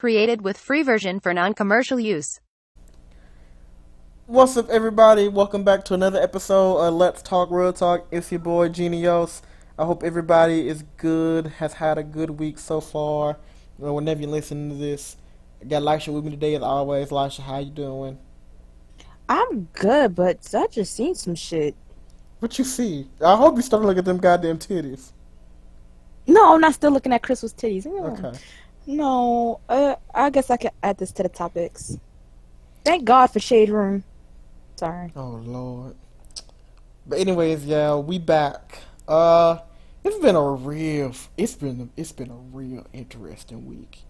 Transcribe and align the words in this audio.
Created 0.00 0.40
with 0.40 0.56
free 0.56 0.82
version 0.82 1.20
for 1.20 1.34
non-commercial 1.34 2.00
use. 2.00 2.40
What's 4.24 4.56
up, 4.56 4.70
everybody? 4.70 5.28
Welcome 5.28 5.62
back 5.62 5.84
to 5.84 5.94
another 5.94 6.18
episode 6.22 6.78
of 6.78 6.94
Let's 6.94 7.20
Talk 7.20 7.50
Real 7.50 7.70
Talk. 7.70 8.06
It's 8.10 8.32
your 8.32 8.38
boy 8.38 8.70
Genios. 8.70 9.42
I 9.78 9.84
hope 9.84 10.02
everybody 10.02 10.68
is 10.68 10.84
good, 10.96 11.48
has 11.58 11.74
had 11.74 11.98
a 11.98 12.02
good 12.02 12.30
week 12.30 12.58
so 12.58 12.80
far. 12.80 13.36
You 13.78 13.84
know, 13.84 13.92
whenever 13.92 14.22
you 14.22 14.28
listen 14.28 14.70
to 14.70 14.74
this, 14.74 15.18
I 15.60 15.66
got 15.66 15.82
Lisha 15.82 16.14
with 16.14 16.24
me 16.24 16.30
today 16.30 16.54
as 16.54 16.62
always. 16.62 17.10
Lisha, 17.10 17.40
how 17.40 17.58
you 17.58 17.70
doing? 17.70 18.16
I'm 19.28 19.68
good, 19.74 20.14
but 20.14 20.38
I 20.54 20.66
just 20.68 20.94
seen 20.94 21.14
some 21.14 21.34
shit. 21.34 21.74
What 22.38 22.58
you 22.58 22.64
see? 22.64 23.10
I 23.22 23.36
hope 23.36 23.56
you 23.56 23.62
started 23.62 23.84
looking 23.84 23.98
at 23.98 24.06
them 24.06 24.16
goddamn 24.16 24.60
titties. 24.60 25.12
No, 26.26 26.54
I'm 26.54 26.60
not 26.62 26.72
still 26.72 26.90
looking 26.90 27.12
at 27.12 27.22
Crystal's 27.22 27.52
titties. 27.52 27.84
No. 27.84 28.16
Okay. 28.16 28.38
No, 28.90 29.60
uh, 29.68 29.96
I 30.14 30.30
guess 30.30 30.50
I 30.50 30.58
could 30.58 30.72
add 30.82 30.98
this 30.98 31.12
to 31.12 31.22
the 31.24 31.30
topics. 31.30 31.98
Thank 32.84 33.04
God 33.04 33.28
for 33.28 33.40
Shade 33.40 33.70
Room. 33.70 34.04
Sorry. 34.78 35.14
Oh 35.16 35.42
Lord. 35.44 35.96
But 37.06 37.20
anyways, 37.20 37.66
yeah, 37.66 37.96
we 37.96 38.18
back. 38.18 38.80
Uh, 39.08 39.58
it's 40.04 40.18
been 40.18 40.36
a 40.36 40.50
real, 40.50 41.14
it's 41.38 41.54
been, 41.56 41.90
it's 41.96 42.12
been 42.12 42.30
a 42.30 42.36
real 42.36 42.86
interesting 42.92 43.66
week. 43.66 44.00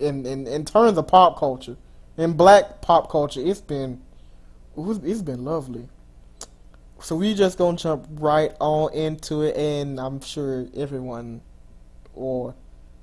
In 0.00 0.26
in 0.26 0.46
in 0.46 0.64
terms 0.64 0.98
of 0.98 1.06
pop 1.08 1.38
culture, 1.38 1.76
in 2.18 2.34
black 2.34 2.82
pop 2.82 3.10
culture, 3.10 3.40
it's 3.42 3.60
been, 3.62 4.02
it's 4.76 5.22
been 5.22 5.44
lovely. 5.44 5.88
So 7.00 7.16
we 7.16 7.34
just 7.34 7.58
gonna 7.58 7.78
jump 7.78 8.06
right 8.12 8.54
on 8.60 8.92
into 8.94 9.42
it, 9.42 9.56
and 9.56 10.00
I'm 10.00 10.20
sure 10.20 10.66
everyone, 10.76 11.42
or 12.14 12.54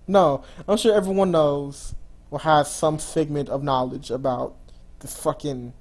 no, 0.09 0.43
I'm 0.67 0.77
sure 0.77 0.95
everyone 0.95 1.31
knows 1.31 1.93
or 2.31 2.39
has 2.39 2.71
some 2.73 2.97
figment 2.97 3.47
of 3.47 3.63
knowledge 3.63 4.09
about 4.09 4.55
the 4.99 5.07
fucking 5.07 5.73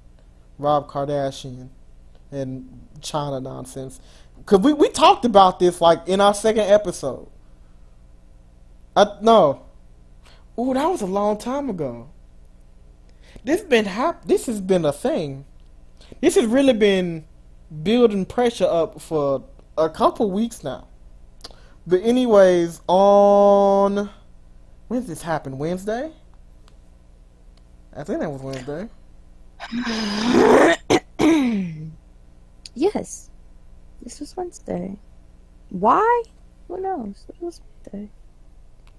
Rob 0.59 0.87
Kardashian 0.87 1.69
and 2.31 2.87
Chyna 2.99 3.41
nonsense. 3.41 3.99
Cause 4.45 4.59
we, 4.59 4.73
we 4.73 4.89
talked 4.89 5.25
about 5.25 5.59
this 5.59 5.81
like 5.81 6.07
in 6.07 6.21
our 6.21 6.33
second 6.33 6.63
episode. 6.63 7.27
I 8.95 9.17
no. 9.21 9.65
Ooh, 10.57 10.73
that 10.73 10.85
was 10.85 11.01
a 11.01 11.07
long 11.07 11.37
time 11.37 11.69
ago. 11.69 12.09
This 13.43 13.61
been 13.61 13.85
hap- 13.85 14.25
this 14.25 14.45
has 14.45 14.61
been 14.61 14.85
a 14.85 14.93
thing. 14.93 15.45
This 16.21 16.35
has 16.35 16.45
really 16.45 16.73
been 16.73 17.25
building 17.83 18.25
pressure 18.25 18.67
up 18.67 19.01
for 19.01 19.43
a 19.77 19.89
couple 19.89 20.29
weeks 20.29 20.63
now. 20.63 20.87
But 21.87 22.01
anyways, 22.03 22.81
on 22.87 24.09
when 24.89 24.99
did 25.01 25.09
this 25.09 25.21
happen? 25.21 25.57
Wednesday? 25.57 26.11
I 27.95 28.03
think 28.03 28.19
that 28.19 28.29
was 28.29 28.41
Wednesday. 28.41 28.89
yes, 32.75 33.29
this 34.01 34.19
was 34.19 34.35
Wednesday. 34.35 34.97
Why? 35.69 36.23
Who 36.67 36.81
knows? 36.81 37.23
It 37.29 37.35
was 37.39 37.61
Wednesday. 37.85 38.09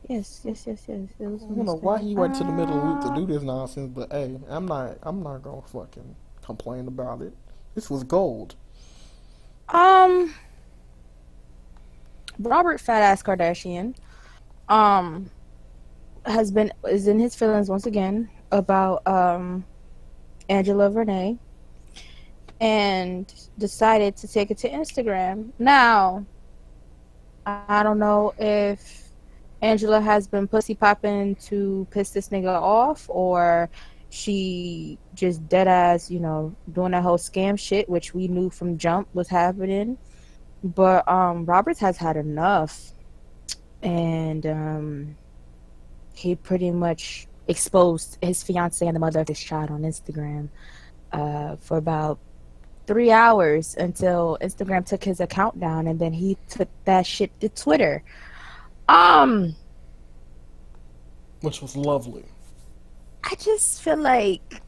Yes, 0.08 0.40
yes, 0.44 0.64
yes, 0.66 0.84
yes. 0.88 1.08
It 1.18 1.26
was 1.26 1.42
Wednesday. 1.42 1.52
I 1.52 1.56
don't 1.56 1.66
know 1.66 1.74
why 1.74 1.98
he 1.98 2.14
went 2.14 2.34
to 2.36 2.44
the 2.44 2.52
middle 2.52 2.76
of 2.76 3.02
the 3.02 3.08
week 3.10 3.14
to 3.14 3.20
do 3.20 3.32
this 3.32 3.42
nonsense, 3.42 3.90
but 3.94 4.12
hey, 4.12 4.38
I'm 4.48 4.66
not 4.66 4.96
I'm 5.02 5.22
not 5.22 5.42
gonna 5.42 5.62
fucking 5.62 6.14
complain 6.42 6.86
about 6.88 7.20
it. 7.20 7.34
This 7.74 7.90
was 7.90 8.04
gold. 8.04 8.54
Um, 9.68 10.34
Robert 12.38 12.80
Fat 12.80 13.02
Ass 13.02 13.22
Kardashian, 13.22 13.96
um, 14.68 15.30
has 16.30 16.50
been 16.50 16.72
is 16.88 17.08
in 17.08 17.18
his 17.18 17.34
feelings 17.34 17.68
once 17.68 17.86
again 17.86 18.28
about 18.52 19.06
um 19.06 19.64
Angela 20.48 20.90
Renee, 20.90 21.38
and 22.60 23.32
decided 23.58 24.16
to 24.16 24.28
take 24.28 24.50
it 24.50 24.58
to 24.58 24.70
Instagram. 24.70 25.50
Now, 25.58 26.26
I 27.46 27.82
don't 27.82 27.98
know 27.98 28.34
if 28.38 29.10
Angela 29.62 30.00
has 30.00 30.26
been 30.26 30.48
pussy 30.48 30.74
popping 30.74 31.36
to 31.36 31.86
piss 31.90 32.10
this 32.10 32.28
nigga 32.30 32.60
off, 32.60 33.06
or 33.08 33.70
she 34.08 34.98
just 35.14 35.48
dead 35.48 35.68
ass, 35.68 36.10
you 36.10 36.18
know, 36.18 36.54
doing 36.72 36.92
that 36.92 37.02
whole 37.02 37.18
scam 37.18 37.58
shit, 37.58 37.88
which 37.88 38.12
we 38.12 38.26
knew 38.26 38.50
from 38.50 38.76
jump 38.76 39.08
was 39.14 39.28
happening. 39.28 39.98
But 40.64 41.08
um 41.08 41.46
Roberts 41.46 41.80
has 41.80 41.96
had 41.96 42.16
enough, 42.16 42.92
and 43.82 44.44
um 44.46 45.16
he 46.20 46.34
pretty 46.34 46.70
much 46.70 47.26
exposed 47.48 48.18
his 48.22 48.42
fiance 48.42 48.86
and 48.86 48.94
the 48.94 49.00
mother 49.00 49.20
of 49.20 49.28
his 49.28 49.40
child 49.40 49.70
on 49.70 49.82
Instagram 49.82 50.48
uh, 51.12 51.56
for 51.56 51.78
about 51.78 52.18
three 52.86 53.10
hours 53.10 53.74
until 53.76 54.36
Instagram 54.40 54.84
took 54.84 55.02
his 55.02 55.20
account 55.20 55.58
down, 55.58 55.86
and 55.86 55.98
then 55.98 56.12
he 56.12 56.36
took 56.48 56.68
that 56.84 57.06
shit 57.06 57.30
to 57.40 57.48
Twitter. 57.48 58.02
Um, 58.88 59.54
which 61.40 61.62
was 61.62 61.76
lovely. 61.76 62.24
I 63.24 63.34
just 63.36 63.82
feel 63.82 63.96
like, 63.96 64.62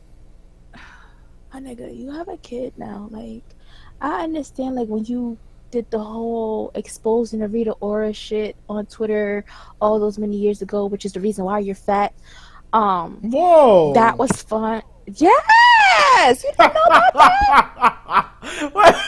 my 1.53 1.61
nigga, 1.61 1.97
you 1.97 2.11
have 2.13 2.29
a 2.29 2.37
kid 2.39 2.73
now. 2.77 3.09
Like, 3.11 3.45
I 4.01 4.25
understand, 4.25 4.77
like, 4.77 4.89
when 4.89 5.05
you 5.05 5.39
did 5.73 5.91
the 5.91 5.99
whole 5.99 6.71
exposing 6.75 7.41
the 7.41 7.49
Rita 7.49 7.73
Ora 7.81 8.13
shit 8.13 8.55
on 8.69 8.87
Twitter 8.87 9.45
all 9.81 9.99
those 9.99 10.19
many 10.19 10.37
years 10.37 10.63
ago, 10.63 10.87
which 10.87 11.05
is 11.05 11.15
the 11.15 11.21
reason 11.21 11.45
why 11.45 11.59
you're 11.59 11.75
fat. 11.75 12.15
Um, 12.73 13.17
Whoa, 13.23 13.93
that 13.95 14.17
was 14.17 14.31
fun. 14.43 14.83
Yes, 15.07 16.45
you 16.45 16.53
didn't 16.57 16.75
know 16.75 16.83
about 16.87 17.15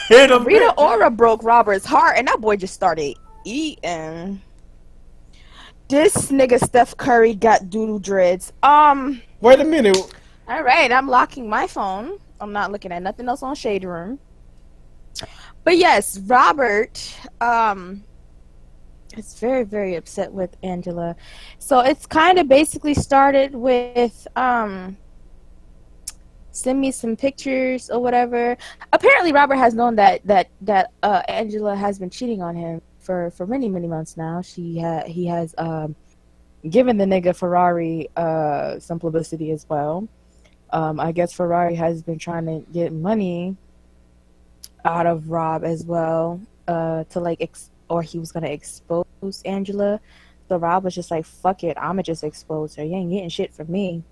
that. 0.09 0.41
Rita 0.45 0.73
Ora 0.77 1.09
broke 1.09 1.43
Robert's 1.43 1.85
heart, 1.85 2.17
and 2.17 2.27
that 2.27 2.41
boy 2.41 2.57
just 2.57 2.73
started 2.73 3.15
eating. 3.45 4.41
This 5.87 6.31
nigga 6.31 6.59
Steph 6.59 6.97
Curry 6.97 7.35
got 7.35 7.69
doodle 7.69 7.99
dreads. 7.99 8.51
Um, 8.63 9.21
wait 9.39 9.59
a 9.59 9.63
minute. 9.63 9.97
All 10.47 10.63
right, 10.63 10.91
I'm 10.91 11.07
locking 11.07 11.47
my 11.47 11.67
phone. 11.67 12.17
I'm 12.41 12.51
not 12.51 12.71
looking 12.71 12.91
at 12.91 13.03
nothing 13.03 13.29
else 13.29 13.43
on 13.43 13.55
Shade 13.55 13.83
Room. 13.83 14.19
But 15.63 15.77
yes, 15.77 16.19
Robert 16.19 17.17
um 17.41 18.03
is 19.17 19.39
very 19.39 19.63
very 19.63 19.95
upset 19.95 20.31
with 20.31 20.55
Angela. 20.63 21.15
So 21.59 21.79
it's 21.79 22.05
kind 22.05 22.39
of 22.39 22.47
basically 22.47 22.93
started 22.93 23.55
with 23.55 24.27
um 24.35 24.97
send 26.51 26.79
me 26.79 26.91
some 26.91 27.15
pictures 27.15 27.89
or 27.89 27.99
whatever. 27.99 28.57
Apparently 28.93 29.33
Robert 29.33 29.55
has 29.55 29.73
known 29.73 29.95
that 29.95 30.25
that 30.25 30.49
that 30.61 30.91
uh 31.03 31.21
Angela 31.27 31.75
has 31.75 31.99
been 31.99 32.09
cheating 32.09 32.41
on 32.41 32.55
him 32.55 32.81
for 32.99 33.31
for 33.31 33.45
many 33.45 33.69
many 33.69 33.87
months 33.87 34.17
now. 34.17 34.41
She 34.41 34.77
had 34.77 35.07
he 35.07 35.25
has 35.25 35.55
um 35.57 35.95
given 36.69 36.97
the 36.97 37.05
nigga 37.05 37.35
Ferrari 37.35 38.09
uh 38.15 38.79
some 38.79 38.99
publicity 38.99 39.51
as 39.51 39.65
well. 39.69 40.07
Um 40.71 40.99
I 40.99 41.11
guess 41.11 41.33
Ferrari 41.33 41.75
has 41.75 42.01
been 42.03 42.19
trying 42.19 42.45
to 42.45 42.65
get 42.71 42.93
money 42.93 43.57
out 44.85 45.05
of 45.07 45.29
Rob 45.29 45.63
as 45.65 45.83
well, 45.83 46.39
uh, 46.67 47.03
to 47.05 47.19
like, 47.19 47.41
ex- 47.41 47.71
or 47.89 48.01
he 48.01 48.19
was 48.19 48.31
gonna 48.31 48.47
expose 48.47 49.41
Angela. 49.45 49.99
So 50.47 50.57
Rob 50.57 50.83
was 50.83 50.95
just 50.95 51.11
like, 51.11 51.25
"Fuck 51.25 51.63
it, 51.63 51.77
I'ma 51.77 52.03
just 52.03 52.23
expose 52.23 52.75
her. 52.75 52.83
You 52.83 52.95
ain't 52.95 53.11
getting 53.11 53.29
shit 53.29 53.53
from 53.53 53.71
me." 53.71 54.03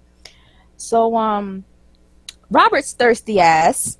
So 0.77 1.15
um, 1.15 1.63
Robert's 2.49 2.93
thirsty 2.93 3.39
ass 3.39 3.97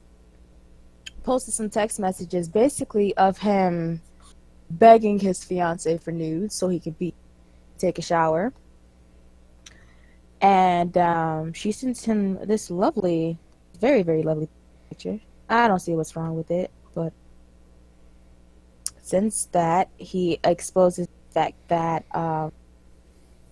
posted 1.23 1.53
some 1.53 1.69
text 1.69 2.00
messages, 2.00 2.50
basically 2.50 3.16
of 3.17 3.38
him 3.38 4.01
begging 4.69 5.19
his 5.19 5.44
fiance 5.44 5.97
for 6.00 6.12
nudes 6.12 6.56
so 6.56 6.67
he 6.69 6.79
could 6.79 6.97
be 6.97 7.13
take 7.78 8.00
a 8.00 8.01
shower. 8.01 8.53
And 10.41 10.97
um, 10.97 11.53
she 11.53 11.71
sends 11.71 12.03
him 12.03 12.45
this 12.45 12.69
lovely, 12.69 13.38
very 13.80 14.03
very 14.03 14.24
lovely 14.24 14.50
picture. 14.89 15.19
I 15.50 15.68
don't 15.68 15.80
see 15.80 15.94
what's 15.94 16.16
wrong 16.16 16.36
with 16.36 16.51
it, 16.51 16.72
but 16.95 17.13
since 19.01 19.45
that 19.51 19.90
he 19.98 20.40
exposes 20.44 21.07
the 21.07 21.34
fact 21.34 21.68
that 21.68 22.06
um, 22.16 22.51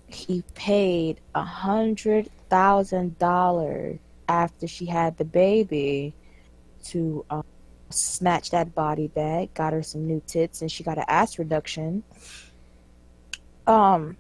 he 0.08 0.44
paid 0.56 1.20
a 1.36 1.44
hundred 1.44 2.30
thousand 2.50 3.18
dollars 3.20 4.00
after 4.28 4.68
she 4.68 4.86
had 4.86 5.18
the 5.18 5.26
baby 5.26 6.14
to 6.86 7.26
um, 7.30 7.44
snatch 7.90 8.52
that 8.52 8.74
body 8.74 9.08
bag, 9.08 9.54
got 9.54 9.74
her 9.74 9.84
some 9.84 10.08
new 10.08 10.22
tits, 10.26 10.62
and 10.62 10.72
she 10.72 10.84
got 10.84 10.98
an 10.98 11.06
ass 11.08 11.38
reduction. 11.38 12.04
Um, 13.68 14.18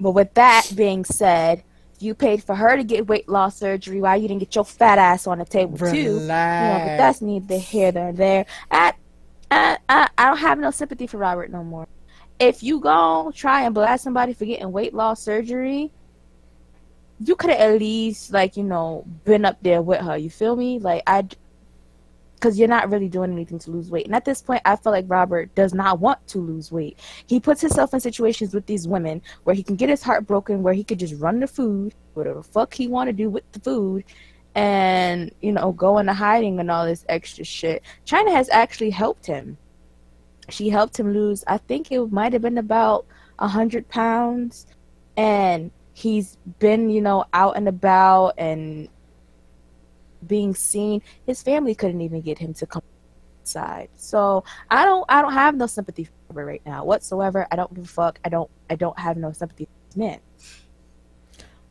but 0.00 0.10
with 0.12 0.34
that 0.34 0.70
being 0.74 1.04
said, 1.04 1.62
you 2.00 2.14
paid 2.14 2.42
for 2.42 2.54
her 2.54 2.76
to 2.76 2.84
get 2.84 3.06
weight 3.06 3.28
loss 3.28 3.56
surgery. 3.56 4.00
Why 4.00 4.16
you 4.16 4.28
didn't 4.28 4.40
get 4.40 4.54
your 4.54 4.64
fat 4.64 4.98
ass 4.98 5.26
on 5.26 5.38
the 5.38 5.44
table 5.44 5.76
Relax. 5.76 5.92
too? 5.92 6.02
You 6.02 6.20
know, 6.20 6.26
but 6.26 6.96
that's 6.96 7.20
neither 7.20 7.58
here 7.58 7.92
nor 7.92 8.12
there. 8.12 8.46
I, 8.70 8.94
I, 9.50 9.78
I, 9.88 10.08
I 10.18 10.28
don't 10.28 10.38
have 10.38 10.58
no 10.58 10.70
sympathy 10.70 11.06
for 11.06 11.18
Robert 11.18 11.50
no 11.50 11.62
more. 11.62 11.86
If 12.38 12.62
you 12.62 12.80
go 12.80 13.32
try 13.34 13.62
and 13.62 13.74
blast 13.74 14.04
somebody 14.04 14.32
for 14.32 14.44
getting 14.44 14.72
weight 14.72 14.92
loss 14.92 15.22
surgery, 15.22 15.92
you 17.20 17.36
could 17.36 17.50
have 17.50 17.60
at 17.60 17.78
least 17.78 18.32
like 18.32 18.56
you 18.56 18.64
know 18.64 19.04
been 19.24 19.44
up 19.44 19.58
there 19.62 19.82
with 19.82 20.00
her. 20.00 20.16
You 20.16 20.30
feel 20.30 20.56
me? 20.56 20.78
Like 20.78 21.02
I, 21.06 21.28
because 22.44 22.58
you're 22.58 22.68
not 22.68 22.90
really 22.90 23.08
doing 23.08 23.32
anything 23.32 23.58
to 23.58 23.70
lose 23.70 23.90
weight. 23.90 24.04
And 24.04 24.14
at 24.14 24.26
this 24.26 24.42
point, 24.42 24.60
I 24.66 24.76
feel 24.76 24.92
like 24.92 25.06
Robert 25.08 25.54
does 25.54 25.72
not 25.72 25.98
want 25.98 26.26
to 26.28 26.38
lose 26.38 26.70
weight. 26.70 26.98
He 27.26 27.40
puts 27.40 27.62
himself 27.62 27.94
in 27.94 28.00
situations 28.00 28.52
with 28.52 28.66
these 28.66 28.86
women 28.86 29.22
where 29.44 29.56
he 29.56 29.62
can 29.62 29.76
get 29.76 29.88
his 29.88 30.02
heart 30.02 30.26
broken, 30.26 30.62
where 30.62 30.74
he 30.74 30.84
could 30.84 30.98
just 30.98 31.18
run 31.18 31.40
the 31.40 31.46
food, 31.46 31.94
whatever 32.12 32.40
the 32.40 32.42
fuck 32.42 32.74
he 32.74 32.86
want 32.86 33.08
to 33.08 33.14
do 33.14 33.30
with 33.30 33.50
the 33.52 33.60
food, 33.60 34.04
and 34.54 35.34
you 35.40 35.52
know 35.52 35.72
go 35.72 35.96
into 35.96 36.12
hiding 36.12 36.60
and 36.60 36.70
all 36.70 36.84
this 36.84 37.06
extra 37.08 37.46
shit. 37.46 37.82
Chyna 38.04 38.30
has 38.32 38.50
actually 38.50 38.90
helped 38.90 39.24
him. 39.24 39.56
She 40.50 40.68
helped 40.68 41.00
him 41.00 41.14
lose. 41.14 41.44
I 41.46 41.56
think 41.56 41.90
it 41.90 42.12
might 42.12 42.34
have 42.34 42.42
been 42.42 42.58
about 42.58 43.06
a 43.38 43.48
hundred 43.48 43.88
pounds, 43.88 44.66
and 45.16 45.70
he's 45.94 46.36
been 46.58 46.90
you 46.90 47.00
know 47.00 47.24
out 47.32 47.56
and 47.56 47.68
about 47.68 48.34
and 48.36 48.90
being 50.26 50.54
seen. 50.54 51.02
His 51.26 51.42
family 51.42 51.74
couldn't 51.74 52.00
even 52.00 52.20
get 52.20 52.38
him 52.38 52.54
to 52.54 52.66
come 52.66 52.82
inside. 53.40 53.88
So 53.96 54.44
I 54.70 54.84
don't 54.84 55.04
I 55.08 55.22
don't 55.22 55.32
have 55.32 55.54
no 55.54 55.66
sympathy 55.66 56.04
for 56.04 56.40
him 56.40 56.46
right 56.46 56.62
now 56.64 56.84
whatsoever. 56.84 57.46
I 57.50 57.56
don't 57.56 57.72
give 57.74 57.84
a 57.84 57.88
fuck. 57.88 58.18
I 58.24 58.28
don't 58.28 58.50
I 58.70 58.76
don't 58.76 58.98
have 58.98 59.16
no 59.16 59.32
sympathy 59.32 59.68
for 59.92 59.98
men. 59.98 60.20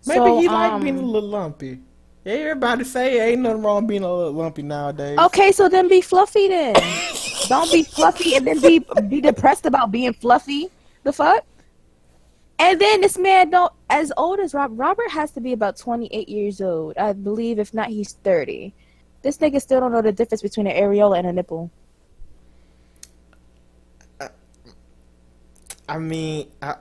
Maybe 0.05 0.19
So, 0.19 0.39
he 0.39 0.47
like 0.47 0.73
um, 0.73 0.81
being 0.83 0.97
a 0.97 1.01
little 1.01 1.29
lumpy. 1.29 1.79
Yeah, 2.25 2.33
everybody 2.33 2.83
say 2.85 3.31
ain't 3.31 3.41
nothing 3.41 3.61
wrong 3.61 3.85
being 3.85 4.03
a 4.03 4.13
little 4.13 4.31
lumpy 4.31 4.61
nowadays. 4.61 5.17
Okay, 5.17 5.51
so 5.51 5.67
then 5.67 5.89
be 5.89 5.99
fluffy 5.99 6.47
then. 6.47 6.73
don't 7.47 7.71
be 7.71 7.83
fluffy 7.83 8.35
and 8.35 8.47
then 8.47 8.61
be 8.61 8.85
be 9.07 9.19
depressed 9.21 9.65
about 9.65 9.91
being 9.91 10.13
fluffy. 10.13 10.69
The 11.03 11.11
fuck? 11.11 11.45
And 12.63 12.79
then 12.79 13.01
this 13.01 13.17
man 13.17 13.49
don't 13.49 13.73
as 13.89 14.13
old 14.15 14.39
as 14.39 14.53
Rob 14.53 14.71
Robert 14.79 15.11
has 15.11 15.31
to 15.31 15.41
be 15.41 15.51
about 15.51 15.75
twenty 15.75 16.07
eight 16.13 16.29
years 16.29 16.61
old. 16.61 16.97
I 16.97 17.11
believe 17.11 17.59
if 17.59 17.73
not 17.73 17.89
he's 17.89 18.13
thirty. 18.13 18.73
This 19.21 19.37
nigga 19.37 19.61
still 19.61 19.81
don't 19.81 19.91
know 19.91 20.01
the 20.01 20.13
difference 20.13 20.41
between 20.41 20.67
an 20.67 20.75
areola 20.81 21.19
and 21.19 21.27
a 21.27 21.33
nipple. 21.33 21.69
I 25.89 25.97
mean, 25.97 26.47
I 26.61 26.75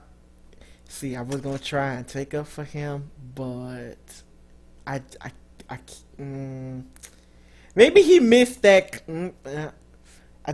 see. 0.89 1.17
I 1.17 1.23
was 1.23 1.41
gonna 1.41 1.59
try 1.59 1.95
and 1.95 2.07
take 2.07 2.33
up 2.33 2.47
for 2.47 2.63
him, 2.63 3.11
but 3.35 4.23
I, 4.87 5.03
I, 5.21 5.33
I, 5.69 5.79
mm, 6.17 6.85
maybe 7.75 8.03
he 8.03 8.21
missed 8.21 8.63
that. 8.63 9.05
Mm, 9.09 9.33
uh, 9.45 9.71
I, 10.47 10.51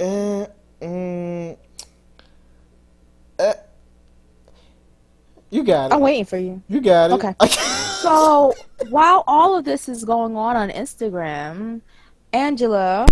uh, 0.00 0.46
mm, 0.80 1.56
you 5.50 5.64
got 5.64 5.90
it. 5.90 5.94
I'm 5.94 6.00
waiting 6.00 6.24
for 6.24 6.38
you. 6.38 6.62
You 6.68 6.80
got 6.80 7.10
it. 7.10 7.14
Okay. 7.14 7.34
So 7.98 8.54
while 8.90 9.24
all 9.26 9.58
of 9.58 9.64
this 9.64 9.88
is 9.88 10.04
going 10.04 10.36
on 10.36 10.56
on 10.56 10.70
Instagram, 10.70 11.80
Angela, 12.32 13.06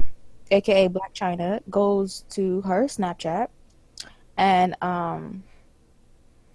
aka 0.53 0.89
Blac 0.89 1.13
Chyna, 1.13 1.61
goes 1.69 2.25
to 2.31 2.61
her 2.63 2.85
Snapchat 2.85 3.49
and 4.37 4.77
um, 4.83 5.43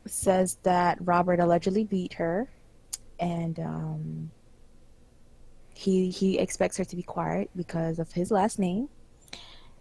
says 0.06 0.58
that 0.64 0.98
Robert 1.02 1.40
allegedly 1.40 1.84
beat 1.84 2.14
her, 2.14 2.50
and 3.20 3.60
um, 3.60 4.32
he 5.74 6.10
he 6.10 6.40
expects 6.40 6.78
her 6.78 6.86
to 6.86 6.96
be 6.96 7.04
quiet 7.04 7.50
because 7.56 8.00
of 8.00 8.12
his 8.12 8.32
last 8.32 8.60
name. 8.60 8.88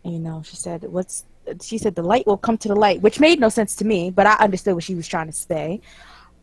And, 0.04 0.14
you 0.14 0.18
know, 0.18 0.42
she 0.44 0.56
said, 0.56 0.84
"What's?" 0.84 1.24
She 1.62 1.78
said, 1.78 1.94
"The 1.94 2.02
light 2.02 2.26
will 2.26 2.36
come 2.36 2.56
to 2.58 2.68
the 2.68 2.76
light," 2.76 3.00
which 3.02 3.20
made 3.20 3.40
no 3.40 3.48
sense 3.48 3.74
to 3.76 3.84
me, 3.84 4.10
but 4.10 4.26
I 4.26 4.34
understood 4.34 4.74
what 4.74 4.84
she 4.84 4.94
was 4.94 5.08
trying 5.08 5.26
to 5.26 5.32
say. 5.32 5.80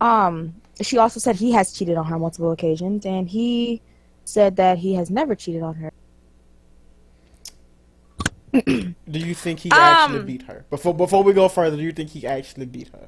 Um, 0.01 0.55
she 0.81 0.97
also 0.97 1.19
said 1.19 1.35
he 1.37 1.51
has 1.53 1.73
cheated 1.73 1.97
on 1.97 2.05
her 2.05 2.19
multiple 2.19 2.51
occasions, 2.51 3.05
and 3.05 3.27
he 3.27 3.81
said 4.25 4.55
that 4.57 4.77
he 4.77 4.93
has 4.95 5.09
never 5.09 5.35
cheated 5.35 5.63
on 5.63 5.75
her. 5.75 5.91
Do 8.63 8.93
you 9.19 9.33
think 9.35 9.59
he 9.59 9.71
actually 9.71 10.19
Um, 10.19 10.25
beat 10.25 10.43
her? 10.43 10.65
Before 10.69 10.93
before 10.93 11.23
we 11.23 11.33
go 11.33 11.47
further, 11.49 11.75
do 11.77 11.83
you 11.83 11.91
think 11.91 12.09
he 12.09 12.25
actually 12.25 12.65
beat 12.65 12.89
her? 12.89 13.07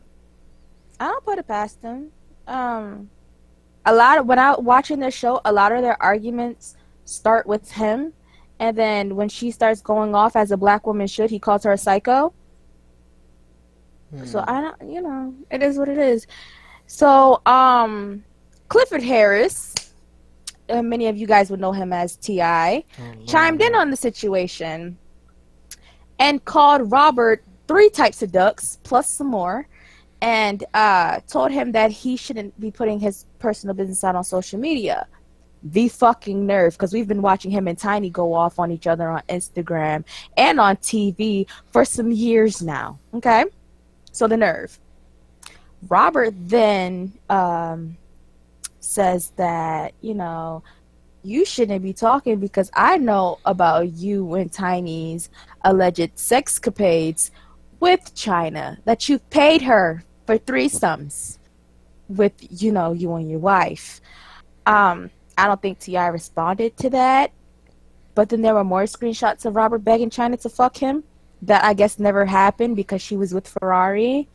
I 1.00 1.08
don't 1.08 1.24
put 1.24 1.40
it 1.40 1.48
past 1.48 1.82
him. 1.82 2.12
Um, 2.48 3.10
a 3.86 3.94
lot 3.94 4.18
of 4.18 4.26
when 4.26 4.38
I 4.40 4.56
watching 4.60 5.00
this 5.00 5.14
show, 5.14 5.40
a 5.46 5.52
lot 5.54 5.72
of 5.72 5.82
their 5.82 6.02
arguments 6.02 6.76
start 7.06 7.48
with 7.48 7.72
him, 7.72 8.14
and 8.60 8.78
then 8.78 9.16
when 9.16 9.30
she 9.30 9.52
starts 9.52 9.82
going 9.82 10.14
off 10.16 10.36
as 10.36 10.52
a 10.52 10.58
black 10.58 10.86
woman 10.86 11.08
should, 11.08 11.30
he 11.30 11.40
calls 11.40 11.64
her 11.64 11.72
a 11.72 11.78
psycho. 11.78 12.34
So 14.26 14.44
I 14.48 14.62
don't, 14.62 14.92
you 14.92 15.02
know, 15.02 15.34
it 15.52 15.62
is 15.62 15.78
what 15.78 15.88
it 15.88 15.98
is. 16.00 16.26
So, 16.88 17.42
um, 17.46 18.24
Clifford 18.68 19.04
Harris, 19.04 19.76
uh, 20.68 20.82
many 20.82 21.08
of 21.08 21.16
you 21.16 21.28
guys 21.28 21.52
would 21.52 21.60
know 21.60 21.72
him 21.72 21.94
as 21.94 22.16
T.I., 22.16 22.84
Oh, 23.00 23.26
chimed 23.26 23.62
in 23.62 23.76
on 23.76 23.92
the 23.92 23.96
situation 23.98 24.98
and 26.18 26.44
called 26.44 26.92
Robert 26.92 27.44
three 27.68 27.90
types 27.92 28.24
of 28.24 28.32
ducks 28.32 28.80
plus 28.84 29.10
some 29.10 29.28
more 29.28 29.68
and 30.22 30.64
uh, 30.74 31.20
told 31.28 31.52
him 31.52 31.72
that 31.74 31.92
he 31.92 32.18
shouldn't 32.18 32.60
be 32.60 32.72
putting 32.72 33.00
his 33.00 33.26
personal 33.38 33.76
business 33.76 34.04
out 34.04 34.16
on 34.16 34.24
social 34.24 34.60
media. 34.60 35.08
The 35.64 35.90
fucking 35.90 36.46
nerve, 36.46 36.74
because 36.74 36.94
we've 36.94 37.08
been 37.08 37.22
watching 37.22 37.52
him 37.52 37.68
and 37.68 37.78
Tiny 37.78 38.10
go 38.10 38.34
off 38.34 38.60
on 38.60 38.72
each 38.72 38.88
other 38.88 39.10
on 39.10 39.22
Instagram 39.30 40.06
and 40.38 40.60
on 40.60 40.78
TV 40.78 41.48
for 41.72 41.84
some 41.84 42.12
years 42.12 42.62
now. 42.62 43.00
Okay? 43.14 43.46
So 44.12 44.28
the 44.28 44.38
nerve. 44.38 44.80
Robert 45.88 46.34
then 46.38 47.14
um, 47.30 47.98
says 48.80 49.32
that, 49.38 49.94
you 50.02 50.14
know, 50.14 50.64
you 51.24 51.46
shouldn't 51.46 51.84
be 51.84 51.94
talking 51.94 52.40
because 52.40 52.72
I 52.74 52.98
know 52.98 53.40
about 53.46 53.94
you 53.94 54.34
and 54.36 54.52
Tiny's 54.52 55.30
alleged 55.64 56.16
sexcapades 56.16 57.32
with 57.80 58.14
Chyna, 58.16 58.78
that 58.86 59.08
you've 59.08 59.28
paid 59.30 59.62
her 59.62 60.04
for 60.26 60.38
threesomes 60.38 61.38
with, 62.08 62.34
you 62.62 62.72
know, 62.72 62.92
you 62.92 63.14
and 63.16 63.30
your 63.30 63.40
wife. 63.40 64.02
Um, 64.66 65.10
I 65.40 65.48
don't 65.48 65.62
think 65.62 65.80
T.I. 65.80 66.08
responded 66.08 66.78
to 66.78 66.90
that. 66.92 67.32
But 68.16 68.30
then 68.30 68.42
there 68.42 68.54
were 68.54 68.64
more 68.64 68.84
screenshots 68.84 69.46
of 69.46 69.56
Robert 69.56 69.80
begging 69.80 70.10
Chyna 70.10 70.40
to 70.42 70.50
fuck 70.50 70.78
him 70.78 71.04
that 71.44 71.64
I 71.64 71.74
guess 71.74 72.00
never 72.00 72.26
happened 72.26 72.76
because 72.76 73.02
she 73.02 73.16
was 73.16 73.34
with 73.34 73.48
Ferrari. 73.48 74.28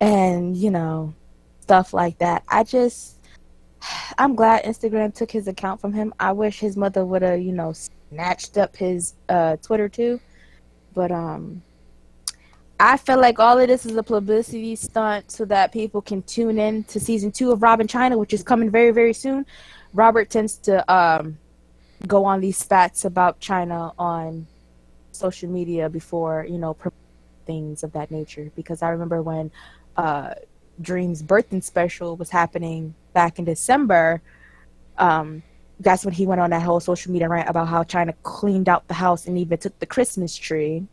And, 0.00 0.56
you 0.56 0.70
know, 0.70 1.14
stuff 1.60 1.94
like 1.94 2.18
that. 2.18 2.42
I 2.48 2.64
just 2.64 3.18
I'm 4.18 4.34
glad 4.34 4.64
Instagram 4.64 5.14
took 5.14 5.30
his 5.30 5.48
account 5.48 5.80
from 5.80 5.92
him. 5.92 6.14
I 6.18 6.32
wish 6.32 6.58
his 6.58 6.76
mother 6.76 7.04
would 7.04 7.22
have, 7.22 7.40
you 7.40 7.52
know, 7.52 7.72
snatched 7.72 8.58
up 8.58 8.76
his 8.76 9.14
uh, 9.28 9.56
Twitter 9.56 9.88
too. 9.88 10.20
But 10.94 11.10
um, 11.10 11.62
I 12.78 12.96
feel 12.96 13.20
like 13.20 13.38
all 13.38 13.58
of 13.58 13.68
this 13.68 13.86
is 13.86 13.96
a 13.96 14.02
publicity 14.02 14.76
stunt 14.76 15.30
so 15.30 15.44
that 15.46 15.72
people 15.72 16.02
can 16.02 16.22
tune 16.22 16.58
in 16.58 16.84
to 16.84 17.00
season 17.00 17.32
two 17.32 17.52
of 17.52 17.62
Robin 17.62 17.86
Chyna, 17.86 18.18
which 18.18 18.32
is 18.32 18.42
coming 18.42 18.70
very, 18.70 18.90
very 18.90 19.12
soon. 19.12 19.46
Robert 19.94 20.28
tends 20.28 20.56
to 20.58 20.92
um, 20.92 21.38
go 22.06 22.24
on 22.24 22.40
these 22.40 22.58
spats 22.58 23.04
about 23.04 23.40
Chyna 23.40 23.94
on 23.98 24.46
social 25.12 25.48
media 25.48 25.88
before, 25.88 26.44
you 26.48 26.58
know, 26.58 26.76
things 27.46 27.84
of 27.84 27.92
that 27.92 28.10
nature. 28.10 28.50
Because 28.56 28.82
I 28.82 28.90
remember 28.90 29.22
when 29.22 29.52
uh, 29.96 30.34
Dream's 30.80 31.22
birthday 31.22 31.60
special 31.60 32.16
was 32.16 32.30
happening 32.30 32.94
back 33.12 33.38
in 33.38 33.44
December, 33.44 34.20
um, 34.98 35.42
that's 35.78 36.04
when 36.04 36.14
he 36.14 36.26
went 36.26 36.40
on 36.40 36.50
that 36.50 36.62
whole 36.62 36.80
social 36.80 37.12
media 37.12 37.28
rant 37.28 37.48
about 37.48 37.68
how 37.68 37.84
Chyna 37.84 38.14
cleaned 38.24 38.68
out 38.68 38.86
the 38.88 38.94
house 38.94 39.26
and 39.26 39.38
even 39.38 39.58
took 39.58 39.78
the 39.78 39.86
Christmas 39.86 40.36
tree 40.36 40.86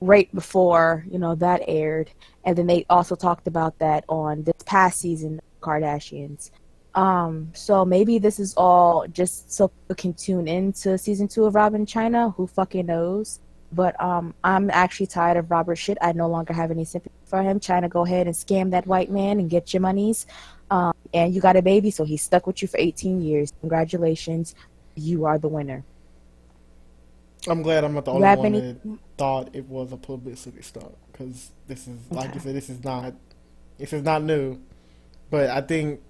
right 0.00 0.32
before 0.32 1.04
you 1.10 1.18
know 1.18 1.34
that 1.36 1.62
aired. 1.66 2.10
And 2.44 2.56
then 2.56 2.66
they 2.66 2.86
also 2.88 3.14
talked 3.14 3.46
about 3.46 3.78
that 3.78 4.04
on 4.08 4.44
this 4.44 4.62
past 4.64 5.00
season, 5.00 5.40
Kardashians. 5.60 6.50
Um, 6.94 7.50
so 7.54 7.84
maybe 7.84 8.18
this 8.18 8.40
is 8.40 8.54
all 8.56 9.06
just 9.08 9.52
so 9.52 9.68
people 9.68 9.96
can 9.96 10.14
tune 10.14 10.48
in 10.48 10.72
to 10.74 10.98
season 10.98 11.28
two 11.28 11.44
of 11.44 11.54
Robin 11.54 11.86
Chyna. 11.86 12.34
Who 12.34 12.46
fucking 12.46 12.86
knows? 12.86 13.40
But 13.70 14.00
um, 14.00 14.34
I'm 14.42 14.70
actually 14.70 15.06
tired 15.06 15.36
of 15.36 15.50
Robert 15.50 15.76
shit. 15.76 15.98
I 16.00 16.12
no 16.12 16.26
longer 16.28 16.54
have 16.54 16.70
any 16.70 16.84
sympathy 16.84 17.14
for 17.24 17.42
him. 17.42 17.60
Chyna, 17.60 17.88
go 17.88 18.04
ahead 18.04 18.26
and 18.26 18.34
scam 18.34 18.70
that 18.70 18.86
white 18.86 19.10
man 19.10 19.38
and 19.38 19.50
get 19.50 19.74
your 19.74 19.82
monies. 19.82 20.26
Um, 20.70 20.94
and 21.12 21.34
you 21.34 21.40
got 21.40 21.56
a 21.56 21.62
baby, 21.62 21.90
so 21.90 22.04
he's 22.04 22.22
stuck 22.22 22.46
with 22.46 22.62
you 22.62 22.68
for 22.68 22.78
18 22.78 23.22
years. 23.22 23.52
Congratulations, 23.60 24.54
you 24.94 25.24
are 25.24 25.38
the 25.38 25.48
winner. 25.48 25.84
I'm 27.46 27.62
glad 27.62 27.84
I'm 27.84 27.94
not 27.94 28.04
the 28.04 28.12
only 28.12 28.26
one 28.26 28.46
any- 28.46 28.60
that 28.60 28.98
thought 29.16 29.50
it 29.54 29.66
was 29.66 29.92
a 29.92 29.96
publicity 29.96 30.62
stunt 30.62 30.96
because 31.10 31.50
this 31.66 31.88
is, 31.88 31.98
like 32.10 32.34
you 32.34 32.40
said, 32.40 32.54
this 32.54 32.70
is 32.70 32.82
not, 32.84 33.14
this 33.78 33.92
is 33.92 34.02
not 34.02 34.22
new. 34.22 34.58
But 35.30 35.50
I 35.50 35.60
think, 35.60 36.00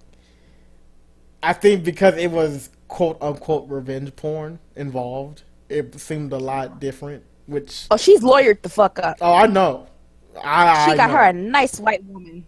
I 1.41 1.53
think 1.53 1.83
because 1.83 2.17
it 2.17 2.31
was 2.31 2.69
quote 2.87 3.17
unquote 3.21 3.69
revenge 3.69 4.15
porn 4.15 4.59
involved, 4.75 5.43
it 5.69 5.99
seemed 5.99 6.31
a 6.33 6.37
lot 6.37 6.79
different. 6.79 7.23
Which 7.45 7.87
Oh, 7.89 7.97
she's 7.97 8.21
lawyered 8.21 8.61
the 8.61 8.69
fuck 8.69 8.99
up. 8.99 9.17
oh, 9.21 9.33
I 9.33 9.47
know, 9.47 9.87
I 10.43 10.85
She 10.85 10.91
I 10.91 10.95
got 10.97 11.09
know. 11.09 11.15
her 11.17 11.23
a 11.23 11.33
nice 11.33 11.79
white 11.79 12.03
woman. 12.05 12.45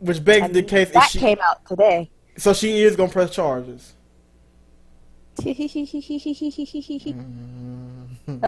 Which 0.00 0.22
begs 0.22 0.44
I 0.44 0.48
the 0.48 0.62
case. 0.62 0.90
that 0.90 1.08
she, 1.10 1.18
came 1.18 1.38
out 1.42 1.64
today. 1.66 2.10
so 2.36 2.52
she 2.52 2.82
is 2.82 2.96
gonna 2.96 3.10
press 3.10 3.30
charges. 3.34 3.94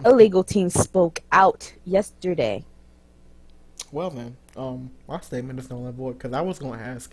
A 0.03 0.11
legal 0.11 0.43
team 0.43 0.69
spoke 0.69 1.21
out 1.31 1.73
yesterday. 1.85 2.65
Well 3.91 4.09
then, 4.09 4.35
um, 4.59 4.91
my 5.07 5.19
statement 5.21 5.59
is 5.59 5.69
null 5.69 5.85
and 5.85 5.95
void 5.95 6.17
because 6.17 6.33
I 6.33 6.41
was 6.41 6.59
going 6.59 6.79
to 6.79 6.85
ask, 6.85 7.11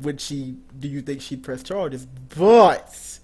would 0.00 0.20
she? 0.20 0.56
Do 0.78 0.88
you 0.88 1.02
think 1.02 1.20
she'd 1.20 1.42
press 1.42 1.62
charges? 1.62 2.06
But 2.06 3.18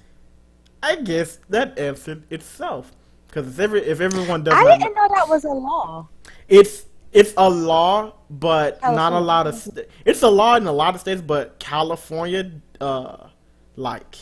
I 0.82 0.96
guess 0.96 1.38
that 1.48 1.78
answered 1.78 2.24
itself 2.30 2.92
because 3.26 3.48
if 3.48 3.58
every 3.58 3.80
if 3.84 4.00
everyone 4.00 4.44
does 4.44 4.54
I 4.54 4.62
not, 4.62 4.78
didn't 4.78 4.94
know 4.94 5.08
that 5.14 5.28
was 5.28 5.44
a 5.44 5.48
law. 5.48 6.08
it's 6.46 6.86
it's 7.12 7.32
a 7.36 7.48
law, 7.48 8.14
but 8.28 8.82
not 8.82 9.12
a 9.12 9.20
lot 9.20 9.46
of. 9.46 9.54
St- 9.54 9.86
it's 10.04 10.22
a 10.22 10.28
law 10.28 10.56
in 10.56 10.66
a 10.66 10.72
lot 10.72 10.94
of 10.94 11.00
states, 11.00 11.22
but 11.22 11.58
California, 11.60 12.50
uh, 12.80 13.28
like, 13.76 14.16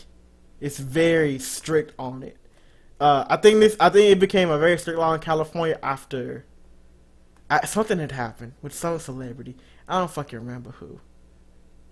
it's 0.61 0.79
very 0.79 1.39
strict 1.39 1.95
on 1.99 2.23
it. 2.23 2.37
Uh, 3.01 3.25
I 3.29 3.37
think 3.39 3.61
this. 3.61 3.77
I 3.81 3.89
think 3.89 4.13
it 4.13 4.21
became 4.21 4.51
a 4.51 4.59
very 4.59 4.79
strict 4.79 4.99
law 4.99 5.15
in 5.15 5.21
California 5.21 5.79
after 5.83 6.45
uh, 7.53 7.67
something 7.67 7.99
had 7.99 8.13
happened 8.13 8.55
with 8.63 8.73
some 8.73 8.99
celebrity. 8.99 9.57
I 9.87 9.99
don't 9.99 10.11
fucking 10.11 10.39
remember 10.39 10.71
who. 10.71 11.01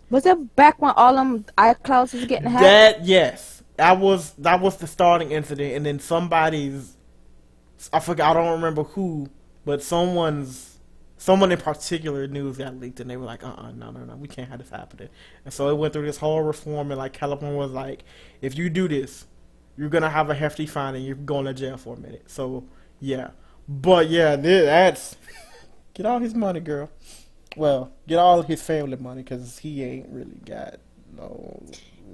Was 0.09 0.25
it 0.27 0.57
back 0.57 0.81
when 0.81 0.93
all 0.97 1.15
them 1.15 1.45
iClouds 1.59 2.15
was 2.15 2.25
getting 2.25 2.49
hacked? 2.49 2.63
That 2.63 3.05
yes, 3.05 3.63
that 3.77 3.99
was 3.99 4.33
that 4.33 4.61
was 4.61 4.77
the 4.79 4.87
starting 4.87 5.33
incident, 5.33 5.75
and 5.75 5.87
then 5.87 6.01
somebody's. 6.01 6.97
I 7.93 8.01
forgot. 8.01 8.37
I 8.37 8.41
don't 8.41 8.53
remember 8.53 8.85
who, 8.85 9.29
but 9.65 9.83
someone's 9.83 10.79
someone 11.19 11.53
in 11.53 11.59
particular 11.59 12.27
news 12.27 12.57
got 12.57 12.81
leaked, 12.81 13.01
and 13.01 13.11
they 13.11 13.17
were 13.19 13.27
like, 13.27 13.45
"Uh, 13.45 13.55
uh 13.57 13.71
no, 13.73 13.91
no, 13.91 14.01
no, 14.05 14.17
we 14.17 14.29
can't 14.29 14.49
have 14.49 14.59
this 14.59 14.71
happening." 14.71 15.11
And 15.45 15.53
so 15.53 15.69
it 15.69 15.77
went 15.77 15.93
through 15.93 16.07
this 16.07 16.17
whole 16.17 16.43
reform, 16.43 16.91
and 16.91 16.99
like 16.99 17.13
California 17.13 17.57
was 17.57 17.71
like, 17.71 18.05
"If 18.41 18.57
you 18.57 18.71
do 18.71 18.89
this, 18.89 19.27
you're 19.77 19.91
gonna 19.91 20.11
have 20.11 20.31
a 20.31 20.35
hefty 20.35 20.67
fine, 20.67 20.95
and 20.95 21.05
you're 21.05 21.17
going 21.17 21.45
to 21.45 21.55
jail 21.55 21.77
for 21.77 21.97
a 21.97 22.01
minute." 22.01 22.25
So 22.31 22.65
yeah, 22.99 23.31
but 23.69 24.09
yeah, 24.09 24.37
that's 24.37 25.17
get 26.01 26.09
all 26.09 26.19
his 26.19 26.35
money, 26.35 26.61
girl. 26.61 26.89
Well, 27.57 27.93
get 28.09 28.19
all 28.19 28.41
his 28.41 28.63
family 28.63 28.97
money 28.97 29.23
because 29.23 29.59
he 29.59 29.85
ain't 29.85 30.09
really 30.09 30.41
got 30.47 30.77
no. 31.15 31.63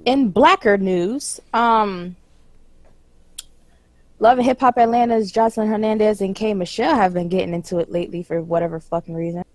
in 0.03 0.29
blacker 0.29 0.77
news, 0.77 1.39
um, 1.53 2.17
Love 4.19 4.39
and 4.39 4.45
Hip 4.45 4.59
Hop 4.59 4.77
Atlanta's 4.77 5.31
Joseline 5.31 5.69
Hernandez 5.69 6.19
and 6.19 6.35
K 6.35 6.53
Michelle 6.53 6.95
have 6.95 7.13
been 7.13 7.29
getting 7.29 7.53
into 7.53 7.77
it 7.77 7.89
lately 7.89 8.23
for 8.23 8.41
whatever 8.41 8.81
fucking 8.81 9.13
reason. 9.13 9.45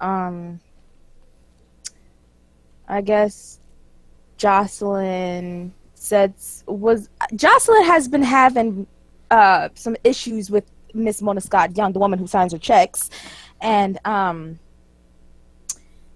Um, 0.00 0.60
I 2.88 3.02
guess 3.02 3.58
Joseline 4.38 5.72
said 5.94 6.32
was 6.66 7.10
Joseline 7.32 7.84
has 7.84 8.08
been 8.08 8.22
having 8.22 8.86
uh 9.30 9.68
some 9.74 9.96
issues 10.02 10.50
with 10.50 10.64
Miss 10.94 11.22
Mona 11.22 11.40
Scott 11.40 11.76
Young, 11.76 11.92
the 11.92 11.98
woman 11.98 12.18
who 12.18 12.26
signs 12.26 12.52
her 12.52 12.58
checks, 12.58 13.10
and 13.60 13.98
um, 14.04 14.58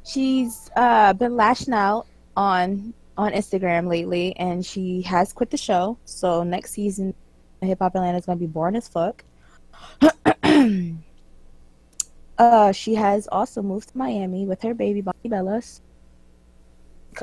she's 0.04 0.70
uh 0.76 1.12
been 1.12 1.36
lashing 1.36 1.74
out 1.74 2.06
on 2.36 2.94
on 3.16 3.32
Instagram 3.32 3.88
lately, 3.88 4.36
and 4.36 4.64
she 4.64 5.02
has 5.02 5.32
quit 5.32 5.50
the 5.50 5.56
show. 5.56 5.98
So 6.04 6.42
next 6.42 6.72
season, 6.72 7.14
Hip 7.60 7.78
Hop 7.80 7.94
Atlanta 7.94 8.18
is 8.18 8.26
gonna 8.26 8.38
be 8.38 8.46
boring 8.46 8.76
as 8.76 8.88
fuck. 8.88 9.24
uh, 12.38 12.72
she 12.72 12.94
has 12.94 13.28
also 13.30 13.62
moved 13.62 13.90
to 13.90 13.98
Miami 13.98 14.46
with 14.46 14.62
her 14.62 14.74
baby 14.74 15.00
Bonnie 15.00 15.16
Bellas. 15.26 15.80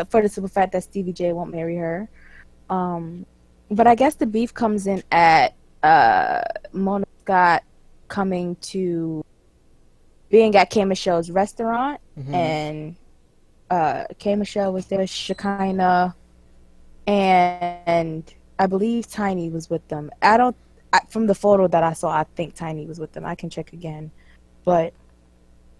For 0.10 0.22
the 0.22 0.30
simple 0.30 0.48
fact 0.48 0.72
that 0.72 0.84
Stevie 0.84 1.12
J 1.12 1.34
won't 1.34 1.52
marry 1.52 1.76
her. 1.76 2.10
Um, 2.70 3.26
but 3.70 3.88
I 3.88 3.96
guess 3.96 4.16
the 4.16 4.26
beef 4.26 4.54
comes 4.54 4.88
in 4.88 5.04
at 5.12 5.56
uh 5.84 6.42
Mona 6.72 7.06
Scott 7.22 7.64
coming 8.08 8.56
to 8.58 9.26
being 10.32 10.56
at 10.56 10.70
K 10.70 10.86
Michelle's 10.86 11.30
restaurant 11.30 12.00
Mhm. 12.18 12.34
and 12.34 12.96
uh, 13.70 14.06
K 14.18 14.36
Michelle 14.36 14.74
was 14.74 14.88
there, 14.88 15.06
Shekinah, 15.06 16.16
and 17.08 18.34
I 18.60 18.66
believe 18.68 19.08
Tiny 19.08 19.50
was 19.50 19.70
with 19.70 19.88
them. 19.88 20.10
I 20.22 20.38
don't, 20.38 20.56
I, 20.94 21.00
from 21.10 21.28
the 21.28 21.36
photo 21.36 21.68
that 21.68 21.84
I 21.84 21.94
saw, 21.94 22.10
I 22.10 22.26
think 22.36 22.54
Tiny 22.56 22.86
was 22.86 23.00
with 23.00 23.12
them. 23.14 23.26
I 23.26 23.36
can 23.36 23.50
check 23.50 23.74
again, 23.74 24.12
but 24.66 24.94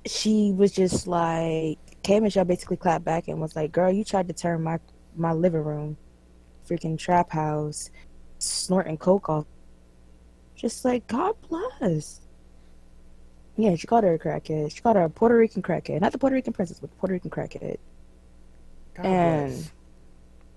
she 0.06 0.52
was 0.54 0.72
just 0.72 1.06
like 1.08 1.78
K 2.04 2.20
Michelle 2.20 2.46
basically 2.46 2.78
clapped 2.78 3.06
back 3.06 3.28
and 3.28 3.40
was 3.40 3.56
like, 3.56 3.72
"Girl, 3.72 3.92
you 3.92 4.04
tried 4.04 4.28
to 4.28 4.34
turn 4.34 4.64
my 4.64 4.80
my 5.16 5.34
living 5.34 5.64
room, 5.64 5.98
freaking 6.68 6.98
trap 6.98 7.30
house, 7.32 7.92
snorting 8.40 8.98
coke 8.98 9.30
off." 9.30 9.46
Just 10.56 10.84
like 10.86 11.06
God 11.08 11.36
bless. 11.50 12.22
Yeah, 13.58 13.76
she 13.76 13.88
called 13.88 14.04
her 14.04 14.14
a 14.14 14.20
crackhead. 14.20 14.74
She 14.74 14.82
called 14.82 14.96
her 14.96 15.04
a 15.04 15.10
Puerto 15.10 15.36
Rican 15.36 15.62
crackhead. 15.62 16.02
Not 16.02 16.12
the 16.12 16.18
Puerto 16.18 16.34
Rican 16.36 16.54
princess, 16.54 16.80
but 16.80 16.90
the 16.90 16.96
Puerto 16.96 17.14
Rican 17.14 17.30
crackhead. 17.30 17.78
God 18.96 19.06
and- 19.06 19.52
bless. 19.52 19.72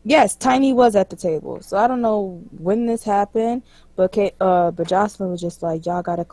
Yes, 0.06 0.36
Tiny 0.36 0.74
was 0.74 0.96
at 0.96 1.08
the 1.08 1.16
table. 1.16 1.62
So 1.62 1.78
I 1.78 1.88
don't 1.88 2.02
know 2.02 2.42
when 2.58 2.84
this 2.84 3.02
happened, 3.02 3.62
but 3.96 4.12
K- 4.12 4.34
uh, 4.38 4.70
but 4.70 4.86
Joseline 4.86 5.30
was 5.30 5.40
just 5.40 5.62
like, 5.62 5.86
y'all 5.86 6.02
gotta, 6.02 6.26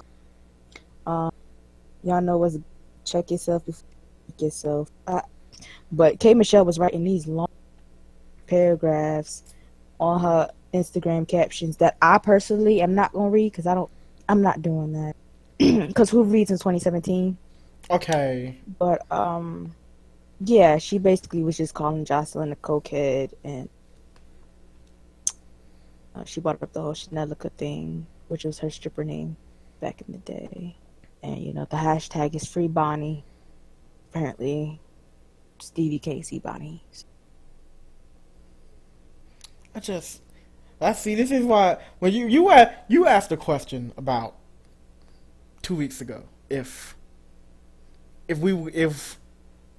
um, 1.08 1.32
y'all 2.03 2.22
know 2.22 2.38
what's 2.38 2.58
check 3.06 3.32
yourself 3.32 3.65
before 3.65 3.88
you 4.39 4.46
yourself. 4.46 4.89
I, 5.08 5.22
but 5.91 6.20
K 6.20 6.34
Michelle 6.34 6.65
was 6.65 6.80
writing 6.80 7.06
these 7.06 7.27
long 7.27 7.48
paragraphs 8.48 9.44
on 10.01 10.20
her 10.20 10.50
Instagram 10.74 11.25
captions 11.25 11.77
that 11.77 11.96
I 12.01 12.18
personally 12.18 12.82
am 12.82 12.94
not 12.94 13.13
gonna 13.13 13.30
read 13.30 13.53
because 13.53 13.68
I 13.68 13.74
don't, 13.74 13.89
I'm 14.27 14.41
not 14.41 14.62
doing 14.62 14.91
that. 14.94 15.15
Because 15.88 16.10
who 16.10 16.24
reads 16.24 16.50
in 16.50 16.58
2017? 16.58 17.38
Okay. 17.89 18.58
But 18.80 19.10
um, 19.12 19.75
yeah, 20.39 20.77
she 20.77 20.98
basically 20.98 21.44
was 21.44 21.58
just 21.58 21.74
calling 21.74 22.06
Joseline 22.06 22.51
a 22.51 22.56
cokehead, 22.56 23.34
and 23.44 23.70
uh, 26.15 26.24
she 26.25 26.39
brought 26.39 26.62
up 26.62 26.74
the 26.74 26.82
whole 26.82 26.94
Chanelica 26.94 27.51
thing, 27.51 28.08
which 28.27 28.46
was 28.46 28.60
her 28.60 28.70
stripper 28.70 29.03
name 29.03 29.38
back 29.80 30.01
in 30.01 30.13
the 30.13 30.20
day. 30.20 30.75
And 31.22 31.39
you 31.39 31.53
know, 31.53 31.65
the 31.70 31.77
hashtag 31.77 32.36
is 32.36 32.46
free 32.46 32.68
Bonnie. 32.68 33.24
Apparently, 34.10 34.80
Stevie 35.60 36.00
Casey 36.00 36.39
Bonnie. 36.39 36.84
I 39.75 39.80
just, 39.80 40.22
I 40.82 40.94
see. 40.94 41.15
This 41.15 41.32
is 41.32 41.46
why 41.46 41.77
when 42.00 42.13
you 42.13 42.27
you 42.27 42.51
you 42.88 43.06
asked 43.06 43.32
a 43.32 43.38
question 43.38 43.94
about 43.96 44.36
two 45.62 45.75
weeks 45.75 46.01
ago 46.01 46.24
if 46.50 46.96
if 48.27 48.38
we 48.38 48.53
if 48.74 49.18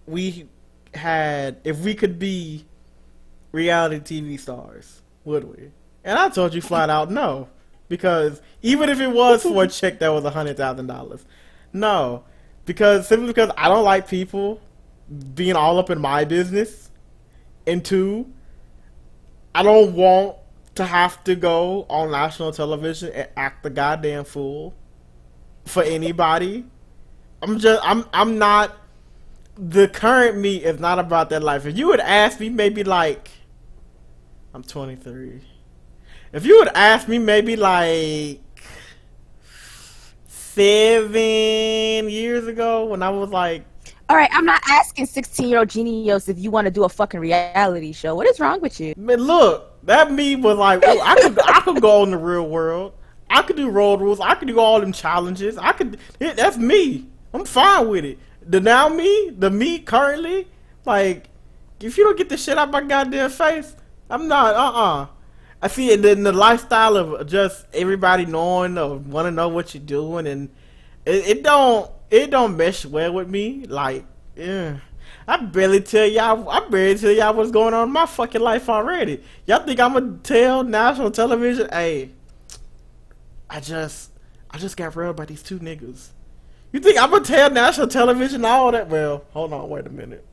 we 0.07 0.49
had 0.95 1.61
if 1.65 1.81
we 1.81 1.95
could 1.95 2.19
be 2.19 2.67
reality 3.53 4.21
TV 4.21 4.39
stars, 4.41 5.03
would 5.25 5.45
we? 5.45 5.71
And 6.05 6.19
I 6.19 6.29
told 6.31 6.55
you 6.55 6.61
flat 6.61 6.91
out 6.91 7.11
no, 7.11 7.49
because 7.89 8.41
even 8.63 8.89
if 8.89 9.01
it 9.01 9.11
was 9.11 9.43
for 9.43 9.65
a 9.65 9.69
check 9.69 9.99
that 10.01 10.09
was 10.09 10.25
a 10.25 10.31
hundred 10.31 10.57
thousand 10.57 10.87
dollars, 10.87 11.25
no, 11.73 12.25
because 12.65 13.07
simply 13.07 13.29
because 13.29 13.51
I 13.57 13.69
don't 13.69 13.85
like 13.85 14.09
people 14.09 14.61
being 15.35 15.57
all 15.57 15.79
up 15.79 15.91
in 15.91 16.01
my 16.01 16.25
business, 16.25 16.91
and 17.67 17.85
two, 17.85 18.33
I 19.55 19.63
don't 19.63 19.95
want 19.95 20.37
to 20.75 20.85
have 20.85 21.23
to 21.25 21.35
go 21.35 21.87
on 21.89 22.11
national 22.11 22.53
television 22.53 23.13
and 23.13 23.29
act 23.37 23.63
the 23.63 23.71
goddamn 23.71 24.25
fool 24.25 24.75
for 25.65 25.83
anybody. 25.83 26.65
I'm 27.41 27.59
just 27.59 27.81
I'm 27.85 28.05
I'm 28.13 28.39
not 28.39 28.77
the 29.57 29.89
current 29.89 30.39
me 30.39 30.57
is 30.57 30.81
not 30.81 30.99
about 30.99 31.31
that 31.31 31.43
life. 31.43 31.67
If 31.67 31.77
you 31.77 31.89
would 31.89 32.01
ask 32.01 32.41
me 32.41 32.49
maybe 32.49 32.85
like 32.85 33.31
I'm 34.55 34.63
23. 34.63 35.41
If 36.33 36.47
you 36.47 36.59
would 36.59 36.69
ask 36.75 37.09
me 37.09 37.19
maybe 37.19 37.57
like 37.57 38.41
7 40.27 42.09
years 42.09 42.47
ago 42.47 42.85
when 42.87 43.03
I 43.03 43.11
was 43.11 43.31
like 43.31 43.65
All 44.09 44.17
right, 44.17 44.31
I'm 44.33 44.45
not 44.45 44.61
asking 44.69 45.07
16 45.07 45.49
year 45.49 45.59
old 45.61 45.69
genios 45.69 46.29
if 46.29 46.39
you 46.39 46.51
want 46.51 46.67
to 46.67 46.71
do 46.71 46.85
a 46.85 46.89
fucking 46.89 47.21
reality 47.21 47.93
show. 47.93 48.15
What 48.15 48.27
is 48.27 48.39
wrong 48.41 48.61
with 48.61 48.79
you? 48.81 48.95
Man, 48.97 49.21
look, 49.21 49.85
that 49.85 50.13
me 50.13 50.37
was 50.37 50.59
like, 50.59 50.83
oh, 50.85 51.01
I 51.01 51.15
could, 51.21 51.39
I 51.41 51.61
could 51.61 51.81
go 51.81 52.03
in 52.05 52.11
the 52.11 52.19
real 52.19 52.49
world. 52.49 52.93
I 53.33 53.43
could 53.43 53.57
do 53.57 53.71
road 53.71 54.01
rules. 54.01 54.21
I 54.21 54.35
could 54.35 54.49
do 54.49 54.61
all 54.61 54.81
them 54.81 54.93
challenges. 54.93 55.57
I 55.57 55.73
could. 55.73 55.99
It, 56.21 56.37
that's 56.37 56.59
me. 56.59 57.07
I'm 57.33 57.45
fine 57.45 57.89
with 57.89 58.05
it. 58.05 58.19
The 58.47 58.61
now 58.61 58.89
me, 58.89 59.31
the 59.31 59.51
me 59.51 59.79
currently, 59.79 60.49
like, 60.85 61.29
if 61.81 61.97
you 61.97 62.05
don't 62.05 62.19
get 62.19 62.29
the 62.29 62.37
shit 62.37 62.59
out 62.59 62.71
my 62.71 62.83
goddamn 62.83 63.31
face, 63.31 63.75
I'm 64.11 64.29
not. 64.29 64.55
Uh 64.55 64.79
uh 64.79 65.07
I 65.63 65.69
see 65.69 65.91
it 65.91 66.05
in 66.05 66.25
the 66.25 66.33
lifestyle 66.33 66.97
of 66.97 67.27
just 67.27 67.67
everybody 67.73 68.27
knowing 68.27 68.77
or 68.77 68.99
want 68.99 69.27
to 69.27 69.31
know 69.31 69.49
what 69.49 69.75
you're 69.75 69.83
doing, 69.83 70.27
and 70.27 70.51
it, 71.07 71.27
it 71.27 71.43
don't 71.43 71.91
it 72.11 72.31
don't 72.31 72.57
mesh 72.57 72.85
well 72.85 73.15
with 73.15 73.29
me. 73.29 73.65
Like, 73.67 74.05
yeah. 74.37 74.79
I 75.27 75.37
barely 75.39 75.81
tell 75.81 76.07
y'all. 76.07 76.49
I 76.51 76.69
barely 76.69 76.99
tell 76.99 77.13
y'all 77.13 77.35
what's 77.35 77.51
going 77.51 77.75
on 77.75 77.89
in 77.89 77.93
my 77.93 78.07
fucking 78.07 78.41
life 78.41 78.69
already. 78.69 79.23
Y'all 79.47 79.65
think 79.65 79.81
I'm 79.81 79.95
gonna 79.95 80.19
tell 80.23 80.65
national 80.65 81.13
television? 81.13 81.69
Hey, 81.71 82.11
I 83.53 83.61
just, 83.61 84.11
I 84.51 84.57
just 84.57 84.79
got 84.79 84.97
railed 84.97 85.17
by 85.17 85.27
these 85.27 85.43
two 85.43 85.59
niggas. 85.59 86.09
You 86.73 86.81
think 86.81 86.99
I'm 86.99 87.11
gonna 87.11 87.23
tell 87.23 87.51
national 87.51 87.87
television 87.87 88.47
all 88.47 88.73
that? 88.73 88.89
Well, 88.89 89.25
hold 89.33 89.53
on, 89.53 89.69
wait 89.69 89.87
a 89.87 89.91
minute. 89.91 90.25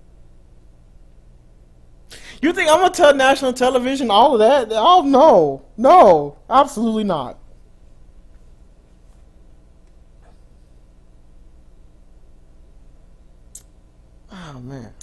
You 2.41 2.53
think 2.53 2.71
I'm 2.71 2.79
gonna 2.79 2.93
tell 2.93 3.13
national 3.13 3.51
television 3.51 4.09
all 4.09 4.33
of 4.33 4.39
that? 4.39 4.69
Oh 4.71 5.01
no, 5.01 5.65
no, 5.75 6.37
absolutely 6.49 7.03
not. 7.03 7.37
Oh 14.31 14.61
man. 14.61 14.93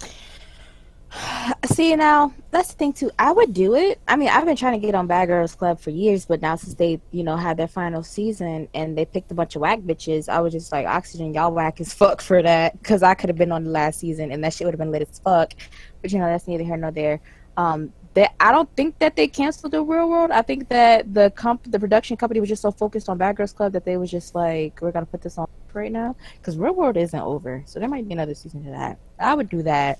See 1.66 1.94
now, 1.96 2.32
that's 2.50 2.68
the 2.68 2.74
thing 2.74 2.92
too. 2.92 3.10
I 3.18 3.32
would 3.32 3.52
do 3.52 3.74
it. 3.74 4.00
I 4.08 4.16
mean, 4.16 4.28
I've 4.28 4.44
been 4.44 4.56
trying 4.56 4.80
to 4.80 4.84
get 4.84 4.94
on 4.94 5.06
Bad 5.06 5.26
Girls 5.26 5.54
Club 5.54 5.80
for 5.80 5.90
years, 5.90 6.24
but 6.24 6.40
now 6.40 6.56
since 6.56 6.74
they, 6.74 7.00
you 7.10 7.22
know, 7.22 7.36
had 7.36 7.56
their 7.56 7.68
final 7.68 8.02
season 8.02 8.68
and 8.74 8.96
they 8.96 9.04
picked 9.04 9.30
a 9.30 9.34
bunch 9.34 9.56
of 9.56 9.62
whack 9.62 9.80
bitches, 9.80 10.28
I 10.28 10.40
was 10.40 10.52
just 10.52 10.72
like, 10.72 10.86
Oxygen, 10.86 11.34
y'all 11.34 11.52
whack 11.52 11.80
as 11.80 11.92
fuck 11.92 12.20
for 12.20 12.42
that, 12.42 12.80
because 12.80 13.02
I 13.02 13.14
could 13.14 13.28
have 13.28 13.38
been 13.38 13.52
on 13.52 13.64
the 13.64 13.70
last 13.70 14.00
season 14.00 14.32
and 14.32 14.42
that 14.44 14.54
shit 14.54 14.64
would 14.64 14.74
have 14.74 14.78
been 14.78 14.92
lit 14.92 15.02
as 15.02 15.18
fuck. 15.18 15.54
But 16.02 16.12
you 16.12 16.18
know, 16.18 16.26
that's 16.26 16.46
neither 16.46 16.64
here 16.64 16.76
nor 16.76 16.90
there. 16.90 17.20
Um, 17.56 17.92
that 18.14 18.34
I 18.40 18.50
don't 18.50 18.74
think 18.76 18.98
that 18.98 19.16
they 19.16 19.28
canceled 19.28 19.72
the 19.72 19.82
Real 19.82 20.08
World. 20.08 20.30
I 20.30 20.40
think 20.40 20.68
that 20.70 21.12
the 21.12 21.30
comp, 21.36 21.70
the 21.70 21.78
production 21.78 22.16
company 22.16 22.40
was 22.40 22.48
just 22.48 22.62
so 22.62 22.70
focused 22.70 23.08
on 23.08 23.18
Bad 23.18 23.36
Girls 23.36 23.52
Club 23.52 23.72
that 23.72 23.84
they 23.84 23.98
was 23.98 24.10
just 24.10 24.34
like, 24.34 24.80
we're 24.80 24.92
gonna 24.92 25.06
put 25.06 25.20
this 25.20 25.36
on 25.36 25.46
right 25.74 25.92
now 25.92 26.16
because 26.38 26.56
Real 26.56 26.74
World 26.74 26.96
isn't 26.96 27.20
over, 27.20 27.62
so 27.66 27.78
there 27.78 27.88
might 27.88 28.08
be 28.08 28.14
another 28.14 28.34
season 28.34 28.64
to 28.64 28.70
that. 28.70 28.98
I 29.18 29.34
would 29.34 29.50
do 29.50 29.62
that 29.64 29.98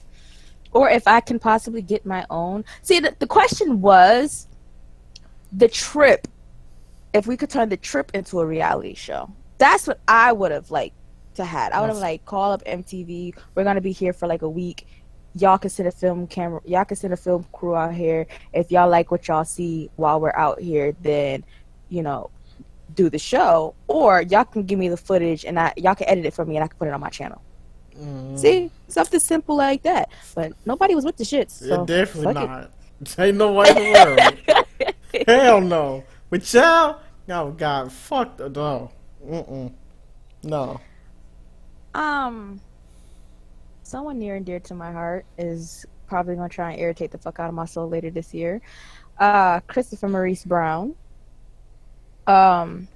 or 0.73 0.91
if 0.91 1.07
I 1.07 1.21
can 1.21 1.39
possibly 1.39 1.83
get 1.83 2.07
my 2.07 2.27
own. 2.31 2.65
See, 2.83 3.01
the, 3.01 3.15
the 3.19 3.27
question 3.27 3.81
was 3.81 4.49
the 5.53 5.69
trip. 5.69 6.29
If 7.13 7.27
we 7.27 7.37
could 7.37 7.51
turn 7.51 7.69
the 7.69 7.77
trip 7.77 8.11
into 8.15 8.41
a 8.41 8.47
reality 8.47 8.95
show, 8.95 9.31
that's 9.59 9.87
what 9.87 10.01
I 10.07 10.33
would 10.33 10.53
have 10.53 10.71
liked 10.71 10.97
to 11.37 11.45
had. 11.45 11.73
I 11.73 11.81
would 11.81 11.89
have 11.89 11.99
like 11.99 12.25
call 12.25 12.53
up 12.53 12.65
MTV. 12.65 13.35
We're 13.55 13.65
gonna 13.65 13.81
be 13.81 13.93
here 13.93 14.13
for 14.13 14.27
like 14.27 14.43
a 14.43 14.49
week. 14.49 14.87
Y'all 15.35 15.59
can 15.59 15.71
send 15.71 15.89
a 15.89 15.93
film 15.93 16.27
camera. 16.27 16.61
Y'all 16.65 16.85
can 16.85 16.97
send 16.97 17.13
a 17.13 17.17
film 17.17 17.47
crew 17.53 17.75
out 17.75 17.95
here. 17.95 18.27
If 18.53 18.71
y'all 18.71 18.89
like 18.89 19.11
what 19.11 19.29
y'all 19.29 19.45
see 19.45 19.91
while 19.97 20.21
we're 20.21 20.37
out 20.37 20.61
here, 20.61 20.93
then 21.03 21.45
you 21.89 22.03
know 22.03 22.31
do 22.95 23.11
the 23.11 23.19
show. 23.19 23.75
Or 23.87 24.23
y'all 24.23 24.45
can 24.45 24.65
give 24.65 24.79
me 24.79 24.89
the 24.89 24.97
footage 24.97 25.45
and 25.45 25.59
I 25.59 25.73
y'all 25.77 25.95
can 25.95 26.09
edit 26.09 26.25
it 26.25 26.35
for 26.35 26.45
me 26.45 26.57
and 26.57 26.65
I 26.65 26.69
can 26.69 26.79
put 26.79 26.89
it 26.89 26.95
on 26.95 27.01
my 27.01 27.11
channel. 27.11 27.41
Mm. 28.01 28.39
See, 28.39 28.71
something 28.89 29.21
simple 29.21 29.57
like 29.57 29.83
that. 29.83 30.11
But 30.35 30.53
nobody 30.65 30.95
was 30.95 31.05
with 31.05 31.17
the 31.17 31.25
shits. 31.25 31.53
So 31.53 31.81
yeah, 31.81 31.85
definitely 31.87 32.35
not. 32.35 32.71
It. 33.01 33.19
Ain't 33.19 33.37
no 33.37 33.53
way 33.53 33.69
in 33.69 33.75
the 33.75 34.57
world. 34.79 35.25
Hell 35.29 35.61
no. 35.61 36.05
But 36.31 36.53
y'all, 36.53 37.01
y'all 37.27 37.53
got 37.53 37.93
fucked. 37.93 38.41
No, 38.41 38.91
Mm-mm. 39.25 39.73
no. 40.43 40.81
Um, 41.95 42.61
someone 43.83 44.19
near 44.19 44.37
and 44.37 44.45
dear 44.45 44.61
to 44.61 44.75
my 44.75 44.93
heart 44.93 45.25
is 45.39 45.87
probably 46.07 46.37
gonna 46.37 46.49
try 46.49 46.73
and 46.73 46.81
irritate 46.81 47.11
the 47.11 47.19
fuck 47.19 47.41
out 47.41 47.49
of 47.49 47.55
my 47.55 47.65
soul 47.65 47.89
later 47.89 48.11
this 48.11 48.35
year. 48.35 48.61
Uh, 49.19 49.61
Christopher 49.61 50.09
Maurice 50.09 50.45
Brown. 50.45 50.95
Um, 52.27 52.89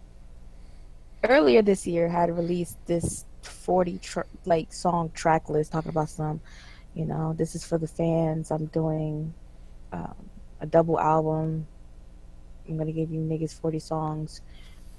earlier 1.25 1.62
this 1.62 1.87
year 1.87 2.09
had 2.09 2.35
released 2.37 2.76
this 2.87 3.25
40 3.42 3.99
tr- 3.99 4.20
like 4.44 4.73
song 4.73 5.11
track 5.14 5.49
list 5.49 5.73
talking 5.73 5.90
about 5.90 6.09
some 6.09 6.40
you 6.94 7.04
know 7.04 7.35
this 7.37 7.54
is 7.54 7.64
for 7.64 7.78
the 7.78 7.87
fans 7.87 8.50
i'm 8.50 8.66
doing 8.66 9.32
um, 9.92 10.14
a 10.61 10.66
double 10.66 10.99
album. 11.00 11.66
I'm 12.68 12.78
gonna 12.78 12.92
give 12.92 13.11
you 13.11 13.20
niggas 13.20 13.59
40 13.59 13.79
songs. 13.79 14.40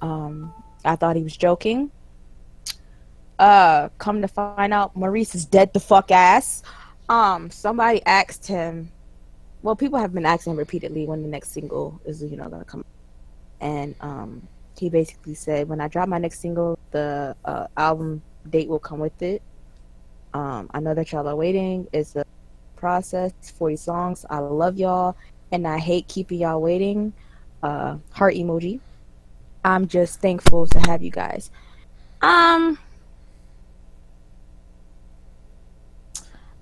Um, 0.02 0.54
i 0.84 0.96
thought 0.96 1.16
he 1.16 1.24
was 1.24 1.38
joking. 1.38 1.92
Uh 3.38 3.90
come 3.98 4.22
to 4.22 4.28
find 4.28 4.74
out 4.74 4.96
maurice 4.96 5.36
is 5.36 5.46
dead 5.46 5.74
the 5.74 5.80
fuck 5.80 6.12
ass. 6.12 6.64
Um 7.08 7.50
somebody 7.50 8.04
asked 8.06 8.48
him 8.48 8.92
well 9.62 9.76
people 9.76 10.00
have 10.00 10.14
been 10.14 10.26
asking 10.26 10.54
him 10.54 10.58
repeatedly 10.58 11.06
when 11.06 11.22
the 11.22 11.28
next 11.28 11.52
single 11.52 12.00
is 12.06 12.22
you 12.24 12.36
know 12.36 12.50
gonna 12.50 12.66
come. 12.66 12.84
And 13.60 13.96
um 14.02 14.48
he 14.78 14.90
basically 14.90 15.36
said 15.36 15.70
when 15.70 15.80
i 15.80 15.88
drop 15.88 16.10
my 16.10 16.18
next 16.18 16.40
single 16.40 16.80
the 16.90 17.36
uh, 17.46 17.68
album 17.78 18.24
date 18.50 18.68
will 18.68 18.80
come 18.80 19.00
with 19.00 19.22
it. 19.22 19.42
Um, 20.34 20.70
I 20.74 20.80
know 20.80 20.94
that 20.94 21.12
y'all 21.12 21.28
are 21.28 21.36
waiting. 21.36 21.88
It's 21.92 22.16
a 22.16 22.26
process. 22.76 23.34
40 23.58 23.76
songs. 23.76 24.26
I 24.30 24.40
love 24.40 24.78
y'all, 24.78 25.16
and 25.52 25.68
I 25.68 25.78
hate 25.78 26.08
keeping 26.08 26.40
y'all 26.40 26.62
waiting. 26.62 27.14
Uh, 27.62 27.98
heart 28.12 28.36
emoji. 28.36 28.80
I'm 29.64 29.88
just 29.88 30.20
thankful 30.20 30.66
to 30.68 30.80
have 30.88 31.04
you 31.04 31.12
guys. 31.12 31.52
Um, 32.22 32.80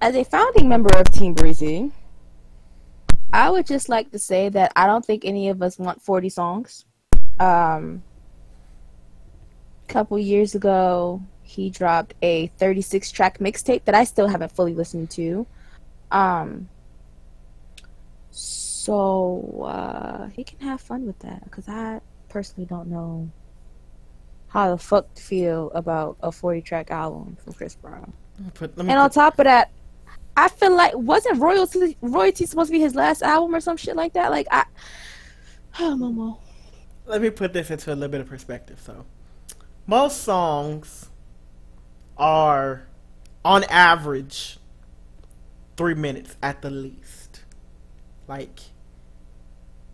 as 0.02 0.16
a 0.16 0.24
founding 0.24 0.68
member 0.68 0.90
of 0.98 1.10
Team 1.12 1.34
Breezy, 1.34 1.92
I 3.32 3.50
would 3.50 3.66
just 3.66 3.90
like 3.90 4.12
to 4.12 4.20
say 4.20 4.50
that 4.50 4.72
I 4.76 4.88
don't 4.88 5.06
think 5.06 5.24
any 5.24 5.50
of 5.50 5.62
us 5.62 5.78
want 5.78 6.02
40 6.02 6.30
songs. 6.30 6.86
Um, 7.40 8.04
a 9.88 9.92
couple 9.92 10.18
years 10.18 10.56
ago, 10.56 11.22
he 11.50 11.72
dropped 11.72 12.14
a 12.22 12.48
36 12.60 13.10
track 13.10 13.40
mixtape 13.40 13.84
that 13.86 13.96
I 13.96 14.04
still 14.04 14.28
haven't 14.28 14.52
fully 14.52 14.76
listened 14.76 15.10
to. 15.12 15.48
Um, 16.12 16.70
so 18.30 19.64
uh, 19.66 20.28
he 20.28 20.44
can 20.44 20.60
have 20.60 20.80
fun 20.80 21.08
with 21.08 21.18
that 21.20 21.44
because 21.46 21.68
I 21.68 22.02
personally 22.30 22.68
don't 22.68 22.88
know 22.88 23.32
how 24.50 24.70
the 24.70 24.78
fuck 24.78 25.12
to 25.16 25.24
feel 25.24 25.72
about 25.72 26.18
a 26.22 26.32
40 26.32 26.62
track 26.62 26.92
album 26.92 27.36
from 27.44 27.54
Chris 27.54 27.76
Brown. 27.76 28.14
Put, 28.54 28.78
and 28.78 28.92
on 28.92 29.10
top 29.10 29.40
of 29.40 29.46
that, 29.46 29.72
I 30.38 30.50
feel 30.50 30.76
like 30.76 30.94
wasn't 30.96 31.40
royalty 31.40 31.98
royalty 32.02 32.46
supposed 32.46 32.68
to 32.68 32.74
be 32.74 32.80
his 32.80 32.94
last 32.94 33.24
album 33.24 33.56
or 33.56 33.60
some 33.60 33.76
shit 33.76 33.96
like 33.96 34.14
that? 34.14 34.30
Like 34.30 34.48
I, 34.52 34.66
oh 35.80 35.98
Momo. 36.00 36.38
Let 37.08 37.24
me 37.24 37.32
put 37.32 37.54
this 37.54 37.72
into 37.72 37.92
a 37.92 37.96
little 37.96 38.10
bit 38.10 38.22
of 38.22 38.28
perspective. 38.28 38.80
So, 38.80 39.04
most 39.88 40.22
songs 40.22 41.10
are, 42.20 42.84
on 43.44 43.64
average, 43.66 44.60
three 45.78 45.94
minutes 45.96 46.36
at 46.44 46.62
the 46.62 46.70
least. 46.70 47.44
Like, 48.28 48.60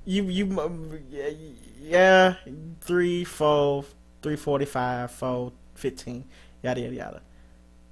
you 0.03 0.23
you 0.23 1.01
yeah, 1.79 2.35
three, 2.81 3.23
four, 3.23 3.85
three 4.21 4.35
forty-five, 4.35 5.11
four, 5.11 5.53
fifteen, 5.75 6.25
yada 6.63 6.81
yada 6.81 6.95
yada. 6.95 7.21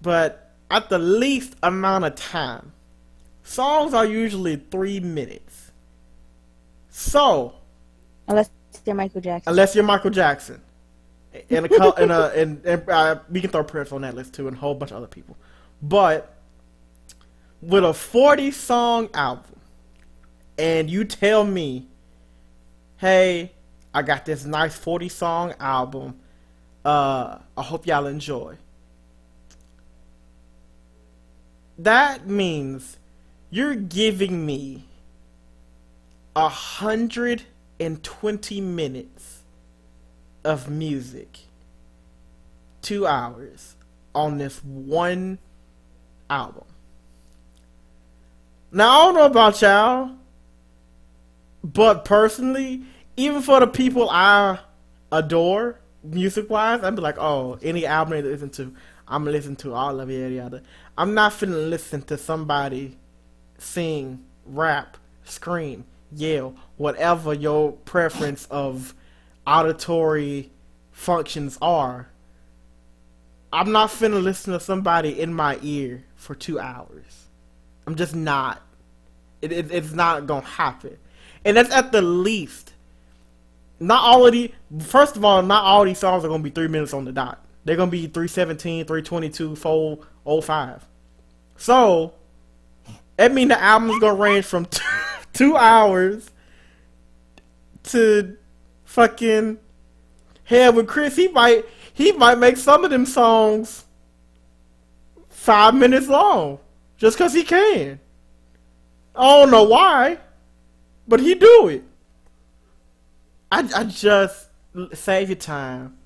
But 0.02 0.52
at 0.70 0.90
the 0.90 1.00
least 1.00 1.56
amount 1.64 2.06
of 2.06 2.16
time, 2.16 2.74
songs 3.44 3.94
are 3.94 4.06
usually 4.06 4.58
three 4.58 5.00
minutes. 5.00 5.72
So, 6.90 7.56
unless 8.28 8.50
you're 8.86 8.96
Michael 8.96 9.22
Jackson, 9.22 9.50
unless 9.50 9.76
you're 9.76 9.84
Michael 9.84 10.12
Jackson, 10.12 10.62
and 11.50 11.66
a 11.66 11.94
and 11.96 12.12
a 12.12 12.32
and, 12.32 12.66
and 12.66 12.90
uh, 12.90 13.20
we 13.30 13.42
can 13.42 13.50
throw 13.50 13.64
Prince 13.64 13.92
on 13.92 14.02
that 14.02 14.16
list 14.16 14.34
too, 14.34 14.48
and 14.48 14.56
a 14.56 14.60
whole 14.60 14.76
bunch 14.76 14.92
of 14.92 14.98
other 14.98 15.08
people. 15.08 15.38
But 15.82 16.36
with 17.62 17.84
a 17.84 17.94
forty 17.94 18.52
song 18.52 19.10
album, 19.14 19.60
and 20.58 20.90
you 20.90 21.04
tell 21.06 21.44
me, 21.44 21.88
hey, 22.98 23.52
I 23.94 24.02
got 24.02 24.26
this 24.26 24.46
nice 24.46 24.76
forty 24.76 25.10
song 25.10 25.54
album. 25.60 26.20
Uh, 26.86 27.40
I 27.58 27.64
hope 27.64 27.88
y'all 27.88 28.08
enjoy. 28.08 28.58
That 31.80 32.28
means 32.28 32.98
you're 33.50 33.76
giving 33.76 34.46
me 34.46 34.86
a 36.36 36.50
hundred 36.50 37.44
and 37.80 38.04
twenty 38.04 38.62
minutes 38.62 39.33
of 40.44 40.70
music, 40.70 41.40
two 42.82 43.06
hours 43.08 43.76
on 44.14 44.38
this 44.38 44.64
one 44.64 45.40
album. 46.30 46.66
Now, 48.72 49.02
I 49.02 49.06
don't 49.06 49.16
know 49.16 49.26
about 49.26 49.62
y'all, 49.62 50.12
but 51.64 52.06
personally, 52.06 52.84
even 53.16 53.42
for 53.42 53.60
the 53.60 53.68
people 53.68 54.10
I 54.10 54.60
adore 55.12 55.80
music 56.04 56.50
wise, 56.50 56.84
I'd 56.84 56.96
be 56.96 57.02
like, 57.02 57.18
oh, 57.18 57.60
any 57.62 57.86
album 57.86 58.14
they 58.14 58.22
listen 58.24 58.50
to, 58.52 58.74
I'm 59.08 59.26
listening 59.26 59.58
to 59.58 59.74
all 59.74 60.00
of 60.00 60.10
it, 60.10 60.32
yada. 60.32 60.64
I'm 60.98 61.14
not 61.14 61.34
finna 61.34 61.70
listen 61.70 62.02
to 62.04 62.18
somebody 62.18 62.98
sing, 63.58 64.24
rap, 64.46 64.98
scream, 65.24 65.86
yell, 66.12 66.56
whatever 66.78 67.34
your 67.34 67.72
preference 67.72 68.46
of 68.50 68.94
auditory 69.46 70.52
functions 70.92 71.58
are, 71.62 72.10
I'm 73.52 73.72
not 73.72 73.90
finna 73.90 74.22
listen 74.22 74.54
to 74.54 74.60
somebody 74.60 75.20
in 75.20 75.34
my 75.34 75.60
ear 75.62 76.04
for 76.16 76.34
two 76.34 76.60
hours. 76.60 77.28
I'm 77.86 77.96
just 77.96 78.16
not. 78.16 78.62
It, 79.42 79.52
it, 79.52 79.72
it's 79.72 79.92
not 79.92 80.26
gonna 80.26 80.46
happen, 80.46 80.98
and 81.44 81.58
that's 81.58 81.72
at 81.72 81.92
the 81.92 82.02
least. 82.02 82.74
Not 83.80 84.02
all 84.02 84.26
of 84.26 84.32
the. 84.32 84.52
First 84.80 85.18
of 85.18 85.26
all, 85.26 85.42
not 85.44 85.66
all 85.66 85.84
these 85.84 86.00
songs 86.00 86.24
are 86.24 86.30
gonna 86.30 86.42
be 86.42 86.50
three 86.50 86.70
minutes 86.70 86.94
on 86.94 87.06
the 87.06 87.12
dot. 87.12 87.44
They're 87.66 87.76
gonna 87.76 87.92
be 87.92 88.08
317, 88.08 88.86
322, 88.86 89.56
405. 89.56 90.86
So, 91.58 92.14
that 93.18 93.34
means 93.34 93.50
the 93.50 93.62
album's 93.62 94.00
gonna 94.00 94.16
range 94.16 94.46
from 94.46 94.66
two, 94.72 94.84
two 95.34 95.58
hours 95.58 96.32
to 97.84 98.38
fucking 98.94 99.58
hell 100.44 100.74
with 100.74 100.88
Chris. 100.88 101.16
He 101.16 101.28
might 101.28 101.66
he 101.94 102.12
might 102.12 102.38
make 102.38 102.58
some 102.58 102.84
of 102.84 102.92
them 102.92 103.08
songs 103.08 103.86
five 105.30 105.74
minutes 105.74 106.08
long 106.08 106.60
just 106.98 107.18
because 107.18 107.34
he 107.34 107.44
can. 107.44 108.00
I 109.16 109.40
don't 109.40 109.52
know 109.52 109.64
why, 109.64 110.20
but 111.08 111.20
he 111.20 111.34
do 111.34 111.68
it. 111.70 111.84
I, 113.52 113.68
I 113.76 113.84
just 113.86 114.50
save 114.94 115.30
your 115.30 115.38
time. 115.38 115.98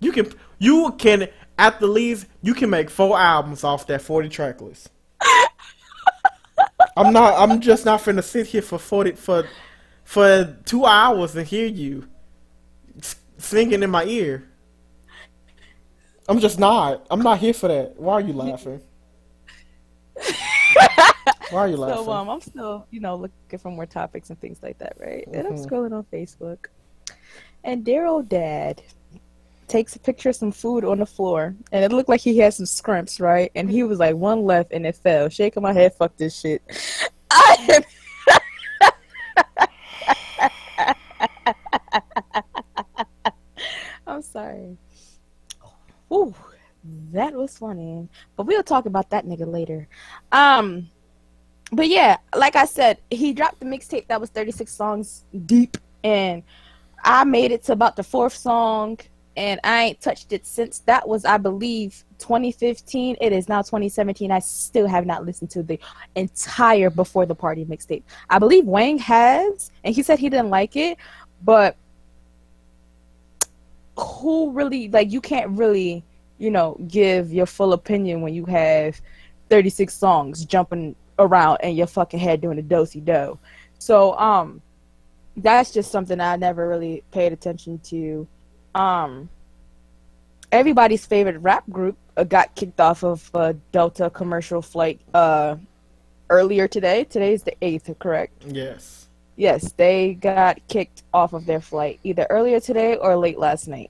You 0.00 0.12
can 0.12 0.30
you 0.58 0.94
can 0.98 1.28
at 1.58 1.80
the 1.80 1.86
least 1.86 2.26
you 2.42 2.52
can 2.52 2.68
make 2.68 2.90
four 2.90 3.18
albums 3.18 3.64
off 3.64 3.86
that 3.86 4.02
forty 4.02 4.28
track 4.28 4.60
list. 4.60 4.90
I'm 6.96 7.10
not. 7.10 7.34
I'm 7.38 7.58
just 7.60 7.86
not 7.86 8.02
finna 8.02 8.22
sit 8.22 8.48
here 8.48 8.62
for 8.62 8.78
forty 8.78 9.12
for 9.12 9.48
for 10.04 10.56
two 10.66 10.84
hours 10.84 11.34
and 11.34 11.46
hear 11.46 11.66
you 11.66 12.06
singing 13.38 13.82
in 13.82 13.90
my 13.90 14.04
ear. 14.04 14.48
I'm 16.28 16.40
just 16.40 16.58
not. 16.58 17.06
I'm 17.10 17.22
not 17.22 17.38
here 17.38 17.54
for 17.54 17.68
that. 17.68 17.96
Why 17.96 18.14
are 18.14 18.20
you 18.20 18.32
laughing? 18.34 18.82
Why 21.50 21.60
are 21.60 21.68
you 21.68 21.76
laughing? 21.78 22.04
So 22.04 22.12
um, 22.12 22.28
I'm 22.28 22.40
still, 22.42 22.86
you 22.90 23.00
know, 23.00 23.16
looking 23.16 23.58
for 23.58 23.70
more 23.70 23.86
topics 23.86 24.28
and 24.28 24.38
things 24.40 24.58
like 24.62 24.76
that, 24.78 24.94
right? 24.98 25.26
And 25.32 25.46
I'm 25.46 25.54
Mhm. 25.54 25.66
scrolling 25.66 25.92
on 25.96 26.04
Facebook, 26.12 26.66
and 27.64 27.84
dear 27.84 28.04
old 28.06 28.28
dad 28.28 28.82
takes 29.68 29.96
a 29.96 29.98
picture 29.98 30.30
of 30.30 30.36
some 30.36 30.52
food 30.52 30.84
on 30.84 30.98
the 30.98 31.06
floor, 31.06 31.54
and 31.72 31.84
it 31.84 31.92
looked 31.92 32.08
like 32.08 32.20
he 32.20 32.36
had 32.38 32.52
some 32.54 32.66
scrimps, 32.66 33.20
right? 33.20 33.50
And 33.54 33.70
he 33.70 33.82
was 33.82 33.98
like, 33.98 34.16
one 34.16 34.44
left, 34.44 34.72
and 34.72 34.86
it 34.86 34.96
fell. 34.96 35.28
Shaking 35.30 35.62
my 35.62 35.72
head, 35.72 35.94
fuck 35.94 36.14
this 36.16 36.38
shit. 36.38 36.62
I 37.30 37.82
I'm 44.18 44.22
sorry. 44.22 44.76
Ooh, 46.12 46.34
that 47.12 47.32
was 47.34 47.56
funny. 47.56 48.08
But 48.34 48.46
we'll 48.46 48.64
talk 48.64 48.86
about 48.86 49.10
that 49.10 49.24
nigga 49.24 49.46
later. 49.46 49.86
Um, 50.32 50.90
but 51.70 51.86
yeah, 51.86 52.16
like 52.34 52.56
I 52.56 52.64
said, 52.64 52.98
he 53.10 53.32
dropped 53.32 53.60
the 53.60 53.66
mixtape 53.66 54.08
that 54.08 54.20
was 54.20 54.30
36 54.30 54.72
songs 54.72 55.24
deep, 55.46 55.76
and 56.02 56.42
I 57.04 57.22
made 57.22 57.52
it 57.52 57.62
to 57.64 57.72
about 57.74 57.94
the 57.94 58.02
fourth 58.02 58.34
song, 58.34 58.98
and 59.36 59.60
I 59.62 59.84
ain't 59.84 60.00
touched 60.00 60.32
it 60.32 60.44
since. 60.44 60.80
That 60.80 61.06
was, 61.06 61.24
I 61.24 61.36
believe, 61.36 62.02
2015. 62.18 63.18
It 63.20 63.32
is 63.32 63.48
now 63.48 63.62
2017. 63.62 64.32
I 64.32 64.40
still 64.40 64.88
have 64.88 65.06
not 65.06 65.24
listened 65.26 65.50
to 65.50 65.62
the 65.62 65.78
entire 66.16 66.90
Before 66.90 67.24
the 67.24 67.36
Party 67.36 67.64
mixtape. 67.64 68.02
I 68.28 68.40
believe 68.40 68.64
Wang 68.66 68.98
has, 68.98 69.70
and 69.84 69.94
he 69.94 70.02
said 70.02 70.18
he 70.18 70.28
didn't 70.28 70.50
like 70.50 70.74
it, 70.74 70.98
but 71.44 71.76
who 73.98 74.50
really 74.52 74.88
like 74.88 75.10
you 75.10 75.20
can't 75.20 75.50
really 75.50 76.04
you 76.38 76.50
know 76.50 76.76
give 76.88 77.32
your 77.32 77.46
full 77.46 77.72
opinion 77.72 78.20
when 78.20 78.32
you 78.34 78.44
have 78.44 79.00
36 79.50 79.92
songs 79.92 80.44
jumping 80.44 80.94
around 81.18 81.58
in 81.62 81.74
your 81.74 81.86
fucking 81.86 82.20
head 82.20 82.40
doing 82.40 82.58
a 82.58 82.62
dosey 82.62 83.00
do 83.00 83.38
so 83.78 84.16
um 84.18 84.62
that's 85.36 85.72
just 85.72 85.90
something 85.90 86.20
i 86.20 86.36
never 86.36 86.68
really 86.68 87.02
paid 87.10 87.32
attention 87.32 87.78
to. 87.78 88.26
Um 88.74 89.28
everybody's 90.50 91.04
favorite 91.04 91.38
rap 91.38 91.64
group 91.70 91.96
uh, 92.16 92.24
got 92.24 92.54
kicked 92.54 92.80
off 92.80 93.04
of 93.04 93.30
uh, 93.34 93.52
delta 93.70 94.10
commercial 94.10 94.62
flight 94.62 95.00
uh 95.14 95.56
earlier 96.30 96.68
today. 96.68 97.04
Today's 97.04 97.42
the 97.42 97.54
8th 97.62 97.98
correct? 97.98 98.44
Yes. 98.46 98.97
Yes, 99.38 99.72
they 99.76 100.14
got 100.14 100.58
kicked 100.66 101.04
off 101.14 101.32
of 101.32 101.46
their 101.46 101.60
flight 101.60 102.00
either 102.02 102.26
earlier 102.28 102.58
today 102.58 102.96
or 102.96 103.16
late 103.16 103.38
last 103.38 103.68
night. 103.68 103.88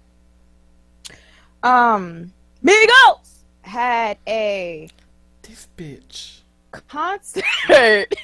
Um, 1.63 2.35
Migos 2.63 3.45
had 3.63 4.19
a 4.29 4.91
This 5.41 5.67
bitch. 5.75 6.41
concert 6.71 7.45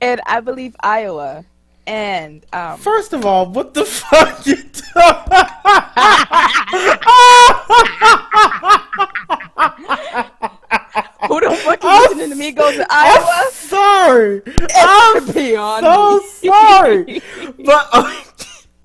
in, 0.00 0.18
I 0.24 0.40
believe, 0.40 0.74
Iowa, 0.80 1.44
and 1.86 2.46
um, 2.54 2.78
First 2.78 3.12
of 3.12 3.26
all, 3.26 3.44
what 3.50 3.74
the 3.74 3.84
fuck 3.84 4.46
you 4.46 4.56
who 11.26 11.40
the 11.40 11.50
fuck 11.64 11.84
I'm- 11.84 12.02
is 12.12 12.16
listening 12.16 12.38
to 12.54 12.60
Migos 12.62 12.74
in 12.74 12.86
I'm 12.90 13.20
Iowa? 13.20 13.50
sorry. 13.52 14.42
I'm 14.76 15.26
so 15.26 16.20
me. 16.42 16.48
sorry. 16.48 17.22
But 17.64 17.88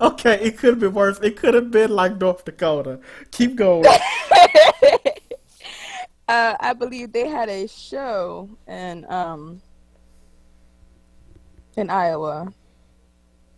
okay, 0.00 0.38
it 0.42 0.58
could 0.58 0.70
have 0.70 0.80
been 0.80 0.94
worse. 0.94 1.20
It 1.20 1.36
could 1.36 1.54
have 1.54 1.70
been 1.70 1.90
like 1.90 2.18
North 2.18 2.44
Dakota. 2.44 2.98
Keep 3.30 3.56
going. 3.56 3.84
uh, 6.28 6.54
I 6.58 6.72
believe 6.72 7.12
they 7.12 7.28
had 7.28 7.48
a 7.48 7.66
show 7.68 8.48
in 8.66 9.04
um 9.10 9.60
in 11.76 11.90
Iowa. 11.90 12.52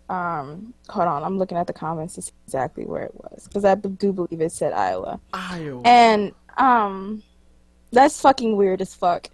Um, 0.09 0.73
hold 0.89 1.09
on, 1.09 1.25
I'm 1.25 1.37
looking 1.37 1.59
at 1.59 1.67
the 1.67 1.73
comments 1.73 2.15
to 2.15 2.23
see 2.23 2.31
exactly 2.47 2.85
where 2.87 3.03
it 3.03 3.15
was 3.15 3.49
because 3.49 3.65
I 3.65 3.75
do 3.75 4.13
believe 4.13 4.41
it 4.41 4.53
said 4.53 4.73
Iowa, 4.73 5.19
Iowa. 5.33 5.83
and 5.85 6.33
um, 6.59 7.25
that's 7.93 8.21
fucking 8.21 8.57
weird 8.57 8.81
as 8.81 8.95
fuck, 8.95 9.29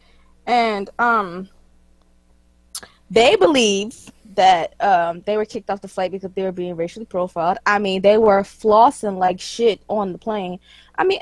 and 0.46 0.88
um, 0.98 1.48
they 3.10 3.36
believe 3.36 4.10
that 4.34 4.74
um 4.80 5.20
they 5.26 5.36
were 5.36 5.44
kicked 5.44 5.68
off 5.68 5.82
the 5.82 5.88
flight 5.88 6.10
because 6.10 6.30
they 6.32 6.42
were 6.42 6.52
being 6.52 6.74
racially 6.76 7.04
profiled. 7.04 7.58
I 7.66 7.78
mean, 7.78 8.02
they 8.02 8.18
were 8.18 8.42
flossing 8.42 9.18
like 9.18 9.40
shit 9.40 9.82
on 9.88 10.12
the 10.12 10.18
plane. 10.18 10.58
I 10.96 11.04
mean, 11.04 11.20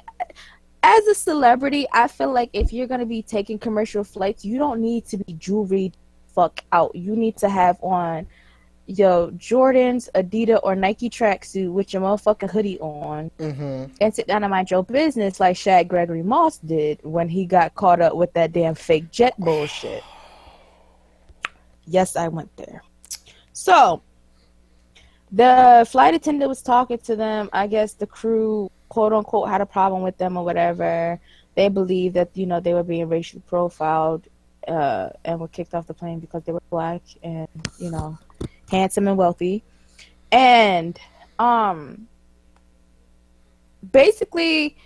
as 0.83 1.07
a 1.07 1.15
celebrity, 1.15 1.87
I 1.93 2.09
feel 2.09 2.33
like 2.33 2.51
if 2.53 2.73
you're 2.73 2.87
gonna 2.87 3.07
be 3.07 3.23
taking 3.23 3.59
commercial 3.59 4.05
flights, 4.05 4.45
you 4.45 4.59
don't 4.59 4.81
need 4.81 5.07
to 5.07 5.17
be 5.17 5.33
jewelry 5.35 5.93
fuck 6.35 6.63
out. 6.73 6.95
You 6.95 7.17
need 7.17 7.37
to 7.39 7.49
have 7.49 7.79
on 7.83 8.27
your 8.99 9.31
Jordans, 9.33 10.09
Adidas, 10.15 10.61
or 10.63 10.75
Nike 10.75 11.09
tracksuit 11.09 11.71
with 11.71 11.93
your 11.93 12.03
motherfucking 12.03 12.51
hoodie 12.51 12.79
on 12.81 13.31
mm-hmm. 13.39 13.93
and 14.01 14.15
sit 14.15 14.27
down 14.27 14.43
and 14.43 14.51
mind 14.51 14.71
your 14.71 14.85
business 14.85 15.39
like 15.39 15.57
Shaq 15.57 15.89
Gregory 15.89 16.23
Moss 16.23 16.59
did 16.59 16.99
when 17.03 17.29
he 17.29 17.47
got 17.47 17.75
caught 17.75 18.01
up 18.01 18.17
with 18.17 18.33
that 18.35 18.53
damn 18.53 18.75
fake 18.75 19.11
jet 19.11 19.35
bullshit. 19.39 20.03
Yes, 21.87 22.15
I 22.15 22.29
went 22.29 22.57
there. 22.57 22.85
So 23.53 24.01
the 25.33 25.85
flight 25.91 26.15
attendant 26.15 26.49
was 26.49 26.63
talking 26.63 26.99
to 26.99 27.17
them. 27.17 27.51
I 27.53 27.67
guess 27.67 27.95
the 27.95 28.07
crew, 28.07 28.71
quote 28.89 29.13
unquote, 29.13 29.49
had 29.49 29.61
a 29.61 29.67
problem 29.67 30.03
with 30.03 30.17
them 30.17 30.37
or 30.37 30.45
whatever. 30.45 31.19
They 31.57 31.69
believed 31.69 32.15
that 32.15 32.31
you 32.35 32.47
know 32.47 32.61
they 32.61 32.75
were 32.75 32.85
being 32.85 33.09
racially 33.09 33.43
profiled 33.47 34.29
uh, 34.69 35.09
and 35.25 35.41
were 35.41 35.49
kicked 35.49 35.75
off 35.75 35.87
the 35.87 35.95
plane 35.95 36.21
because 36.21 36.45
they 36.45 36.53
were 36.53 36.63
black 36.71 37.03
and 37.23 37.49
you 37.79 37.91
know 37.91 38.19
handsome 38.71 39.09
and 39.09 39.17
wealthy. 39.17 39.63
And 40.33 40.99
um, 41.39 42.07
basically, 43.93 44.77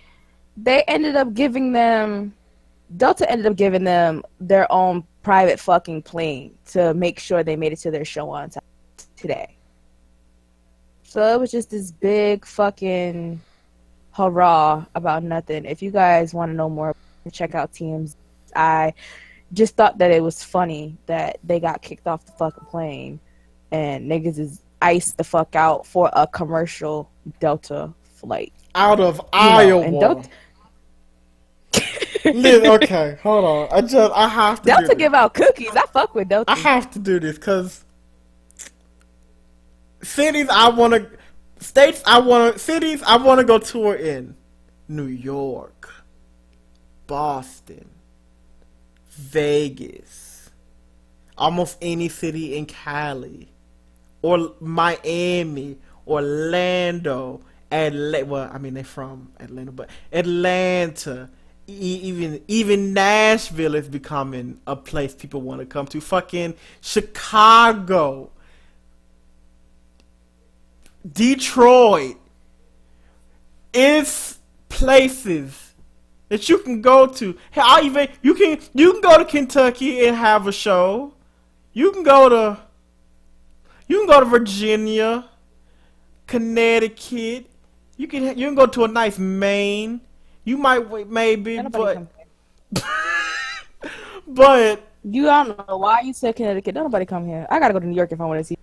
they 0.57 0.83
ended 0.83 1.15
up 1.15 1.33
giving 1.33 1.71
them 1.71 2.33
Delta 2.97 3.29
ended 3.29 3.47
up 3.47 3.55
giving 3.55 3.83
them 3.83 4.23
their 4.39 4.71
own 4.71 5.03
private 5.23 5.59
fucking 5.59 6.03
plane 6.03 6.55
to 6.67 6.93
make 6.93 7.19
sure 7.19 7.43
they 7.43 7.55
made 7.55 7.73
it 7.73 7.79
to 7.79 7.91
their 7.91 8.05
show 8.05 8.29
on 8.29 8.49
time 8.49 8.63
today. 9.15 9.57
So 11.03 11.33
it 11.33 11.39
was 11.39 11.51
just 11.51 11.71
this 11.71 11.91
big 11.91 12.45
fucking 12.45 13.41
hurrah 14.11 14.85
about 14.93 15.23
nothing. 15.23 15.65
If 15.65 15.81
you 15.81 15.89
guys 15.89 16.33
want 16.33 16.51
to 16.51 16.55
know 16.55 16.69
more, 16.69 16.95
check 17.31 17.55
out 17.55 17.73
TMZ. 17.73 18.15
I 18.55 18.93
just 19.53 19.75
thought 19.75 19.97
that 19.97 20.11
it 20.11 20.21
was 20.21 20.43
funny 20.43 20.97
that 21.07 21.39
they 21.43 21.59
got 21.59 21.81
kicked 21.81 22.07
off 22.07 22.25
the 22.25 22.31
fucking 22.33 22.65
plane 22.65 23.19
and 23.75 24.09
niggas 24.09 24.39
is 24.39 24.61
iced 24.81 25.17
the 25.17 25.23
fuck 25.23 25.53
out 25.53 25.85
for 25.85 26.09
a 26.13 26.25
commercial 26.25 27.11
Delta 27.41 27.93
flight. 28.15 28.53
Out 28.73 29.01
of 29.01 29.17
know, 29.17 29.27
Iowa. 29.33 29.81
and 29.81 29.99
Delta- 29.99 30.29
okay, 32.73 33.17
hold 33.21 33.43
on. 33.43 33.67
I 33.71 33.81
just 33.81 34.13
I 34.15 34.29
have 34.29 34.61
to 34.61 34.67
Delta 34.67 34.95
give 34.95 35.13
out 35.13 35.33
cookies. 35.33 35.75
I 35.75 35.85
fuck 35.87 36.15
with 36.15 36.29
Delta. 36.29 36.49
I 36.49 36.55
have 36.55 36.89
to 36.91 36.99
do 36.99 37.19
this 37.19 37.35
because 37.35 37.83
cities 40.01 40.47
I 40.49 40.69
want 40.69 40.93
to, 40.93 41.09
states 41.59 42.01
I 42.05 42.19
want 42.19 42.53
to, 42.53 42.59
cities 42.59 43.03
I 43.05 43.17
want 43.17 43.41
to 43.41 43.45
go 43.45 43.59
tour 43.59 43.95
in, 43.95 44.37
New 44.87 45.07
York, 45.07 45.93
Boston, 47.07 47.89
Vegas, 49.09 50.49
almost 51.37 51.77
any 51.81 52.07
city 52.07 52.55
in 52.55 52.65
Cali, 52.65 53.49
or 54.25 54.53
Miami, 54.59 55.77
Orlando, 56.07 57.41
Atlanta. 57.71 58.25
Well, 58.25 58.49
I 58.51 58.57
mean 58.57 58.73
they're 58.73 58.83
from 58.83 59.31
Atlanta, 59.39 59.71
but 59.71 59.87
Atlanta, 60.11 61.29
e- 61.67 61.99
even 62.01 62.41
even 62.47 62.91
Nashville 62.91 63.75
is 63.75 63.87
becoming 63.87 64.59
a 64.65 64.75
place 64.75 65.13
people 65.13 65.41
want 65.41 65.59
to 65.59 65.67
come 65.67 65.85
to. 65.85 66.01
Fucking 66.01 66.55
Chicago, 66.81 68.31
Detroit. 71.09 72.17
It's 73.71 74.39
places 74.69 75.73
that 76.29 76.49
you 76.49 76.57
can 76.57 76.81
go 76.81 77.05
to. 77.05 77.37
Hey, 77.51 77.61
I 77.63 77.81
even 77.81 78.07
you 78.23 78.33
can 78.33 78.59
you 78.73 78.93
can 78.93 79.01
go 79.01 79.19
to 79.19 79.25
Kentucky 79.25 80.07
and 80.07 80.15
have 80.17 80.47
a 80.47 80.51
show. 80.51 81.13
You 81.73 81.91
can 81.91 82.01
go 82.01 82.27
to 82.29 82.64
you 83.87 83.99
can 83.99 84.07
go 84.07 84.19
to 84.19 84.25
Virginia, 84.25 85.29
Connecticut. 86.27 87.45
You 87.97 88.07
can 88.07 88.37
you 88.37 88.47
can 88.47 88.55
go 88.55 88.65
to 88.65 88.83
a 88.83 88.87
nice 88.87 89.17
Maine. 89.17 90.01
You 90.43 90.57
might 90.57 90.79
wait 90.89 91.07
maybe, 91.07 91.61
nobody 91.61 92.07
but 92.71 92.83
but 94.27 94.87
You 95.03 95.29
I 95.29 95.43
don't 95.45 95.67
know 95.67 95.77
why 95.77 96.01
you 96.01 96.13
said 96.13 96.35
Connecticut. 96.35 96.75
Don't 96.75 96.83
nobody 96.83 97.05
come 97.05 97.25
here. 97.27 97.47
I 97.49 97.59
gotta 97.59 97.73
go 97.73 97.79
to 97.79 97.87
New 97.87 97.95
York 97.95 98.11
if 98.11 98.19
I 98.19 98.25
want 98.25 98.39
to 98.39 98.43
see. 98.43 98.57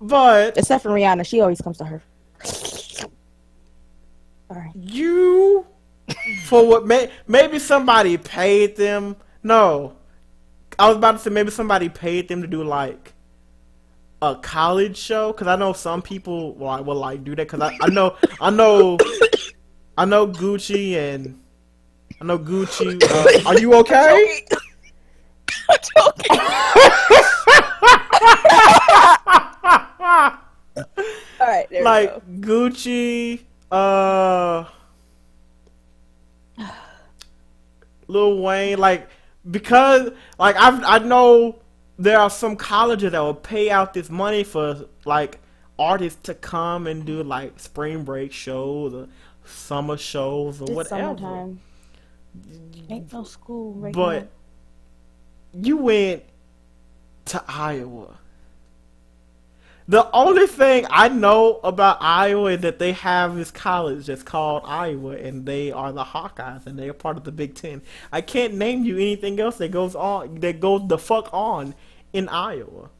but 0.00 0.56
Except 0.56 0.82
for 0.82 0.90
Rihanna, 0.90 1.26
she 1.26 1.40
always 1.40 1.60
comes 1.60 1.78
to 1.78 1.84
her. 1.84 2.02
All 4.50 4.56
right. 4.56 4.74
you 4.74 5.66
for 6.44 6.66
what 6.66 6.86
may, 6.86 7.10
maybe 7.26 7.58
somebody 7.58 8.16
paid 8.16 8.76
them 8.76 9.16
no 9.42 9.94
i 10.78 10.88
was 10.88 10.96
about 10.96 11.12
to 11.12 11.18
say 11.18 11.30
maybe 11.30 11.50
somebody 11.50 11.88
paid 11.88 12.28
them 12.28 12.42
to 12.42 12.48
do 12.48 12.64
like 12.64 13.12
a 14.22 14.36
college 14.36 14.96
show 14.96 15.32
because 15.32 15.46
i 15.46 15.56
know 15.56 15.72
some 15.72 16.02
people 16.02 16.54
will 16.54 16.66
like, 16.66 16.84
will 16.84 16.96
like 16.96 17.24
do 17.24 17.34
that 17.34 17.50
because 17.50 17.60
I, 17.60 17.76
I 17.80 17.88
know 17.88 18.16
i 18.40 18.50
know 18.50 18.98
i 19.96 20.04
know 20.04 20.26
gucci 20.26 20.94
and 20.94 21.40
i 22.20 22.24
know 22.24 22.38
gucci 22.38 23.02
uh, 23.02 23.48
are 23.48 23.58
you 23.58 23.74
okay 23.80 24.44
All 31.40 31.46
right. 31.46 31.66
There 31.70 31.82
like 31.82 32.14
we 32.26 32.38
go. 32.38 32.68
Gucci, 32.68 33.40
uh, 33.70 34.64
Lil 38.08 38.42
Wayne, 38.42 38.78
like 38.78 39.08
because 39.50 40.10
like 40.38 40.56
I 40.58 40.96
I 40.96 40.98
know 40.98 41.56
there 42.00 42.18
are 42.18 42.30
some 42.30 42.56
colleges 42.56 43.12
that 43.12 43.20
will 43.20 43.34
pay 43.34 43.70
out 43.70 43.92
this 43.92 44.08
money 44.08 44.42
for 44.42 44.86
like 45.04 45.38
artists 45.78 46.22
to 46.22 46.34
come 46.34 46.86
and 46.86 47.04
do 47.04 47.22
like 47.22 47.60
spring 47.60 48.04
break 48.04 48.32
shows 48.32 48.94
or 48.94 49.06
summer 49.44 49.98
shows 49.98 50.60
or 50.62 50.64
It's 50.64 50.72
whatever. 50.72 51.02
summertime. 51.18 51.60
Ain't 52.88 53.12
no 53.12 53.22
school 53.24 53.74
right 53.74 53.92
But 53.92 54.28
you 55.52 55.76
went 55.76 56.22
to 57.26 57.44
Iowa. 57.46 58.16
The 59.86 60.08
only 60.12 60.46
thing 60.46 60.86
I 60.88 61.08
know 61.08 61.58
about 61.64 61.98
Iowa 62.00 62.52
is 62.52 62.60
that 62.60 62.78
they 62.78 62.92
have 62.92 63.34
this 63.34 63.50
college 63.50 64.06
that's 64.06 64.22
called 64.22 64.62
Iowa, 64.64 65.16
and 65.16 65.44
they 65.44 65.72
are 65.72 65.92
the 65.92 66.04
Hawkeyes, 66.04 66.64
and 66.66 66.78
they 66.78 66.88
are 66.88 66.92
part 66.92 67.16
of 67.16 67.24
the 67.24 67.32
Big 67.32 67.56
Ten. 67.56 67.82
I 68.12 68.20
can't 68.20 68.54
name 68.54 68.84
you 68.84 68.94
anything 68.94 69.40
else 69.40 69.56
that 69.58 69.72
goes 69.72 69.96
on 69.96 70.38
that 70.40 70.60
goes 70.60 70.82
the 70.86 70.96
fuck 70.96 71.28
on 71.32 71.74
in 72.12 72.28
Iowa. 72.28 72.90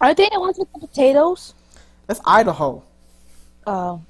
now. 0.00 0.08
Are 0.08 0.14
they 0.14 0.28
the 0.32 0.40
ones 0.40 0.58
with 0.58 0.72
the 0.72 0.80
potatoes? 0.80 1.54
That's 2.06 2.20
Idaho. 2.24 2.82
Oh. 3.66 4.00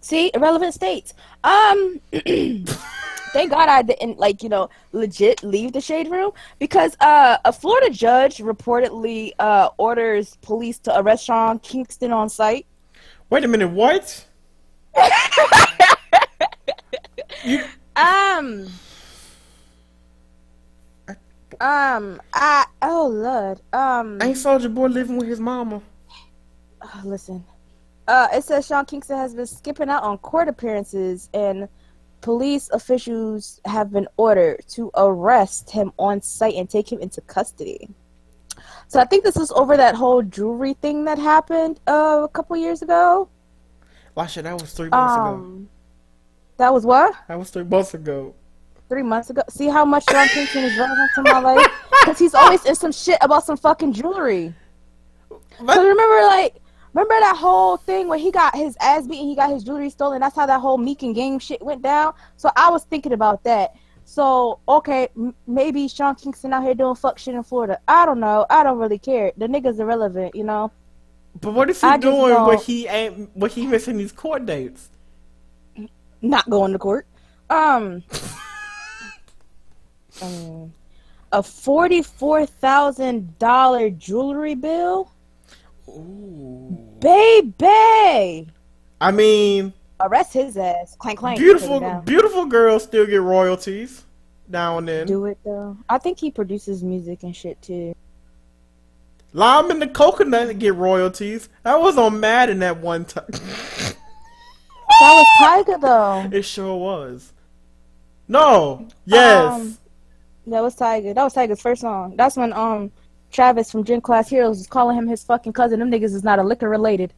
See, 0.00 0.30
irrelevant 0.34 0.74
states. 0.74 1.14
Um, 1.42 2.00
thank 2.12 3.50
God 3.50 3.68
I 3.68 3.82
didn't 3.82 4.18
like 4.18 4.42
you 4.42 4.48
know 4.48 4.70
legit 4.92 5.42
leave 5.42 5.72
the 5.72 5.80
shade 5.80 6.08
room 6.08 6.30
because 6.58 6.96
uh 7.00 7.38
a 7.44 7.52
Florida 7.52 7.92
judge 7.92 8.38
reportedly 8.38 9.32
uh 9.38 9.70
orders 9.78 10.36
police 10.42 10.78
to 10.80 10.98
arrest 10.98 11.24
Sean 11.24 11.58
Kingston 11.58 12.12
on 12.12 12.28
sight. 12.28 12.66
Wait 13.30 13.44
a 13.44 13.48
minute, 13.48 13.70
what? 13.70 14.24
you, 17.44 17.64
Um. 17.96 18.68
Um. 21.60 22.20
I. 22.32 22.66
Oh 22.82 23.08
Lord. 23.08 23.60
Um. 23.72 24.20
ain't 24.22 24.36
Soulja 24.36 24.72
Boy 24.72 24.86
living 24.86 25.16
with 25.16 25.28
his 25.28 25.40
mama? 25.40 25.82
Uh, 26.80 27.00
listen. 27.04 27.44
Uh, 28.08 28.28
it 28.32 28.44
says 28.44 28.66
Sean 28.66 28.84
Kingston 28.84 29.16
has 29.16 29.34
been 29.34 29.46
skipping 29.46 29.88
out 29.88 30.02
on 30.04 30.18
court 30.18 30.48
appearances, 30.48 31.28
and 31.34 31.68
police 32.20 32.70
officials 32.70 33.60
have 33.64 33.90
been 33.90 34.06
ordered 34.16 34.64
to 34.68 34.90
arrest 34.96 35.70
him 35.70 35.92
on 35.98 36.22
sight 36.22 36.54
and 36.54 36.70
take 36.70 36.90
him 36.90 37.00
into 37.00 37.20
custody. 37.22 37.88
So 38.88 39.00
I 39.00 39.04
think 39.04 39.24
this 39.24 39.36
is 39.36 39.50
over 39.52 39.76
that 39.76 39.96
whole 39.96 40.22
jewelry 40.22 40.74
thing 40.74 41.04
that 41.04 41.18
happened 41.18 41.80
uh, 41.88 42.20
a 42.24 42.28
couple 42.28 42.56
years 42.56 42.82
ago. 42.82 43.28
Shit, 44.28 44.44
that 44.44 44.60
was 44.60 44.72
three 44.72 44.88
months 44.88 45.14
ago. 45.14 45.24
Um, 45.24 45.68
that 46.56 46.72
was 46.72 46.86
what 46.86 47.14
That 47.28 47.38
was 47.38 47.50
three 47.50 47.64
months 47.64 47.92
ago. 47.92 48.34
Three 48.88 49.02
months 49.02 49.30
ago. 49.30 49.42
See 49.50 49.68
how 49.68 49.84
much 49.84 50.04
Sean 50.10 50.28
Kingston 50.28 50.64
is 50.64 50.78
relevant 50.78 51.10
to 51.16 51.22
my 51.22 51.38
life 51.38 51.66
because 52.00 52.18
he's 52.18 52.34
always 52.34 52.64
in 52.64 52.74
some 52.74 52.92
shit 52.92 53.18
about 53.20 53.44
some 53.44 53.56
fucking 53.56 53.92
jewelry. 53.92 54.54
But- 55.28 55.78
remember, 55.78 56.22
like, 56.26 56.56
remember 56.92 57.14
that 57.20 57.36
whole 57.36 57.76
thing 57.78 58.08
where 58.08 58.18
he 58.18 58.30
got 58.30 58.54
his 58.54 58.76
ass 58.80 59.06
beaten, 59.06 59.26
he 59.26 59.34
got 59.34 59.50
his 59.50 59.64
jewelry 59.64 59.90
stolen. 59.90 60.20
That's 60.20 60.36
how 60.36 60.46
that 60.46 60.60
whole 60.60 60.78
Meek 60.78 61.02
and 61.02 61.14
Game 61.14 61.38
shit 61.38 61.62
went 61.62 61.82
down. 61.82 62.14
So 62.36 62.50
I 62.56 62.70
was 62.70 62.84
thinking 62.84 63.12
about 63.12 63.42
that. 63.44 63.74
So 64.04 64.60
okay, 64.68 65.08
m- 65.16 65.34
maybe 65.48 65.88
Sean 65.88 66.14
Kingston 66.14 66.52
out 66.52 66.62
here 66.62 66.74
doing 66.74 66.94
fuck 66.94 67.18
shit 67.18 67.34
in 67.34 67.42
Florida. 67.42 67.80
I 67.88 68.06
don't 68.06 68.20
know. 68.20 68.46
I 68.48 68.62
don't 68.62 68.78
really 68.78 68.98
care. 68.98 69.32
The 69.36 69.46
nigga's 69.48 69.80
irrelevant, 69.80 70.36
you 70.36 70.44
know. 70.44 70.70
But 71.40 71.54
what 71.54 71.68
is 71.68 71.80
he 71.80 71.86
I 71.88 71.96
doing 71.96 72.34
when 72.46 72.58
he 72.58 72.86
ain't 72.86 73.36
when 73.36 73.50
he 73.50 73.66
missing 73.66 73.96
these 73.96 74.12
court 74.12 74.46
dates? 74.46 74.90
Not 76.22 76.48
going 76.48 76.72
to 76.72 76.78
court. 76.78 77.06
Um. 77.50 78.04
um, 80.22 80.72
a 81.32 81.42
forty-four 81.42 82.46
thousand 82.46 83.38
dollar 83.38 83.90
jewelry 83.90 84.54
bill, 84.54 85.10
Ooh. 85.88 86.78
baby. 87.00 88.48
I 89.00 89.10
mean, 89.12 89.72
Arrest 90.00 90.32
his 90.32 90.56
ass. 90.56 90.96
Clank 90.98 91.18
clank. 91.18 91.38
beautiful 91.38 91.80
Take 91.80 91.82
him 91.88 91.94
down. 91.94 92.04
beautiful 92.04 92.46
girls 92.46 92.82
still 92.84 93.06
get 93.06 93.20
royalties 93.22 94.04
now 94.48 94.78
and 94.78 94.86
then. 94.88 95.06
do 95.06 95.24
it 95.26 95.38
though. 95.44 95.76
I 95.88 95.98
think 95.98 96.18
he 96.18 96.30
produces 96.30 96.82
music 96.82 97.22
and 97.22 97.34
shit 97.34 97.60
too. 97.62 97.94
Lime 99.32 99.70
and 99.70 99.82
the 99.82 99.86
coconut 99.88 100.58
get 100.58 100.74
royalties. 100.74 101.48
That 101.62 101.80
was 101.80 101.98
on 101.98 102.20
Madden 102.20 102.60
that 102.60 102.78
one 102.78 103.04
time. 103.04 103.26
That 104.98 105.12
was 105.12 105.26
Tiger 105.66 105.78
though. 105.78 106.28
it 106.32 106.42
sure 106.42 106.74
was. 106.76 107.32
No. 108.28 108.88
Yes. 109.04 109.52
Um, 109.52 109.78
That 110.46 110.62
was 110.62 110.74
Tiger. 110.74 111.12
That 111.12 111.24
was 111.24 111.34
Tiger's 111.34 111.60
first 111.60 111.80
song. 111.80 112.14
That's 112.16 112.36
when 112.36 112.52
um 112.52 112.92
Travis 113.30 113.70
from 113.70 113.84
Gym 113.84 114.00
Class 114.00 114.28
Heroes 114.28 114.58
was 114.58 114.66
calling 114.66 114.96
him 114.96 115.06
his 115.06 115.24
fucking 115.24 115.52
cousin. 115.52 115.80
Them 115.80 115.90
niggas 115.90 116.14
is 116.14 116.24
not 116.24 116.38
a 116.38 116.42
liquor 116.42 116.68
related. 116.68 117.12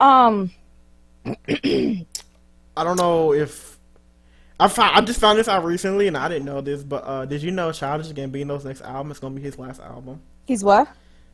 Um 0.00 0.50
I 1.24 2.04
don't 2.76 2.96
know 2.96 3.32
if 3.32 3.78
I 4.58 4.68
found, 4.68 4.96
I 4.96 5.00
just 5.00 5.20
found 5.20 5.38
this 5.38 5.48
out 5.48 5.64
recently 5.64 6.08
and 6.08 6.16
I 6.16 6.28
didn't 6.28 6.44
know 6.44 6.60
this, 6.60 6.82
but 6.82 7.04
uh, 7.04 7.24
did 7.24 7.42
you 7.42 7.50
know 7.50 7.72
Childish 7.72 8.12
Gambino's 8.12 8.64
next 8.64 8.82
album 8.82 9.10
is 9.10 9.18
going 9.18 9.34
to 9.34 9.40
be 9.40 9.44
his 9.44 9.58
last 9.58 9.80
album? 9.80 10.20
he's 10.46 10.62
what? 10.62 10.88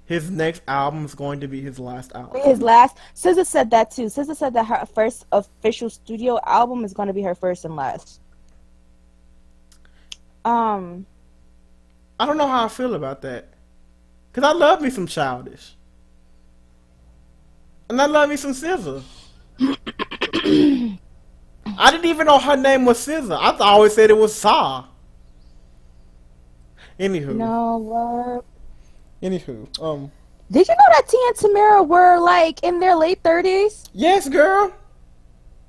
His 0.06 0.30
next 0.30 0.62
album 0.66 1.04
is 1.04 1.14
going 1.14 1.40
to 1.40 1.48
be 1.48 1.60
his 1.60 1.78
last 1.78 2.12
album. 2.14 2.40
His 2.42 2.62
last 2.62 2.96
SZA 3.14 3.44
said 3.44 3.70
that 3.72 3.90
too. 3.90 4.06
SZA 4.06 4.34
said 4.34 4.54
that 4.54 4.64
her 4.64 4.86
first 4.86 5.26
official 5.32 5.90
studio 5.90 6.40
album 6.46 6.84
is 6.84 6.94
gonna 6.94 7.12
be 7.12 7.22
her 7.22 7.34
first 7.34 7.66
and 7.66 7.76
last. 7.76 8.20
Um 10.46 11.04
I 12.20 12.26
don't 12.26 12.36
know 12.36 12.48
how 12.48 12.64
I 12.64 12.68
feel 12.68 12.94
about 12.94 13.22
that. 13.22 13.48
Cause 14.32 14.44
I 14.44 14.52
love 14.52 14.80
me 14.80 14.90
some 14.90 15.06
Childish. 15.06 15.74
And 17.88 18.00
I 18.00 18.06
love 18.06 18.28
me 18.28 18.36
some 18.36 18.52
SZA. 18.52 19.02
I 21.78 21.90
didn't 21.90 22.06
even 22.06 22.26
know 22.26 22.38
her 22.38 22.56
name 22.56 22.84
was 22.84 22.98
SZA. 22.98 23.36
I 23.40 23.50
th- 23.50 23.60
always 23.60 23.94
said 23.94 24.10
it 24.10 24.16
was 24.16 24.34
Sa. 24.34 24.84
Anywho. 27.00 27.34
no 27.34 27.76
what 27.78 28.44
Anywho. 29.22 29.66
Um. 29.82 30.10
Did 30.50 30.66
you 30.66 30.74
know 30.74 30.92
that 30.92 31.08
T 31.08 31.18
and 31.28 31.36
Tamera 31.36 31.86
were 31.86 32.18
like 32.18 32.62
in 32.62 32.80
their 32.80 32.94
late 32.96 33.20
thirties? 33.22 33.88
Yes, 33.92 34.28
girl. 34.28 34.72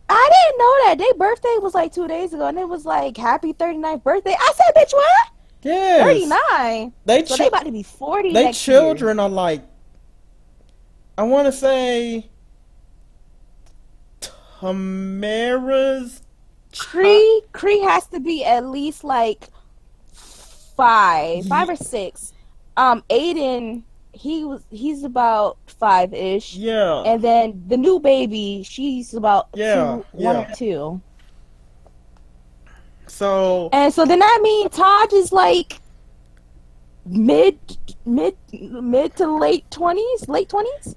I 0.09 0.29
didn't 0.31 0.59
know 0.59 0.85
that. 0.85 0.97
Their 0.97 1.13
birthday 1.15 1.55
was 1.59 1.75
like 1.75 1.93
two 1.93 2.07
days 2.07 2.33
ago, 2.33 2.47
and 2.47 2.57
it 2.57 2.67
was 2.67 2.85
like 2.85 3.15
happy 3.15 3.53
39th 3.53 4.03
birthday. 4.03 4.35
I 4.39 4.53
said, 4.55 4.73
bitch, 4.75 4.91
what? 4.93 5.27
Yes. 5.61 6.01
39. 6.03 6.93
They 7.05 7.25
So 7.25 7.35
chi- 7.35 7.43
they 7.43 7.47
about 7.47 7.65
to 7.65 7.71
be 7.71 7.83
40 7.83 8.33
they 8.33 8.43
next 8.45 8.67
year. 8.67 8.77
children 8.79 9.19
are 9.19 9.29
like 9.29 9.63
I 11.17 11.23
want 11.23 11.47
to 11.47 11.51
say 11.51 12.29
Tamera's 14.61 16.21
Cree, 16.77 17.41
Cree 17.51 17.79
has 17.81 18.05
to 18.07 18.19
be 18.19 18.45
at 18.45 18.65
least 18.65 19.03
like 19.03 19.47
five, 20.13 21.45
five 21.47 21.67
or 21.69 21.75
six. 21.75 22.31
Um, 22.77 23.03
Aiden, 23.09 23.83
he 24.13 24.45
was 24.45 24.63
he's 24.69 25.03
about 25.03 25.57
five 25.67 26.13
ish, 26.13 26.55
yeah 26.55 27.01
and 27.05 27.21
then 27.21 27.63
the 27.67 27.75
new 27.77 27.99
baby, 27.99 28.63
she's 28.63 29.13
about 29.13 29.49
Yeah, 29.55 30.01
two, 30.11 30.17
one 30.17 30.35
or 30.37 30.47
two. 30.55 31.01
So 33.09 33.69
And 33.73 33.93
so 33.93 34.05
then 34.05 34.19
that 34.19 34.39
means 34.41 34.71
Tahj 34.71 35.13
is 35.13 35.31
like 35.31 35.79
mid, 37.05 37.59
mid, 38.05 38.35
mid 38.53 39.15
to 39.17 39.37
late 39.37 39.69
twenties, 39.71 40.27
late 40.29 40.49
twenties. 40.49 40.95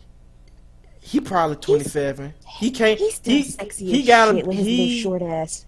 he 1.01 1.20
probably 1.20 1.57
27 1.57 2.33
he 2.46 2.70
can't 2.70 2.98
He's 2.98 3.14
still 3.14 3.35
he, 3.35 3.42
sexy 3.42 3.87
he 3.87 4.01
as 4.01 4.07
got 4.07 4.35
shit 4.35 4.46
with 4.46 4.57
his 4.57 4.66
little 4.68 4.85
he 4.85 5.01
short 5.03 5.22
ass. 5.22 5.66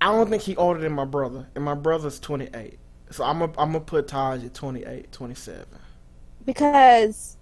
I 0.00 0.06
don't 0.06 0.28
think 0.28 0.42
he 0.42 0.56
older 0.56 0.80
than 0.80 0.92
my 0.92 1.04
brother 1.04 1.46
and 1.54 1.64
my 1.64 1.74
brother's 1.74 2.18
28 2.20 2.78
so 3.10 3.22
I'm 3.24 3.38
gonna 3.38 3.52
I'm 3.58 3.72
gonna 3.72 3.80
put 3.80 4.08
Tahj 4.08 4.44
at 4.46 4.54
28 4.54 5.12
27 5.12 5.66
because 6.44 7.36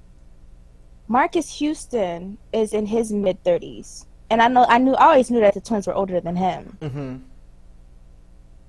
Marques 1.08 1.58
Houston 1.58 2.38
is 2.52 2.72
in 2.72 2.86
his 2.86 3.12
mid 3.12 3.42
thirties, 3.44 4.06
and 4.30 4.40
I 4.40 4.48
know 4.48 4.64
I 4.68 4.78
knew 4.78 4.94
I 4.94 5.06
always 5.06 5.30
knew 5.30 5.40
that 5.40 5.54
the 5.54 5.60
twins 5.60 5.86
were 5.86 5.94
older 5.94 6.20
than 6.20 6.36
him. 6.36 6.78
mhm 6.80 7.20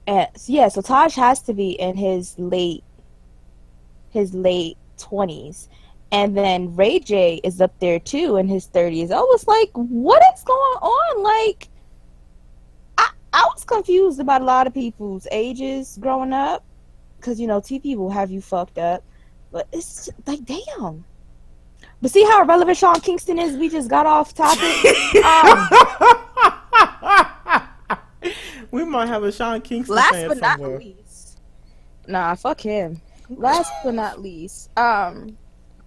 And 0.07 0.27
yeah, 0.47 0.67
so 0.67 0.81
Tahj 0.81 1.15
has 1.15 1.41
to 1.43 1.53
be 1.53 1.71
in 1.71 1.95
his 1.95 2.37
late 2.37 2.83
his 4.09 4.33
late 4.33 4.77
twenties, 4.97 5.69
and 6.11 6.37
then 6.37 6.75
Ray 6.75 6.99
J 6.99 7.39
is 7.43 7.61
up 7.61 7.77
there 7.79 7.99
too 7.99 8.37
in 8.37 8.47
his 8.47 8.65
thirties. 8.65 9.11
I 9.11 9.19
was 9.19 9.47
like, 9.47 9.69
what 9.73 10.21
is 10.35 10.43
going 10.43 10.59
on? 10.59 11.23
Like, 11.23 11.69
I 12.97 13.09
I 13.31 13.49
was 13.53 13.63
confused 13.63 14.19
about 14.19 14.41
a 14.41 14.45
lot 14.45 14.67
of 14.67 14.73
people's 14.73 15.25
ages 15.31 15.97
growing 16.01 16.33
up, 16.33 16.63
because 17.17 17.39
you 17.39 17.47
know 17.47 17.61
TV 17.61 17.95
will 17.95 18.11
have 18.11 18.29
you 18.29 18.41
fucked 18.41 18.77
up. 18.77 19.03
But 19.51 19.67
it's 19.71 20.09
like, 20.25 20.43
damn. 20.45 21.05
But 22.01 22.11
see 22.11 22.23
how 22.25 22.43
irrelevant 22.43 22.77
Sean 22.77 22.99
Kingston 22.99 23.39
is? 23.39 23.55
We 23.55 23.69
just 23.69 23.89
got 23.89 24.05
off 24.05 24.33
topic. 24.33 24.59
um, 25.23 25.69
we 28.71 28.83
might 28.83 29.07
have 29.07 29.23
a 29.23 29.31
Sean 29.31 29.61
Kingston 29.61 29.95
last 29.95 30.11
fan 30.11 30.27
but 30.29 30.37
not 30.37 30.59
somewhere. 30.59 30.79
least, 30.79 31.39
nah, 32.07 32.35
fuck 32.35 32.61
him. 32.61 33.01
Last 33.29 33.71
but 33.83 33.93
not 33.93 34.21
least, 34.21 34.69
um, 34.77 35.37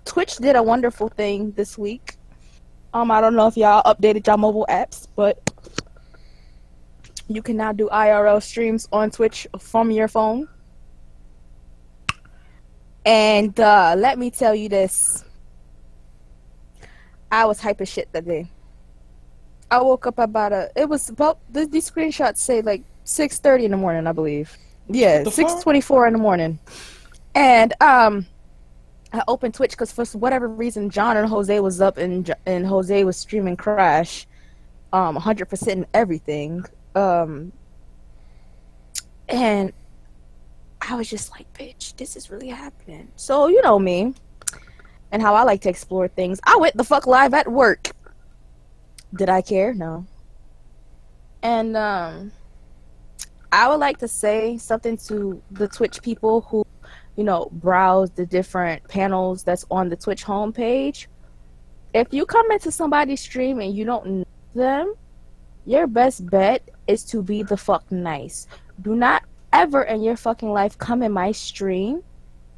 Twitch 0.04 0.36
did 0.36 0.56
a 0.56 0.62
wonderful 0.62 1.08
thing 1.08 1.52
this 1.52 1.76
week. 1.76 2.16
Um, 2.94 3.10
I 3.10 3.20
don't 3.20 3.36
know 3.36 3.46
if 3.46 3.56
y'all 3.56 3.82
updated 3.82 4.26
y'all 4.26 4.38
mobile 4.38 4.66
apps, 4.70 5.06
but 5.14 5.38
you 7.28 7.42
can 7.42 7.56
now 7.56 7.72
do 7.72 7.88
IRL 7.92 8.42
streams 8.42 8.88
on 8.92 9.10
Twitch 9.10 9.46
from 9.58 9.90
your 9.90 10.08
phone. 10.08 10.48
And 13.04 13.58
uh, 13.60 13.94
let 13.96 14.18
me 14.18 14.30
tell 14.30 14.54
you 14.54 14.68
this. 14.68 15.24
I 17.30 17.44
was 17.44 17.60
hype 17.60 17.80
as 17.80 17.88
shit 17.88 18.10
that 18.12 18.24
day. 18.24 18.50
I 19.70 19.80
woke 19.82 20.06
up 20.06 20.18
about 20.18 20.52
a. 20.52 20.70
It 20.76 20.88
was 20.88 21.08
about 21.08 21.38
th- 21.52 21.70
these 21.70 21.90
screenshots 21.90 22.38
say 22.38 22.62
like 22.62 22.82
six 23.04 23.38
thirty 23.38 23.64
in 23.64 23.70
the 23.70 23.76
morning, 23.76 24.06
I 24.06 24.12
believe. 24.12 24.56
Yeah, 24.88 25.22
The 25.22 25.30
six 25.30 25.54
twenty 25.54 25.80
four 25.80 26.06
in 26.06 26.12
the 26.12 26.18
morning, 26.18 26.58
and 27.34 27.74
um, 27.82 28.26
I 29.12 29.22
opened 29.26 29.54
Twitch 29.54 29.72
because 29.72 29.90
for 29.90 30.04
whatever 30.18 30.46
reason, 30.48 30.90
John 30.90 31.16
and 31.16 31.28
Jose 31.28 31.58
was 31.60 31.80
up 31.80 31.98
and 31.98 32.32
and 32.46 32.66
Jose 32.66 33.02
was 33.02 33.16
streaming 33.16 33.56
Crash, 33.56 34.26
um, 34.92 35.16
hundred 35.16 35.46
percent 35.46 35.78
in 35.78 35.86
everything. 35.94 36.64
Um, 36.94 37.52
and 39.28 39.72
I 40.80 40.94
was 40.94 41.10
just 41.10 41.32
like, 41.32 41.52
bitch, 41.54 41.96
this 41.96 42.14
is 42.16 42.30
really 42.30 42.48
happening. 42.48 43.08
So 43.16 43.48
you 43.48 43.60
know 43.62 43.80
me, 43.80 44.14
and 45.10 45.20
how 45.20 45.34
I 45.34 45.42
like 45.42 45.62
to 45.62 45.68
explore 45.68 46.06
things. 46.06 46.38
I 46.44 46.56
went 46.56 46.76
the 46.76 46.84
fuck 46.84 47.08
live 47.08 47.34
at 47.34 47.50
work. 47.50 47.90
Did 49.16 49.28
I 49.28 49.42
care? 49.42 49.74
No. 49.74 50.06
And 51.42 51.76
um 51.76 52.32
I 53.52 53.68
would 53.68 53.80
like 53.80 53.98
to 53.98 54.08
say 54.08 54.58
something 54.58 54.96
to 55.08 55.40
the 55.50 55.68
Twitch 55.68 56.02
people 56.02 56.42
who, 56.42 56.66
you 57.16 57.24
know, 57.24 57.48
browse 57.52 58.10
the 58.10 58.26
different 58.26 58.86
panels 58.88 59.42
that's 59.44 59.64
on 59.70 59.88
the 59.88 59.96
Twitch 59.96 60.24
homepage. 60.24 61.06
If 61.94 62.12
you 62.12 62.26
come 62.26 62.50
into 62.50 62.70
somebody's 62.70 63.20
stream 63.20 63.60
and 63.60 63.74
you 63.74 63.84
don't 63.84 64.06
know 64.06 64.24
them, 64.54 64.94
your 65.64 65.86
best 65.86 66.28
bet 66.28 66.68
is 66.86 67.04
to 67.06 67.22
be 67.22 67.42
the 67.42 67.56
fuck 67.56 67.90
nice. 67.90 68.46
Do 68.82 68.94
not 68.94 69.22
ever 69.52 69.82
in 69.82 70.02
your 70.02 70.16
fucking 70.16 70.50
life 70.50 70.76
come 70.76 71.02
in 71.02 71.12
my 71.12 71.32
stream 71.32 72.02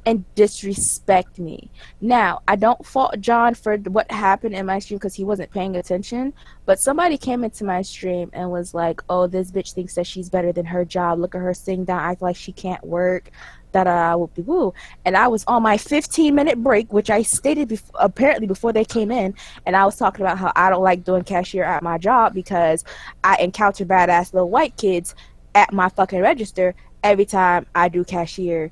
and 0.05 0.23
disrespect 0.35 1.39
me. 1.39 1.69
Now, 2.01 2.41
I 2.47 2.55
don't 2.55 2.85
fault 2.85 3.19
John 3.19 3.53
for 3.53 3.77
what 3.77 4.09
happened 4.11 4.55
in 4.55 4.65
my 4.65 4.79
stream 4.79 4.97
because 4.97 5.15
he 5.15 5.23
wasn't 5.23 5.51
paying 5.51 5.75
attention, 5.75 6.33
but 6.65 6.79
somebody 6.79 7.17
came 7.17 7.43
into 7.43 7.63
my 7.63 7.81
stream 7.81 8.29
and 8.33 8.49
was 8.49 8.73
like, 8.73 9.01
"Oh, 9.09 9.27
this 9.27 9.51
bitch 9.51 9.73
thinks 9.73 9.95
that 9.95 10.07
she's 10.07 10.29
better 10.29 10.51
than 10.51 10.65
her 10.65 10.85
job. 10.85 11.19
Look 11.19 11.35
at 11.35 11.41
her 11.41 11.53
sitting 11.53 11.85
down, 11.85 11.99
act 11.99 12.21
like 12.21 12.35
she 12.35 12.51
can't 12.51 12.83
work." 12.85 13.31
Da 13.71 13.83
da 13.83 14.15
whoop 14.15 14.33
de 14.33 14.41
woo. 14.41 14.73
And 15.05 15.15
I 15.15 15.27
was 15.27 15.43
on 15.45 15.61
my 15.61 15.77
15 15.77 16.33
minute 16.33 16.63
break, 16.63 16.91
which 16.91 17.11
I 17.11 17.21
stated 17.21 17.69
bef- 17.69 17.91
apparently 17.99 18.47
before 18.47 18.73
they 18.73 18.85
came 18.85 19.11
in, 19.11 19.35
and 19.65 19.75
I 19.75 19.85
was 19.85 19.95
talking 19.95 20.25
about 20.25 20.39
how 20.39 20.51
I 20.55 20.71
don't 20.71 20.81
like 20.83 21.03
doing 21.03 21.23
cashier 21.23 21.63
at 21.63 21.83
my 21.83 21.97
job 21.99 22.33
because 22.33 22.83
I 23.23 23.37
encounter 23.37 23.85
badass 23.85 24.33
little 24.33 24.49
white 24.49 24.75
kids 24.77 25.13
at 25.53 25.71
my 25.71 25.89
fucking 25.89 26.21
register 26.21 26.73
every 27.03 27.25
time 27.25 27.65
I 27.75 27.89
do 27.89 28.03
cashier 28.03 28.71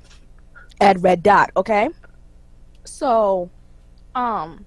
at 0.80 1.00
Red 1.00 1.22
Dot, 1.22 1.50
okay? 1.56 1.88
So, 2.84 3.50
um, 4.14 4.64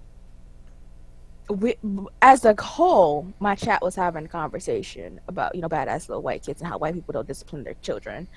we, 1.49 1.75
as 2.21 2.45
a 2.45 2.55
whole, 2.61 3.27
my 3.39 3.55
chat 3.55 3.81
was 3.81 3.95
having 3.95 4.25
a 4.25 4.27
conversation 4.27 5.19
about, 5.27 5.55
you 5.55 5.61
know, 5.61 5.69
badass 5.69 6.07
little 6.07 6.21
white 6.21 6.43
kids 6.43 6.61
and 6.61 6.69
how 6.69 6.77
white 6.77 6.93
people 6.93 7.11
don't 7.13 7.27
discipline 7.27 7.63
their 7.63 7.75
children. 7.81 8.27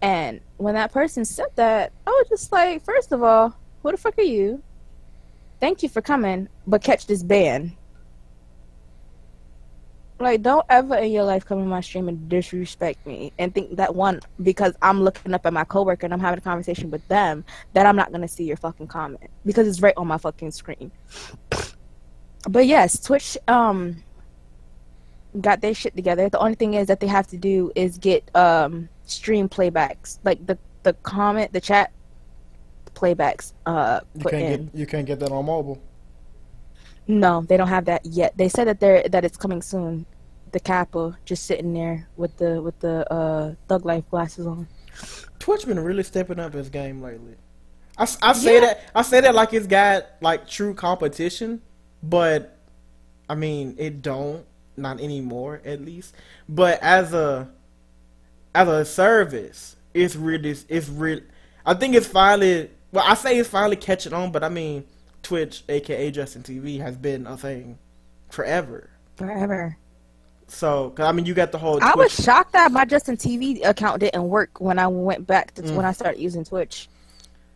And 0.00 0.40
when 0.56 0.74
that 0.74 0.92
person 0.92 1.24
said 1.24 1.48
that, 1.56 1.92
I 2.06 2.10
was 2.10 2.28
just 2.28 2.52
like, 2.52 2.84
first 2.84 3.12
of 3.12 3.22
all, 3.22 3.54
who 3.82 3.90
the 3.90 3.96
fuck 3.96 4.18
are 4.18 4.22
you? 4.22 4.62
Thank 5.60 5.82
you 5.82 5.88
for 5.88 6.00
coming, 6.00 6.48
but 6.66 6.82
catch 6.82 7.06
this 7.06 7.22
ban. 7.22 7.76
Like, 10.22 10.42
don't 10.42 10.64
ever 10.70 10.96
in 10.96 11.10
your 11.10 11.24
life 11.24 11.44
come 11.44 11.58
in 11.58 11.66
my 11.68 11.80
stream 11.80 12.08
and 12.08 12.28
disrespect 12.28 13.04
me 13.06 13.32
and 13.38 13.52
think 13.54 13.76
that 13.76 13.94
one 13.94 14.20
because 14.42 14.74
I'm 14.80 15.02
looking 15.02 15.34
up 15.34 15.44
at 15.46 15.52
my 15.52 15.64
coworker 15.64 16.06
and 16.06 16.14
I'm 16.14 16.20
having 16.20 16.38
a 16.38 16.42
conversation 16.42 16.90
with 16.90 17.06
them 17.08 17.44
that 17.72 17.86
I'm 17.86 17.96
not 17.96 18.12
gonna 18.12 18.28
see 18.28 18.44
your 18.44 18.56
fucking 18.56 18.86
comment 18.86 19.30
because 19.44 19.66
it's 19.66 19.80
right 19.80 19.94
on 19.96 20.06
my 20.06 20.18
fucking 20.18 20.52
screen. 20.52 20.92
But 22.48 22.66
yes, 22.66 23.00
Twitch 23.00 23.36
um 23.48 24.02
got 25.40 25.60
their 25.60 25.74
shit 25.74 25.96
together. 25.96 26.28
The 26.28 26.38
only 26.38 26.54
thing 26.54 26.74
is 26.74 26.86
that 26.86 27.00
they 27.00 27.06
have 27.08 27.26
to 27.28 27.36
do 27.36 27.72
is 27.74 27.98
get 27.98 28.34
um 28.36 28.88
stream 29.04 29.48
playbacks, 29.48 30.18
like 30.24 30.46
the 30.46 30.58
the 30.84 30.92
comment, 31.02 31.52
the 31.52 31.60
chat 31.60 31.92
playbacks 32.94 33.52
uh 33.66 34.00
You 34.14 34.24
can't 34.24 34.42
in. 34.42 34.66
get 34.66 34.74
you 34.74 34.86
can't 34.86 35.06
get 35.06 35.18
that 35.20 35.32
on 35.32 35.46
mobile. 35.46 35.82
No, 37.08 37.42
they 37.42 37.56
don't 37.56 37.68
have 37.68 37.86
that 37.86 38.06
yet. 38.06 38.36
They 38.36 38.48
said 38.48 38.68
that 38.68 38.80
they're 38.80 39.08
that 39.08 39.24
it's 39.24 39.36
coming 39.36 39.62
soon. 39.62 40.06
The 40.52 40.60
Kappa 40.60 41.18
just 41.24 41.44
sitting 41.46 41.72
there 41.72 42.08
with 42.16 42.36
the 42.36 42.60
with 42.60 42.78
the 42.80 43.10
uh 43.12 43.54
thug 43.68 43.84
life 43.86 44.04
glasses 44.10 44.46
on. 44.46 44.68
Twitch 45.38 45.66
been 45.66 45.80
really 45.80 46.02
stepping 46.02 46.38
up 46.38 46.52
his 46.52 46.68
game 46.68 47.02
lately. 47.02 47.36
I 47.98 48.04
say 48.04 48.54
Yeah. 48.54 48.60
that 48.60 48.80
I 48.94 49.02
say 49.02 49.20
that 49.20 49.34
like 49.34 49.52
it's 49.52 49.66
got 49.66 50.06
like 50.20 50.46
true 50.48 50.74
competition, 50.74 51.62
but 52.02 52.56
I 53.28 53.34
mean 53.34 53.74
it 53.78 54.02
don't 54.02 54.44
not 54.76 55.00
anymore 55.00 55.60
at 55.64 55.80
least. 55.82 56.14
But 56.48 56.82
as 56.82 57.12
a 57.14 57.48
as 58.54 58.68
a 58.68 58.84
service, 58.84 59.76
it's 59.94 60.16
really 60.16 60.54
it's 60.68 60.88
really. 60.88 61.22
I 61.64 61.74
think 61.74 61.94
it's 61.94 62.06
finally. 62.06 62.70
Well, 62.92 63.04
I 63.06 63.14
say 63.14 63.38
it's 63.38 63.48
finally 63.48 63.76
catching 63.76 64.12
on, 64.12 64.32
but 64.32 64.44
I 64.44 64.48
mean 64.50 64.84
Twitch, 65.22 65.64
aka 65.68 66.10
Justin 66.10 66.42
TV, 66.42 66.80
has 66.80 66.96
been 66.96 67.26
a 67.26 67.36
thing 67.36 67.78
forever. 68.30 68.90
Forever. 69.16 69.76
So, 70.48 70.90
'cause, 70.90 71.06
I 71.06 71.12
mean, 71.12 71.24
you 71.26 71.34
got 71.34 71.50
the 71.52 71.58
whole. 71.58 71.78
I 71.82 71.94
was 71.96 72.12
shocked 72.12 72.52
that 72.52 72.70
my 72.72 72.84
Justin 72.84 73.16
TV 73.16 73.62
account 73.64 74.00
didn't 74.00 74.28
work 74.28 74.60
when 74.60 74.78
I 74.78 74.86
went 74.88 75.26
back 75.26 75.54
to 75.54 75.62
Mm. 75.62 75.76
when 75.76 75.84
I 75.86 75.92
started 75.92 76.20
using 76.20 76.44
Twitch. 76.44 76.88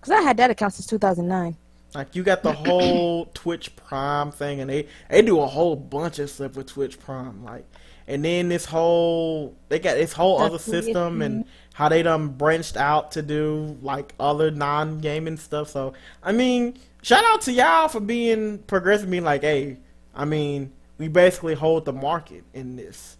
Cause 0.00 0.12
I 0.12 0.20
had 0.22 0.36
that 0.36 0.50
account 0.50 0.72
since 0.74 0.86
2009. 0.86 1.56
Like 1.94 2.14
you 2.14 2.22
got 2.22 2.42
the 2.42 2.52
whole 2.52 3.26
Twitch 3.34 3.74
Prime 3.76 4.30
thing, 4.30 4.60
and 4.60 4.70
they 4.70 4.86
they 5.10 5.22
do 5.22 5.40
a 5.40 5.46
whole 5.46 5.74
bunch 5.76 6.18
of 6.20 6.30
stuff 6.30 6.54
with 6.56 6.66
Twitch 6.68 6.98
Prime. 7.00 7.44
Like, 7.44 7.64
and 8.06 8.24
then 8.24 8.48
this 8.48 8.66
whole 8.66 9.54
they 9.68 9.78
got 9.78 9.94
this 9.96 10.12
whole 10.12 10.40
other 10.40 10.58
system 10.58 11.22
and 11.22 11.44
how 11.74 11.88
they 11.88 12.02
done 12.02 12.28
branched 12.28 12.76
out 12.76 13.12
to 13.12 13.22
do 13.22 13.76
like 13.82 14.14
other 14.20 14.50
non 14.50 15.00
gaming 15.00 15.36
stuff. 15.38 15.68
So 15.70 15.92
I 16.22 16.32
mean, 16.32 16.78
shout 17.02 17.24
out 17.24 17.40
to 17.42 17.52
y'all 17.52 17.88
for 17.88 18.00
being 18.00 18.58
progressive, 18.58 19.10
being 19.10 19.24
like, 19.24 19.42
hey, 19.42 19.78
I 20.14 20.24
mean, 20.24 20.72
we 20.98 21.08
basically 21.08 21.54
hold 21.54 21.84
the 21.84 21.92
market 21.92 22.44
in 22.54 22.76
this. 22.76 23.16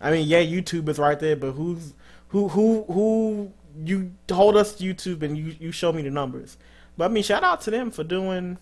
I 0.00 0.10
mean, 0.10 0.26
yeah, 0.26 0.42
YouTube 0.42 0.88
is 0.88 0.98
right 0.98 1.18
there, 1.18 1.36
but 1.36 1.52
who's 1.52 1.94
who 2.28 2.48
who 2.48 2.84
who 2.84 3.52
you 3.84 4.12
hold 4.30 4.56
us 4.56 4.76
YouTube 4.80 5.22
and 5.22 5.36
you 5.36 5.54
you 5.58 5.72
show 5.72 5.92
me 5.92 6.02
the 6.02 6.10
numbers. 6.10 6.56
But 6.96 7.10
I 7.10 7.14
mean, 7.14 7.22
shout 7.22 7.44
out 7.44 7.60
to 7.62 7.70
them 7.70 7.90
for 7.90 8.04
doing 8.04 8.58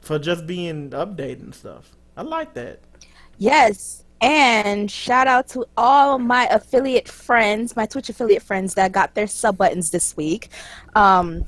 for 0.00 0.18
just 0.18 0.46
being 0.46 0.90
updated 0.90 1.40
and 1.40 1.54
stuff. 1.54 1.90
I 2.16 2.22
like 2.22 2.54
that. 2.54 2.80
Yes. 3.38 4.04
And 4.22 4.90
shout 4.90 5.26
out 5.26 5.48
to 5.48 5.64
all 5.78 6.18
my 6.18 6.46
affiliate 6.50 7.08
friends, 7.08 7.74
my 7.74 7.86
Twitch 7.86 8.10
affiliate 8.10 8.42
friends 8.42 8.74
that 8.74 8.92
got 8.92 9.14
their 9.14 9.26
sub 9.26 9.56
buttons 9.56 9.90
this 9.90 10.14
week. 10.14 10.50
Um, 10.94 11.46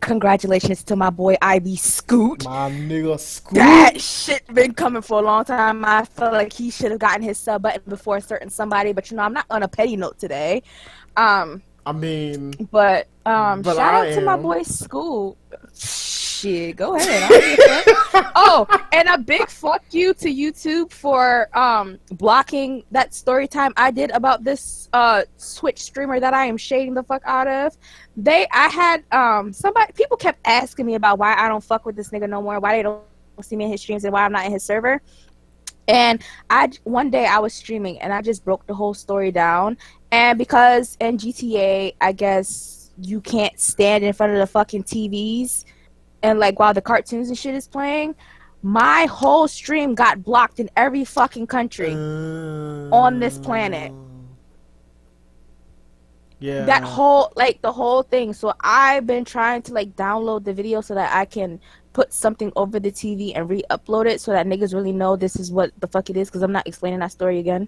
congratulations 0.00 0.82
to 0.84 0.96
my 0.96 1.10
boy 1.10 1.36
Ivy 1.40 1.76
Scoot. 1.76 2.44
My 2.44 2.70
nigga 2.70 3.18
Scoot. 3.18 3.54
That 3.54 4.00
shit 4.00 4.46
been 4.52 4.74
coming 4.74 5.02
for 5.02 5.18
a 5.20 5.22
long 5.22 5.44
time. 5.44 5.84
I 5.84 6.04
feel 6.04 6.32
like 6.32 6.52
he 6.52 6.70
should 6.70 6.90
have 6.90 7.00
gotten 7.00 7.22
his 7.22 7.38
sub 7.38 7.62
button 7.62 7.82
before 7.88 8.18
a 8.18 8.20
certain 8.20 8.50
somebody, 8.50 8.92
but 8.92 9.10
you 9.10 9.16
know, 9.16 9.22
I'm 9.22 9.32
not 9.32 9.46
on 9.50 9.62
a 9.62 9.68
petty 9.68 9.96
note 9.96 10.18
today. 10.18 10.62
Um, 11.16 11.62
I 11.86 11.92
mean, 11.92 12.52
but 12.70 13.08
um, 13.26 13.62
But 13.62 13.76
shout 13.76 13.94
I 13.94 14.10
out 14.10 14.14
to 14.14 14.20
my 14.22 14.36
boy 14.36 14.62
Scoot. 14.62 15.36
Shit, 16.44 16.76
go 16.76 16.94
ahead. 16.94 17.22
I 17.22 17.28
don't 17.28 17.56
give 17.56 17.86
a 17.86 18.02
fuck. 18.10 18.32
oh, 18.36 18.86
and 18.92 19.08
a 19.08 19.16
big 19.16 19.48
fuck 19.48 19.82
you 19.92 20.12
to 20.12 20.28
YouTube 20.28 20.92
for 20.92 21.48
um 21.56 21.98
blocking 22.10 22.84
that 22.90 23.14
story 23.14 23.48
time 23.48 23.72
I 23.78 23.90
did 23.90 24.10
about 24.10 24.44
this 24.44 24.90
uh 24.92 25.22
Twitch 25.56 25.80
streamer 25.80 26.20
that 26.20 26.34
I 26.34 26.44
am 26.44 26.58
shading 26.58 26.92
the 26.92 27.02
fuck 27.02 27.22
out 27.24 27.48
of. 27.48 27.78
They 28.18 28.46
I 28.52 28.68
had 28.68 29.04
um 29.10 29.54
somebody 29.54 29.94
people 29.94 30.18
kept 30.18 30.38
asking 30.46 30.84
me 30.84 30.96
about 30.96 31.18
why 31.18 31.34
I 31.34 31.48
don't 31.48 31.64
fuck 31.64 31.86
with 31.86 31.96
this 31.96 32.10
nigga 32.10 32.28
no 32.28 32.42
more, 32.42 32.60
why 32.60 32.76
they 32.76 32.82
don't 32.82 33.00
see 33.40 33.56
me 33.56 33.64
in 33.64 33.70
his 33.70 33.80
streams 33.80 34.04
and 34.04 34.12
why 34.12 34.22
I'm 34.22 34.32
not 34.32 34.44
in 34.44 34.52
his 34.52 34.64
server. 34.64 35.00
And 35.88 36.22
I 36.50 36.70
one 36.82 37.08
day 37.08 37.24
I 37.24 37.38
was 37.38 37.54
streaming 37.54 38.02
and 38.02 38.12
I 38.12 38.20
just 38.20 38.44
broke 38.44 38.66
the 38.66 38.74
whole 38.74 38.92
story 38.92 39.32
down. 39.32 39.78
And 40.12 40.36
because 40.36 40.98
in 41.00 41.16
GTA, 41.16 41.94
I 42.02 42.12
guess 42.12 42.90
you 43.00 43.22
can't 43.22 43.58
stand 43.58 44.04
in 44.04 44.12
front 44.12 44.34
of 44.34 44.38
the 44.40 44.46
fucking 44.46 44.82
TVs 44.84 45.64
and 46.24 46.40
like 46.40 46.58
while 46.58 46.74
the 46.74 46.80
cartoons 46.80 47.28
and 47.28 47.38
shit 47.38 47.54
is 47.54 47.68
playing, 47.68 48.16
my 48.62 49.04
whole 49.04 49.46
stream 49.46 49.94
got 49.94 50.24
blocked 50.24 50.58
in 50.58 50.70
every 50.74 51.04
fucking 51.04 51.46
country. 51.46 51.92
on 51.92 53.20
this 53.20 53.38
planet. 53.38 53.92
Yeah. 56.40 56.64
that 56.66 56.82
whole 56.82 57.32
like 57.36 57.62
the 57.62 57.72
whole 57.72 58.02
thing 58.02 58.34
so 58.34 58.52
i've 58.60 59.06
been 59.06 59.24
trying 59.24 59.62
to 59.62 59.72
like 59.72 59.96
download 59.96 60.44
the 60.44 60.52
video 60.52 60.82
so 60.82 60.94
that 60.94 61.14
i 61.16 61.24
can 61.24 61.58
put 61.94 62.12
something 62.12 62.52
over 62.54 62.78
the 62.78 62.90
tv 62.92 63.32
and 63.34 63.48
re-upload 63.48 64.04
it 64.06 64.20
so 64.20 64.32
that 64.32 64.44
niggas 64.44 64.74
really 64.74 64.92
know 64.92 65.16
this 65.16 65.36
is 65.36 65.50
what 65.50 65.70
the 65.80 65.86
fuck 65.86 66.10
it 66.10 66.18
is 66.18 66.28
because 66.28 66.42
i'm 66.42 66.52
not 66.52 66.66
explaining 66.66 66.98
that 66.98 67.12
story 67.12 67.38
again 67.38 67.66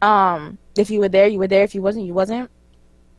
um 0.00 0.58
if 0.76 0.90
you 0.90 0.98
were 0.98 1.08
there 1.08 1.28
you 1.28 1.38
were 1.38 1.46
there 1.46 1.62
if 1.62 1.76
you 1.76 1.82
wasn't 1.82 2.04
you 2.04 2.14
wasn't 2.14 2.50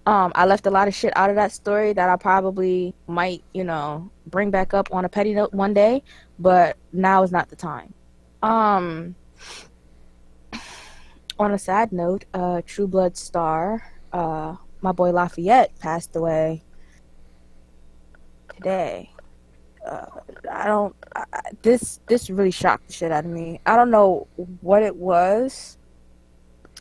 um 0.05 0.31
i 0.35 0.45
left 0.45 0.65
a 0.65 0.71
lot 0.71 0.87
of 0.87 0.93
shit 0.93 1.15
out 1.15 1.29
of 1.29 1.35
that 1.35 1.51
story 1.51 1.93
that 1.93 2.09
i 2.09 2.15
probably 2.15 2.93
might 3.07 3.43
you 3.53 3.63
know 3.63 4.09
bring 4.27 4.51
back 4.51 4.73
up 4.73 4.87
on 4.91 5.05
a 5.05 5.09
petty 5.09 5.33
note 5.33 5.53
one 5.53 5.73
day 5.73 6.01
but 6.39 6.77
now 6.91 7.23
is 7.23 7.31
not 7.31 7.49
the 7.49 7.55
time 7.55 7.93
um 8.41 9.15
on 11.39 11.51
a 11.51 11.57
sad 11.57 11.91
note 11.91 12.25
uh 12.33 12.61
true 12.65 12.87
blood 12.87 13.15
star 13.17 13.83
uh 14.11 14.55
my 14.81 14.91
boy 14.91 15.11
Lafayette 15.11 15.79
passed 15.79 16.13
away 16.15 16.61
today. 18.63 19.09
Uh, 19.85 20.05
I 20.49 20.67
don't. 20.67 20.95
I, 21.15 21.25
this 21.61 21.99
this 22.07 22.29
really 22.29 22.51
shocked 22.51 22.87
the 22.87 22.93
shit 22.93 23.11
out 23.11 23.25
of 23.25 23.31
me. 23.31 23.59
I 23.65 23.75
don't 23.75 23.91
know 23.91 24.27
what 24.61 24.83
it 24.83 24.95
was. 24.95 25.77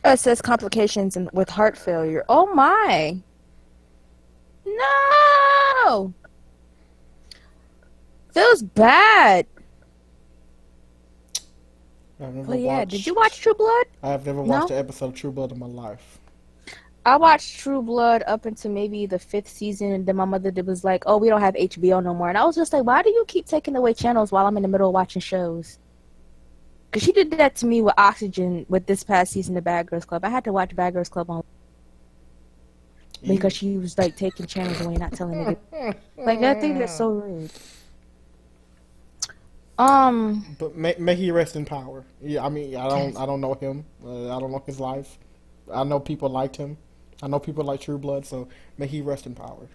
It 0.05 0.19
says 0.19 0.41
complications 0.41 1.15
in, 1.15 1.29
with 1.33 1.49
heart 1.49 1.77
failure. 1.77 2.25
Oh 2.27 2.53
my! 2.53 3.17
No. 4.65 6.13
Feels 8.33 8.63
bad. 8.63 9.45
I've 12.19 12.33
never 12.33 12.55
yeah, 12.55 12.79
watched, 12.79 12.91
did 12.91 13.05
you 13.05 13.13
watch 13.13 13.39
True 13.39 13.53
Blood? 13.53 13.85
I 14.01 14.09
have 14.09 14.25
never 14.25 14.43
No? 14.43 14.59
watched 14.59 14.71
an 14.71 14.77
episode 14.77 15.07
of 15.07 15.13
True 15.15 15.31
Blood 15.31 15.51
in 15.51 15.59
my 15.59 15.65
life. 15.67 16.19
I 17.05 17.17
watched 17.17 17.59
True 17.59 17.81
Blood 17.81 18.23
up 18.27 18.45
until 18.45 18.71
maybe 18.71 19.05
the 19.05 19.19
fifth 19.19 19.49
season, 19.49 19.91
and 19.91 20.05
then 20.05 20.15
my 20.15 20.23
mother 20.25 20.51
did- 20.51 20.65
was 20.65 20.85
like, 20.85 21.03
"Oh, 21.05 21.17
we 21.17 21.27
don't 21.27 21.41
have 21.41 21.55
HBO 21.55 21.99
no 21.99 22.13
more," 22.13 22.29
and 22.29 22.37
I 22.37 22.45
was 22.45 22.55
just 22.55 22.71
like, 22.71 22.85
"Why 22.85 23.01
do 23.03 23.09
you 23.09 23.25
keep 23.27 23.45
taking 23.45 23.75
away 23.75 23.93
channels 23.93 24.31
while 24.31 24.45
I'm 24.45 24.55
in 24.55 24.63
the 24.63 24.69
middle 24.69 24.87
of 24.87 24.93
watching 24.93 25.21
shows?" 25.21 25.79
Because 26.93 27.05
she 27.07 27.11
did 27.11 27.31
that 27.31 27.55
to 27.55 27.65
me 27.65 27.81
with 27.81 27.95
Oxygen 27.97 28.67
with 28.69 28.85
this 28.85 29.03
past 29.03 29.31
season 29.31 29.57
of 29.57 29.63
Bad 29.63 29.87
Girls 29.87 30.05
Club. 30.05 30.23
I 30.23 30.29
had 30.29 30.43
to 30.43 30.53
watch 30.53 30.75
Bad 30.75 30.93
Girls 30.93 31.09
Club 31.09 31.27
on 31.27 31.43
because 33.25 33.51
she 33.53 33.77
was 33.79 33.97
like 33.97 34.15
taking 34.15 34.45
channels 34.45 34.79
away, 34.79 34.93
not 34.97 35.11
telling 35.11 35.43
me. 35.43 35.57
Like 36.15 36.43
I 36.43 36.53
think 36.53 36.77
that's 36.77 36.95
so 36.95 37.09
rude. 37.09 37.49
Um, 39.79 40.45
But 40.59 40.75
may, 40.75 40.93
may 40.99 41.15
he 41.15 41.31
rest 41.31 41.55
in 41.55 41.65
power. 41.65 42.05
Yeah, 42.21 42.45
I 42.45 42.49
mean, 42.49 42.75
I 42.75 42.87
don't, 42.87 43.17
I 43.17 43.25
don't 43.25 43.41
know 43.41 43.55
him. 43.55 43.85
Uh, 44.05 44.35
I 44.35 44.39
don't 44.39 44.51
know 44.51 44.61
his 44.63 44.79
life. 44.79 45.17
I 45.73 45.83
know 45.83 45.99
people 45.99 46.29
liked 46.29 46.55
him. 46.57 46.77
I 47.23 47.27
know 47.27 47.39
people 47.39 47.63
like 47.63 47.81
True 47.81 47.97
Blood, 47.97 48.23
so 48.23 48.47
may 48.77 48.85
he 48.85 49.01
rest 49.01 49.25
in 49.25 49.33
power. 49.33 49.67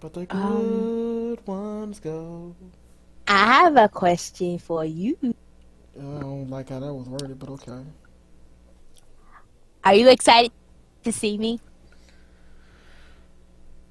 But 0.00 0.12
the 0.12 0.26
good 0.26 0.36
Um, 0.36 1.38
ones 1.46 2.00
go. 2.00 2.54
I 3.30 3.44
have 3.62 3.76
a 3.76 3.88
question 3.88 4.58
for 4.58 4.84
you. 4.84 5.16
I 5.22 6.02
don't 6.18 6.50
like 6.50 6.70
how 6.70 6.80
that 6.80 6.92
was 6.92 7.08
worded, 7.08 7.38
but 7.38 7.48
okay. 7.50 7.84
Are 9.84 9.94
you 9.94 10.08
excited 10.10 10.50
to 11.04 11.12
see 11.12 11.38
me? 11.38 11.60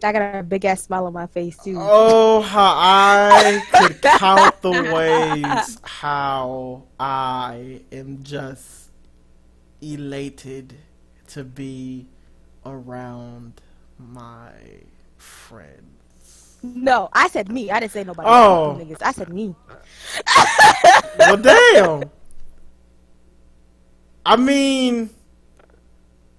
I 0.03 0.11
got 0.11 0.35
a 0.35 0.43
big 0.43 0.65
ass 0.65 0.83
smile 0.83 1.05
on 1.05 1.13
my 1.13 1.27
face 1.27 1.57
too. 1.57 1.77
Oh, 1.79 2.41
how 2.41 2.73
I 2.75 3.61
could 3.71 4.01
count 4.19 4.61
the 4.61 4.71
ways 4.71 5.77
how 5.83 6.83
I 6.99 7.81
am 7.93 8.23
just 8.23 8.89
elated 9.81 10.75
to 11.27 11.45
be 11.45 12.07
around 12.65 13.61
my 13.97 14.51
friends. 15.17 16.08
No, 16.61 17.09
I 17.13 17.29
said 17.29 17.49
me. 17.49 17.71
I 17.71 17.79
didn't 17.79 17.93
say 17.93 18.03
nobody. 18.03 18.27
Oh. 18.27 18.77
niggas. 18.79 19.01
I 19.01 19.11
said 19.11 19.29
me. 19.29 19.55
Well, 21.17 21.37
damn. 21.37 22.09
I 24.25 24.35
mean, 24.35 25.09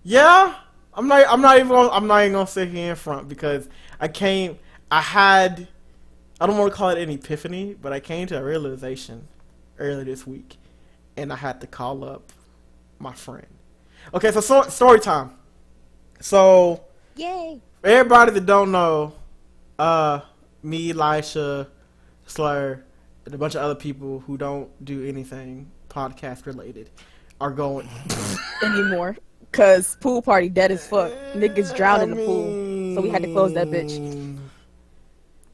yeah. 0.03 0.55
I'm 0.95 1.07
not. 1.09 1.25
I'm 1.29 1.41
not 1.41 1.57
even. 1.57 1.69
Gonna, 1.69 1.91
I'm 1.91 2.07
not 2.07 2.21
even 2.23 2.33
gonna 2.33 2.47
sit 2.47 2.69
here 2.69 2.91
in 2.91 2.97
front 2.97 3.29
because 3.29 3.69
I 4.01 4.09
came. 4.09 4.59
I 4.91 5.01
had. 5.01 5.69
I 6.41 6.47
don't 6.47 6.57
want 6.57 6.73
to 6.73 6.77
call 6.77 6.91
it 6.91 6.99
an 6.99 7.11
epiphany, 7.11 7.75
but 7.75 7.93
I 7.93 8.01
came 8.01 8.27
to 8.29 8.39
a 8.39 8.43
realization 8.43 9.29
earlier 9.79 10.05
this 10.05 10.27
week, 10.27 10.57
and 11.17 11.33
I 11.33 11.37
had 11.37 11.61
to 11.61 11.67
call 11.67 12.03
up 12.05 12.33
my 12.99 13.13
friend. 13.13 13.47
Okay, 14.15 14.31
so, 14.33 14.41
so 14.41 14.63
story 14.63 15.01
time. 15.01 15.33
So 16.21 16.83
Yay. 17.17 17.61
everybody 17.85 18.33
that 18.33 18.47
don't 18.47 18.73
know, 18.73 19.13
uh, 19.81 20.21
me, 20.63 20.91
Elisha, 20.91 21.69
Slur, 22.27 22.85
and 23.25 23.35
a 23.35 23.39
bunch 23.39 23.55
of 23.55 23.63
other 23.63 23.75
people 23.75 24.21
who 24.21 24.37
don't 24.37 24.69
do 24.85 25.07
anything 25.07 25.71
podcast 25.89 26.47
related 26.47 26.91
are 27.41 27.51
going. 27.51 27.89
Anymore. 28.63 29.17
Cause 29.53 29.97
pool 30.01 30.23
party 30.23 30.49
dead 30.49 30.71
as 30.71 30.87
fuck. 30.87 31.11
Niggas 31.33 31.75
drowned 31.75 32.03
in 32.05 32.11
the 32.11 32.17
pool. 32.25 32.95
So 32.95 33.01
we 33.01 33.09
had 33.09 33.23
to 33.23 33.33
close 33.33 33.53
that 33.55 33.69
bitch. 33.69 33.99
mean, 33.99 34.41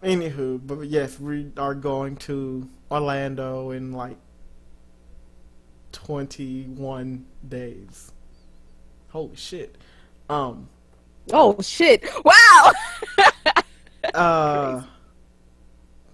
Anywho, 0.03 0.61
but 0.67 0.81
yes, 0.83 1.19
we 1.19 1.51
are 1.57 1.75
going 1.75 2.17
to 2.17 2.69
Orlando 2.91 3.71
in 3.71 3.93
like 3.93 4.19
21 5.93 7.25
days. 7.49 8.13
Holy 9.09 9.37
shit. 9.37 9.77
Um, 10.29 10.69
Oh 11.33 11.57
shit. 11.61 12.05
Wow. 12.25 12.73
uh, 14.15 14.83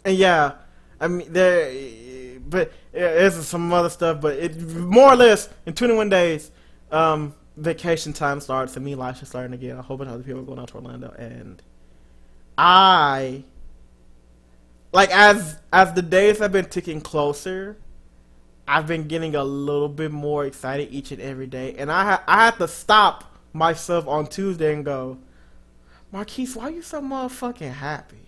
and 0.04 0.16
yeah, 0.16 0.52
I 1.00 1.08
mean 1.08 1.32
there, 1.32 2.38
but 2.48 2.72
yeah, 2.92 3.14
there's 3.14 3.46
some 3.46 3.72
other 3.72 3.90
stuff, 3.90 4.20
but 4.20 4.36
it 4.36 4.60
more 4.60 5.12
or 5.12 5.16
less 5.16 5.48
in 5.66 5.74
21 5.74 6.08
days, 6.08 6.50
um, 6.90 7.34
vacation 7.56 8.12
time 8.12 8.40
starts, 8.40 8.76
and 8.76 8.84
me, 8.84 8.92
Elisha, 8.92 9.26
starting 9.26 9.54
again. 9.54 9.76
A 9.76 9.82
whole 9.82 9.96
bunch 9.96 10.08
of 10.08 10.14
other 10.14 10.22
people 10.22 10.40
are 10.40 10.44
going 10.44 10.58
out 10.58 10.68
to 10.68 10.74
Orlando, 10.74 11.14
and 11.18 11.62
I, 12.58 13.44
like 14.92 15.10
as 15.10 15.58
as 15.72 15.92
the 15.92 16.02
days 16.02 16.38
have 16.38 16.52
been 16.52 16.66
ticking 16.66 17.00
closer, 17.00 17.76
I've 18.66 18.86
been 18.86 19.08
getting 19.08 19.34
a 19.34 19.44
little 19.44 19.88
bit 19.88 20.10
more 20.12 20.44
excited 20.44 20.88
each 20.92 21.12
and 21.12 21.20
every 21.20 21.46
day, 21.46 21.74
and 21.76 21.90
I 21.90 22.04
ha- 22.04 22.24
I 22.26 22.44
had 22.46 22.58
to 22.58 22.68
stop 22.68 23.24
myself 23.52 24.06
on 24.06 24.26
Tuesday 24.26 24.74
and 24.74 24.84
go, 24.84 25.18
Marquise, 26.12 26.54
why 26.54 26.64
are 26.64 26.70
you 26.70 26.82
so 26.82 27.00
motherfucking 27.00 27.72
happy? 27.72 28.26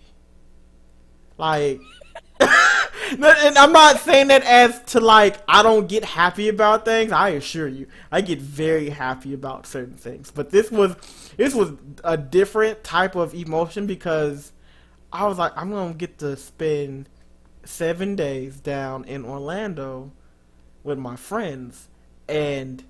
Like, 1.37 1.79
and 2.39 3.57
I'm 3.57 3.71
not 3.71 3.99
saying 3.99 4.29
that 4.29 4.43
as 4.43 4.81
to 4.93 4.99
like 4.99 5.37
I 5.47 5.61
don't 5.61 5.87
get 5.87 6.03
happy 6.03 6.49
about 6.49 6.83
things. 6.83 7.11
I 7.11 7.29
assure 7.29 7.67
you, 7.67 7.87
I 8.11 8.21
get 8.21 8.41
very 8.41 8.89
happy 8.89 9.33
about 9.33 9.67
certain 9.67 9.95
things. 9.95 10.31
But 10.31 10.49
this 10.49 10.71
was 10.71 10.95
this 11.37 11.53
was 11.53 11.73
a 12.03 12.17
different 12.17 12.83
type 12.83 13.15
of 13.15 13.35
emotion 13.35 13.85
because 13.85 14.51
I 15.13 15.27
was 15.27 15.37
like, 15.37 15.53
I'm 15.55 15.69
gonna 15.69 15.93
get 15.93 16.17
to 16.19 16.35
spend 16.35 17.07
seven 17.63 18.15
days 18.15 18.59
down 18.59 19.03
in 19.05 19.25
Orlando 19.25 20.11
with 20.83 20.97
my 20.97 21.15
friends, 21.15 21.87
and 22.27 22.83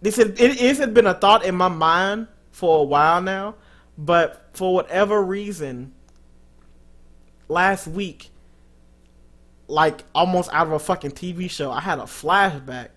this 0.00 0.16
had, 0.16 0.40
it, 0.40 0.60
it 0.60 0.76
had 0.78 0.94
been 0.94 1.06
a 1.06 1.14
thought 1.14 1.44
in 1.44 1.54
my 1.54 1.68
mind 1.68 2.28
for 2.50 2.80
a 2.80 2.82
while 2.82 3.20
now, 3.20 3.54
but 3.98 4.50
for 4.52 4.74
whatever 4.74 5.22
reason, 5.22 5.92
last 7.48 7.86
week, 7.86 8.30
like 9.68 10.04
almost 10.14 10.50
out 10.52 10.66
of 10.66 10.72
a 10.72 10.78
fucking 10.78 11.12
TV 11.12 11.50
show, 11.50 11.70
I 11.70 11.80
had 11.80 11.98
a 11.98 12.02
flashback 12.02 12.88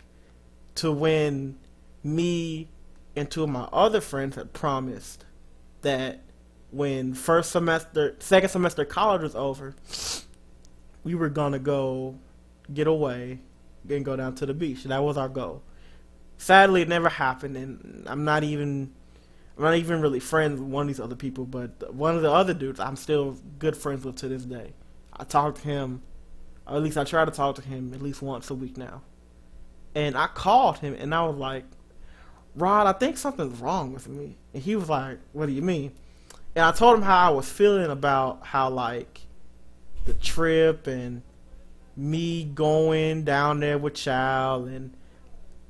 to 0.76 0.92
when 0.92 1.58
me 2.04 2.70
and 3.16 3.30
two 3.30 3.44
of 3.44 3.50
my 3.50 3.68
other 3.74 4.02
friends 4.02 4.36
had 4.36 4.54
promised 4.54 5.26
that 5.82 6.22
when 6.72 7.14
first 7.14 7.52
semester, 7.52 8.16
second 8.20 8.50
semester 8.50 8.86
college 8.86 9.22
was 9.22 9.36
over, 9.36 9.76
we 11.04 11.16
were 11.16 11.30
gonna 11.30 11.60
go 11.60 12.16
get 12.74 12.88
away 12.88 13.40
and 13.90 14.06
go 14.06 14.16
down 14.16 14.36
to 14.36 14.46
the 14.46 14.54
beach. 14.54 14.84
That 14.84 15.04
was 15.04 15.18
our 15.18 15.30
goal. 15.30 15.64
Sadly, 16.38 16.84
it 16.84 16.88
never 16.88 17.10
happened, 17.10 17.58
and 17.58 18.06
I'm 18.08 18.24
not 18.24 18.44
even 18.44 18.94
I'm 19.60 19.66
not 19.66 19.76
even 19.76 20.00
really 20.00 20.22
friends 20.22 20.62
with 20.62 20.70
one 20.70 20.84
of 20.84 20.88
these 20.88 21.02
other 21.02 21.18
people, 21.18 21.44
but 21.44 21.94
one 21.94 22.16
of 22.16 22.22
the 22.22 22.32
other 22.32 22.54
dudes 22.54 22.80
I'm 22.80 22.96
still 22.96 23.38
good 23.60 23.76
friends 23.76 24.06
with 24.06 24.16
to 24.18 24.30
this 24.30 24.46
day. 24.46 24.72
I 25.12 25.26
talk 25.26 25.56
to 25.56 25.62
him, 25.62 26.02
or 26.66 26.78
at 26.78 26.82
least 26.82 26.98
I 26.98 27.04
try 27.04 27.26
to 27.26 27.32
talk 27.32 27.56
to 27.56 27.62
him 27.62 27.94
at 27.94 28.02
least 28.02 28.22
once 28.22 28.50
a 28.50 28.54
week 28.56 28.78
now. 28.78 29.02
And 29.94 30.18
I 30.18 30.28
called 30.28 30.78
him 30.78 30.96
and 30.98 31.14
I 31.14 31.24
was 31.24 31.36
like, 31.36 31.66
Rod, 32.56 32.88
I 32.88 32.98
think 32.98 33.18
something's 33.18 33.60
wrong 33.60 33.92
with 33.92 34.08
me. 34.08 34.38
And 34.54 34.64
he 34.64 34.78
was 34.78 34.88
like, 34.88 35.18
What 35.34 35.48
do 35.48 35.52
you 35.52 35.62
mean? 35.62 35.92
And 36.56 36.64
I 36.64 36.72
told 36.72 36.96
him 36.96 37.02
how 37.02 37.30
I 37.30 37.36
was 37.36 37.50
feeling 37.52 37.92
about 37.92 38.46
how 38.46 38.70
like 38.70 39.20
the 40.06 40.14
trip 40.14 40.88
and 40.88 41.22
me 41.98 42.46
going 42.46 43.26
down 43.26 43.60
there 43.60 43.78
with 43.78 43.96
Child 43.96 44.70
and 44.70 44.96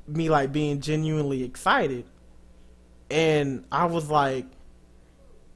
me 0.06 0.30
like 0.30 0.52
being 0.52 0.80
genuinely 0.80 1.44
excited 1.44 2.06
and 3.10 3.66
I 3.72 3.86
was 3.86 4.10
like, 4.10 4.46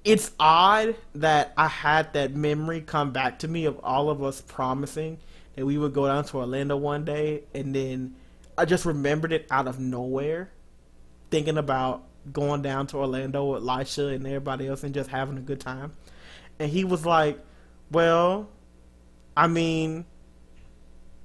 it's 0.03 0.31
odd 0.39 0.95
that 1.15 1.53
I 1.55 1.67
had 1.67 2.13
that 2.13 2.35
memory 2.35 2.81
come 2.81 3.11
back 3.11 3.39
to 3.39 3.47
me 3.47 3.65
of 3.65 3.79
all 3.83 4.09
of 4.09 4.21
us 4.21 4.41
promising 4.41 5.17
that 5.55 5.65
we 5.65 5.77
would 5.77 5.93
go 5.93 6.07
down 6.07 6.25
to 6.25 6.37
Orlando 6.37 6.75
one 6.75 7.05
day, 7.05 7.43
and 7.53 7.73
then 7.73 8.15
I 8.57 8.65
just 8.65 8.85
remembered 8.85 9.31
it 9.31 9.47
out 9.49 9.67
of 9.67 9.79
nowhere, 9.79 10.51
thinking 11.29 11.57
about 11.57 12.03
going 12.31 12.61
down 12.61 12.87
to 12.87 12.97
Orlando 12.97 13.45
with 13.53 13.63
Lisha 13.63 14.13
and 14.15 14.25
everybody 14.25 14.67
else 14.67 14.83
and 14.83 14.93
just 14.93 15.09
having 15.09 15.37
a 15.37 15.41
good 15.41 15.59
time. 15.59 15.93
And 16.59 16.69
he 16.69 16.83
was 16.83 17.05
like, 17.05 17.39
Well, 17.91 18.49
I 19.35 19.47
mean, 19.47 20.05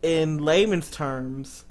in 0.03 0.39
layman's 0.39 0.91
terms, 0.91 1.65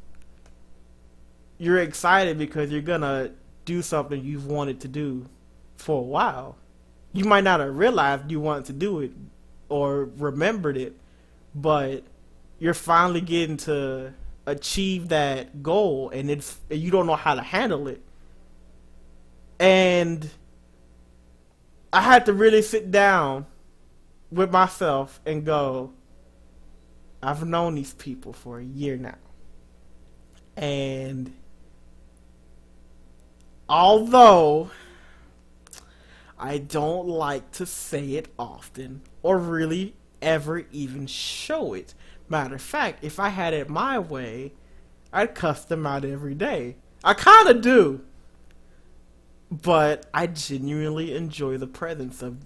you're 1.57 1.79
excited 1.79 2.37
because 2.37 2.71
you're 2.71 2.81
gonna 2.81 3.31
do 3.67 3.81
something 3.81 4.23
you've 4.23 4.47
wanted 4.47 4.79
to 4.79 4.87
do 4.87 5.27
for 5.75 5.99
a 5.99 6.05
while. 6.05 6.55
You 7.13 7.25
might 7.25 7.43
not 7.43 7.59
have 7.59 7.77
realized 7.77 8.31
you 8.31 8.39
wanted 8.39 8.65
to 8.65 8.73
do 8.73 9.01
it 9.01 9.11
or 9.69 10.09
remembered 10.17 10.77
it, 10.77 10.93
but 11.53 12.03
you're 12.59 12.73
finally 12.73 13.21
getting 13.21 13.57
to 13.57 14.13
achieve 14.45 15.09
that 15.09 15.61
goal 15.61 16.09
and 16.09 16.31
it's 16.31 16.57
you 16.69 16.89
don't 16.89 17.05
know 17.05 17.15
how 17.15 17.35
to 17.35 17.41
handle 17.41 17.87
it. 17.87 18.01
And 19.59 20.29
I 21.91 22.01
had 22.01 22.25
to 22.27 22.33
really 22.33 22.61
sit 22.61 22.89
down 22.89 23.45
with 24.31 24.51
myself 24.51 25.19
and 25.25 25.45
go, 25.45 25.91
I've 27.21 27.45
known 27.45 27.75
these 27.75 27.93
people 27.93 28.31
for 28.31 28.59
a 28.59 28.63
year 28.63 28.95
now. 28.95 29.17
And 30.55 31.33
although 33.69 34.71
I 36.39 36.57
don't 36.59 37.07
like 37.07 37.51
to 37.53 37.65
say 37.65 38.13
it 38.13 38.27
often 38.37 39.01
or 39.23 39.37
really 39.37 39.95
ever 40.21 40.65
even 40.71 41.07
show 41.07 41.73
it. 41.73 41.93
Matter 42.29 42.55
of 42.55 42.61
fact, 42.61 43.03
if 43.03 43.19
I 43.19 43.29
had 43.29 43.53
it 43.53 43.69
my 43.69 43.97
way, 43.97 44.53
I'd 45.11 45.33
cuss 45.33 45.65
them 45.65 45.85
out 45.85 46.05
every 46.05 46.35
day. 46.35 46.75
I 47.03 47.13
kind 47.13 47.49
of 47.49 47.61
do. 47.61 48.01
But 49.49 50.05
I 50.13 50.27
genuinely 50.27 51.15
enjoy 51.15 51.57
the 51.57 51.67
presence 51.67 52.21
of. 52.21 52.37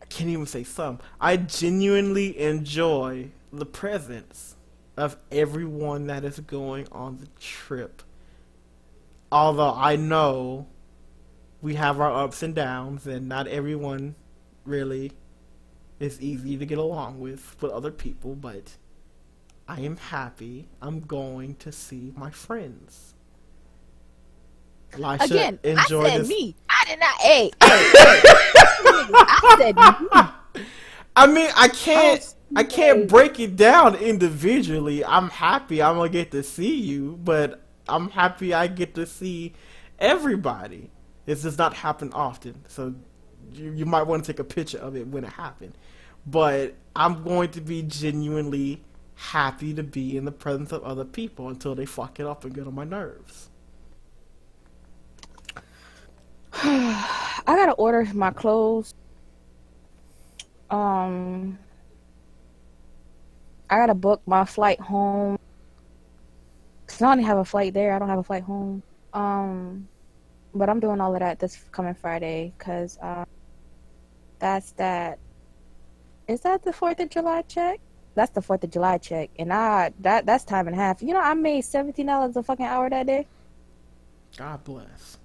I 0.00 0.06
can't 0.06 0.30
even 0.30 0.46
say 0.46 0.64
some. 0.64 1.00
I 1.20 1.36
genuinely 1.36 2.38
enjoy 2.40 3.30
the 3.52 3.66
presence 3.66 4.47
of 4.98 5.16
everyone 5.30 6.08
that 6.08 6.24
is 6.24 6.40
going 6.40 6.88
on 6.90 7.18
the 7.18 7.28
trip. 7.40 8.02
Although 9.30 9.74
I 9.74 9.96
know 9.96 10.66
we 11.62 11.74
have 11.74 12.00
our 12.00 12.12
ups 12.24 12.42
and 12.42 12.54
downs, 12.54 13.06
and 13.06 13.28
not 13.28 13.46
everyone 13.46 14.16
really 14.64 15.12
is 16.00 16.20
easy 16.20 16.56
to 16.56 16.66
get 16.66 16.78
along 16.78 17.20
with 17.20 17.56
with 17.60 17.70
other 17.72 17.90
people, 17.90 18.34
but 18.34 18.76
I 19.68 19.80
am 19.80 19.96
happy 19.96 20.68
I'm 20.80 21.00
going 21.00 21.54
to 21.56 21.72
see 21.72 22.12
my 22.16 22.30
friends. 22.30 23.14
Elisha, 24.94 25.24
Again, 25.24 25.58
enjoy 25.62 26.04
I 26.04 26.08
said 26.10 26.20
this. 26.22 26.28
me. 26.28 26.56
I 26.70 26.84
did 26.86 26.98
not. 26.98 27.20
Hey, 27.20 27.50
hey, 27.62 27.90
hey. 27.92 28.22
I 29.14 29.56
said 29.58 29.76
me. 29.76 30.64
I 31.14 31.26
mean, 31.26 31.50
I 31.56 31.68
can't. 31.68 32.34
I 32.56 32.64
can't 32.64 33.08
break 33.08 33.38
it 33.40 33.56
down 33.56 33.94
individually. 33.96 35.04
I'm 35.04 35.28
happy 35.28 35.82
I'm 35.82 35.96
gonna 35.96 36.08
get 36.08 36.30
to 36.32 36.42
see 36.42 36.80
you, 36.80 37.18
but 37.22 37.60
I'm 37.88 38.10
happy 38.10 38.54
I 38.54 38.66
get 38.66 38.94
to 38.94 39.06
see 39.06 39.54
everybody. 39.98 40.90
This 41.26 41.42
does 41.42 41.58
not 41.58 41.74
happen 41.74 42.12
often, 42.12 42.64
so 42.68 42.94
you, 43.52 43.72
you 43.72 43.86
might 43.86 44.02
want 44.02 44.24
to 44.24 44.32
take 44.32 44.40
a 44.40 44.44
picture 44.44 44.78
of 44.78 44.96
it 44.96 45.06
when 45.08 45.24
it 45.24 45.32
happened. 45.32 45.76
But 46.26 46.74
I'm 46.96 47.22
going 47.22 47.50
to 47.52 47.60
be 47.60 47.82
genuinely 47.82 48.82
happy 49.14 49.74
to 49.74 49.82
be 49.82 50.16
in 50.16 50.24
the 50.24 50.32
presence 50.32 50.72
of 50.72 50.82
other 50.84 51.04
people 51.04 51.48
until 51.48 51.74
they 51.74 51.84
fuck 51.84 52.20
it 52.20 52.26
up 52.26 52.44
and 52.44 52.54
get 52.54 52.66
on 52.66 52.74
my 52.74 52.84
nerves. 52.84 53.50
I 56.52 57.44
gotta 57.46 57.72
order 57.72 58.08
my 58.14 58.30
clothes. 58.30 58.94
Um, 60.70 61.58
I 63.70 63.76
gotta 63.76 63.94
book 63.94 64.22
my 64.26 64.44
flight 64.44 64.80
home. 64.80 65.38
Cause 66.86 67.02
I 67.02 67.10
only 67.12 67.24
have 67.24 67.38
a 67.38 67.44
flight 67.44 67.74
there. 67.74 67.94
I 67.94 67.98
don't 67.98 68.08
have 68.08 68.18
a 68.18 68.22
flight 68.22 68.42
home. 68.42 68.82
Um, 69.12 69.88
but 70.54 70.68
I'm 70.70 70.80
doing 70.80 71.00
all 71.00 71.12
of 71.12 71.20
that 71.20 71.38
this 71.38 71.58
coming 71.70 71.94
Friday 71.94 72.52
because 72.56 72.98
uh, 72.98 73.24
that's 74.38 74.72
that. 74.72 75.18
Is 76.26 76.40
that 76.42 76.62
the 76.62 76.72
Fourth 76.72 77.00
of 77.00 77.10
July 77.10 77.42
check? 77.42 77.80
That's 78.14 78.30
the 78.32 78.42
Fourth 78.42 78.64
of 78.64 78.70
July 78.70 78.98
check, 78.98 79.30
and 79.38 79.52
I 79.52 79.92
that 80.00 80.26
that's 80.26 80.44
time 80.44 80.66
and 80.66 80.76
a 80.76 80.78
half. 80.78 81.02
You 81.02 81.14
know, 81.14 81.20
I 81.20 81.34
made 81.34 81.62
seventeen 81.62 82.06
dollars 82.06 82.36
a 82.36 82.42
fucking 82.42 82.66
hour 82.66 82.90
that 82.90 83.06
day. 83.06 83.26
God 84.36 84.64
bless. 84.64 85.18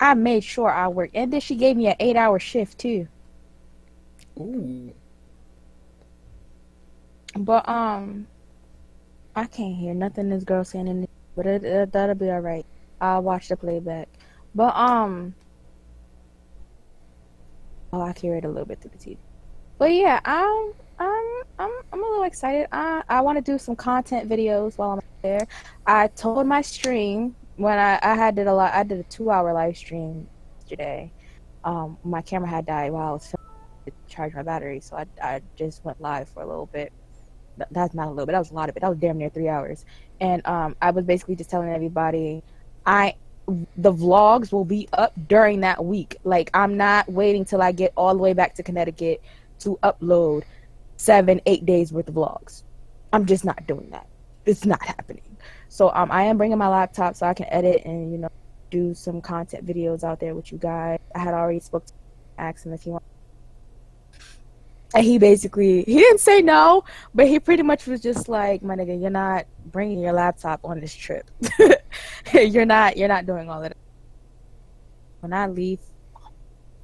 I 0.00 0.14
made 0.14 0.42
sure 0.42 0.70
I 0.70 0.88
worked, 0.88 1.14
and 1.14 1.32
then 1.32 1.40
she 1.40 1.54
gave 1.54 1.76
me 1.76 1.86
an 1.86 1.96
eight-hour 2.00 2.38
shift 2.40 2.78
too. 2.78 3.06
Ooh. 4.38 4.92
But 7.36 7.68
um, 7.68 8.26
I 9.34 9.46
can't 9.46 9.74
hear 9.74 9.94
nothing 9.94 10.28
this 10.28 10.44
girl 10.44 10.64
saying, 10.64 10.88
in 10.88 11.08
but 11.34 11.46
it, 11.46 11.64
it, 11.64 11.92
that'll 11.92 12.14
be 12.14 12.30
all 12.30 12.40
right. 12.40 12.66
I'll 13.00 13.22
watch 13.22 13.48
the 13.48 13.56
playback. 13.56 14.08
But 14.54 14.76
um, 14.76 15.34
oh, 17.92 18.02
I 18.02 18.12
can 18.12 18.28
hear 18.28 18.36
it 18.36 18.44
a 18.44 18.48
little 18.48 18.66
bit 18.66 18.80
through 18.80 18.90
the 18.90 18.98
TV. 18.98 19.16
But 19.78 19.92
yeah, 19.94 20.20
I'm 20.24 20.72
I'm 20.98 21.42
I'm 21.58 21.70
I'm 21.92 22.04
a 22.04 22.06
little 22.06 22.24
excited. 22.24 22.68
I 22.70 23.02
I 23.08 23.20
want 23.22 23.44
to 23.44 23.52
do 23.52 23.58
some 23.58 23.74
content 23.74 24.28
videos 24.28 24.76
while 24.76 24.90
I'm 24.90 25.00
there. 25.22 25.46
I 25.86 26.08
told 26.08 26.46
my 26.46 26.60
stream 26.60 27.34
when 27.56 27.78
I 27.78 27.98
I 28.02 28.14
had 28.14 28.36
did 28.36 28.46
a 28.46 28.54
lot. 28.54 28.74
I 28.74 28.82
did 28.82 29.00
a 29.00 29.04
two 29.04 29.30
hour 29.30 29.52
live 29.54 29.76
stream 29.76 30.28
yesterday. 30.58 31.10
Um, 31.64 31.96
my 32.04 32.20
camera 32.22 32.48
had 32.48 32.66
died 32.66 32.92
while 32.92 33.08
I 33.08 33.12
was 33.12 33.26
filming 33.26 33.98
to 34.08 34.14
charge 34.14 34.34
my 34.34 34.42
battery, 34.42 34.80
so 34.80 34.96
I 34.96 35.06
I 35.22 35.40
just 35.56 35.84
went 35.84 36.00
live 36.00 36.28
for 36.28 36.42
a 36.42 36.46
little 36.46 36.66
bit 36.66 36.92
that's 37.70 37.94
not 37.94 38.06
a 38.06 38.10
little 38.10 38.26
bit. 38.26 38.32
That 38.32 38.38
was 38.38 38.50
a 38.50 38.54
lot 38.54 38.68
of 38.68 38.76
it. 38.76 38.80
That 38.80 38.88
was 38.88 38.98
damn 38.98 39.18
near 39.18 39.30
three 39.30 39.48
hours. 39.48 39.84
And 40.20 40.46
um, 40.46 40.76
I 40.80 40.90
was 40.90 41.04
basically 41.04 41.36
just 41.36 41.50
telling 41.50 41.70
everybody, 41.70 42.42
I 42.86 43.16
the 43.76 43.92
vlogs 43.92 44.52
will 44.52 44.64
be 44.64 44.88
up 44.92 45.12
during 45.28 45.60
that 45.60 45.84
week. 45.84 46.16
Like 46.24 46.50
I'm 46.54 46.76
not 46.76 47.10
waiting 47.10 47.44
till 47.44 47.60
I 47.60 47.72
get 47.72 47.92
all 47.96 48.14
the 48.14 48.20
way 48.20 48.32
back 48.32 48.54
to 48.54 48.62
Connecticut 48.62 49.22
to 49.60 49.78
upload 49.82 50.44
seven, 50.96 51.40
eight 51.46 51.66
days 51.66 51.92
worth 51.92 52.08
of 52.08 52.14
vlogs. 52.14 52.62
I'm 53.12 53.26
just 53.26 53.44
not 53.44 53.66
doing 53.66 53.90
that. 53.90 54.06
It's 54.46 54.64
not 54.64 54.84
happening. 54.84 55.36
So 55.68 55.90
um, 55.94 56.10
I 56.10 56.22
am 56.24 56.38
bringing 56.38 56.58
my 56.58 56.68
laptop 56.68 57.16
so 57.16 57.26
I 57.26 57.34
can 57.34 57.46
edit 57.48 57.84
and 57.84 58.12
you 58.12 58.18
know 58.18 58.28
do 58.70 58.94
some 58.94 59.20
content 59.20 59.66
videos 59.66 60.02
out 60.02 60.20
there 60.20 60.34
with 60.34 60.50
you 60.52 60.58
guys. 60.58 60.98
I 61.14 61.18
had 61.18 61.34
already 61.34 61.60
spoke 61.60 61.86
to 61.86 61.92
asked 62.38 62.66
him 62.66 62.72
if 62.72 62.82
he 62.82 62.90
wanted 62.90 63.11
and 64.94 65.04
he 65.04 65.18
basically 65.18 65.82
he 65.84 65.96
didn't 65.96 66.20
say 66.20 66.42
no, 66.42 66.84
but 67.14 67.26
he 67.26 67.40
pretty 67.40 67.62
much 67.62 67.86
was 67.86 68.00
just 68.00 68.28
like, 68.28 68.62
"My 68.62 68.76
nigga, 68.76 69.00
you're 69.00 69.10
not 69.10 69.46
bringing 69.66 70.00
your 70.00 70.12
laptop 70.12 70.60
on 70.64 70.80
this 70.80 70.94
trip. 70.94 71.30
you're 72.34 72.66
not 72.66 72.96
you're 72.96 73.08
not 73.08 73.26
doing 73.26 73.48
all 73.48 73.62
of 73.62 73.70
that." 73.70 73.76
When 75.20 75.32
I 75.32 75.46
leave 75.46 75.78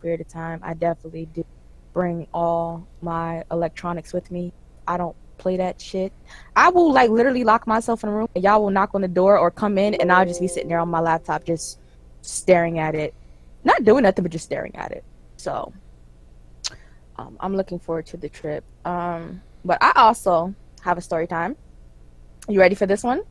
period 0.01 0.21
of 0.21 0.29
time, 0.29 0.61
I 0.63 0.75
definitely 0.75 1.27
do 1.27 1.45
bring 1.93 2.27
all 2.33 2.87
my 3.03 3.45
electronics 3.51 4.13
with 4.13 4.31
me. 4.31 4.53
I 4.87 4.97
don't 4.97 5.17
play 5.39 5.57
that 5.57 5.81
shit. 5.81 6.13
I 6.57 6.71
will 6.71 6.93
like 6.93 7.11
literally 7.11 7.45
lock 7.45 7.67
myself 7.67 8.03
in 8.03 8.11
a 8.11 8.13
room 8.13 8.29
and 8.35 8.45
y'all 8.45 8.63
will 8.63 8.71
knock 8.71 8.91
on 8.95 9.01
the 9.01 9.09
door 9.09 9.39
or 9.39 9.51
come 9.51 9.79
in 9.79 9.95
and 9.95 10.13
I'll 10.13 10.27
just 10.27 10.41
be 10.41 10.49
sitting 10.49 10.69
there 10.69 10.79
on 10.79 10.89
my 10.89 11.01
laptop 11.01 11.45
just 11.45 11.81
staring 12.23 12.79
at 12.79 12.95
it. 12.95 13.15
Not 13.65 13.85
doing 13.85 14.03
nothing 14.03 14.23
but 14.23 14.33
just 14.33 14.45
staring 14.45 14.75
at 14.77 14.93
it. 14.93 15.05
So 15.37 15.73
um, 17.19 17.37
I'm 17.41 17.57
looking 17.57 17.79
forward 17.79 18.07
to 18.07 18.17
the 18.17 18.29
trip. 18.29 18.65
Um, 18.85 19.43
but 19.65 19.79
I 19.81 19.93
also 19.97 20.55
have 20.83 20.99
a 20.99 21.01
story 21.01 21.27
time. 21.27 21.57
You 22.49 22.61
ready 22.61 22.75
for 22.75 22.87
this 22.87 23.03
one? 23.03 23.23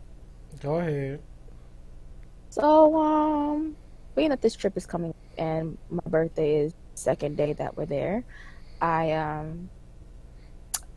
Go 0.62 0.76
ahead. 0.76 1.22
So, 2.50 2.96
um, 2.98 3.76
being 4.16 4.30
that 4.30 4.42
this 4.42 4.56
trip 4.56 4.76
is 4.78 4.86
coming 4.86 5.14
and 5.38 5.78
my 5.90 6.04
birthday 6.08 6.58
is 6.62 6.74
second 6.96 7.38
day 7.38 7.54
that 7.54 7.78
we're 7.78 7.86
there, 7.86 8.24
I 8.82 9.12
um, 9.14 9.70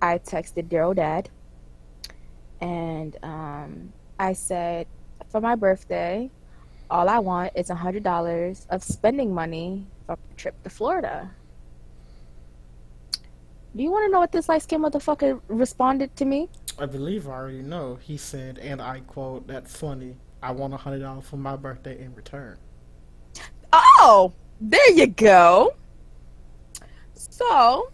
I 0.02 0.18
texted 0.18 0.68
Daryl 0.68 0.94
dad, 0.94 1.28
and 2.60 3.16
um, 3.22 3.92
I 4.18 4.32
said 4.32 4.86
for 5.28 5.40
my 5.40 5.54
birthday, 5.54 6.30
all 6.90 7.08
I 7.08 7.18
want 7.18 7.52
is 7.54 7.70
a 7.70 7.74
hundred 7.74 8.02
dollars 8.02 8.66
of 8.70 8.82
spending 8.82 9.34
money 9.34 9.86
for 10.06 10.14
a 10.14 10.34
trip 10.36 10.62
to 10.64 10.70
Florida. 10.70 11.30
Do 13.74 13.82
you 13.82 13.90
want 13.90 14.06
to 14.06 14.12
know 14.12 14.18
what 14.18 14.32
this 14.32 14.48
light 14.48 14.62
skinned 14.62 14.84
motherfucker 14.84 15.40
responded 15.48 16.14
to 16.16 16.24
me? 16.24 16.48
I 16.78 16.86
believe 16.86 17.28
I 17.28 17.32
already 17.32 17.62
know. 17.62 17.96
He 17.96 18.16
said, 18.16 18.58
and 18.58 18.82
I 18.82 19.00
quote, 19.00 19.46
"That's 19.46 19.76
funny. 19.76 20.16
I 20.42 20.50
want 20.50 20.74
a 20.74 20.76
hundred 20.76 21.00
dollars 21.00 21.24
for 21.26 21.36
my 21.36 21.56
birthday 21.56 22.02
in 22.02 22.14
return." 22.14 22.56
Oh, 23.72 24.32
there 24.60 24.90
you 24.92 25.06
go. 25.06 25.74
So, 27.14 27.90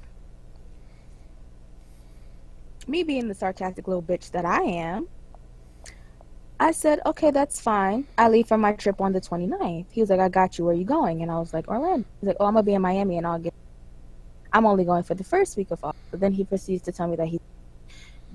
me 2.86 3.02
being 3.02 3.28
the 3.28 3.34
sarcastic 3.34 3.86
little 3.86 4.02
bitch 4.02 4.30
that 4.30 4.44
I 4.44 4.62
am, 4.62 5.08
I 6.58 6.70
said, 6.70 7.00
okay, 7.04 7.30
that's 7.30 7.60
fine. 7.60 8.06
I 8.16 8.28
leave 8.28 8.48
for 8.48 8.56
my 8.56 8.72
trip 8.72 9.00
on 9.00 9.12
the 9.12 9.20
29th. 9.20 9.86
He 9.90 10.00
was 10.00 10.08
like, 10.08 10.20
I 10.20 10.28
got 10.28 10.56
you. 10.56 10.64
Where 10.64 10.74
are 10.74 10.76
you 10.76 10.84
going? 10.84 11.22
And 11.22 11.30
I 11.30 11.38
was 11.38 11.52
like, 11.52 11.68
Orlando. 11.68 12.06
He's 12.20 12.28
like, 12.28 12.36
oh, 12.40 12.46
I'm 12.46 12.54
going 12.54 12.64
to 12.64 12.66
be 12.66 12.74
in 12.74 12.82
Miami 12.82 13.18
and 13.18 13.26
I'll 13.26 13.38
get. 13.38 13.52
I'm 14.56 14.64
only 14.64 14.84
going 14.84 15.02
for 15.02 15.14
the 15.14 15.24
first 15.24 15.58
week 15.58 15.70
of 15.70 15.84
August. 15.84 16.02
But 16.10 16.20
then 16.20 16.32
he 16.32 16.42
proceeds 16.42 16.82
to 16.84 16.92
tell 16.92 17.06
me 17.08 17.16
that 17.16 17.28
he 17.28 17.40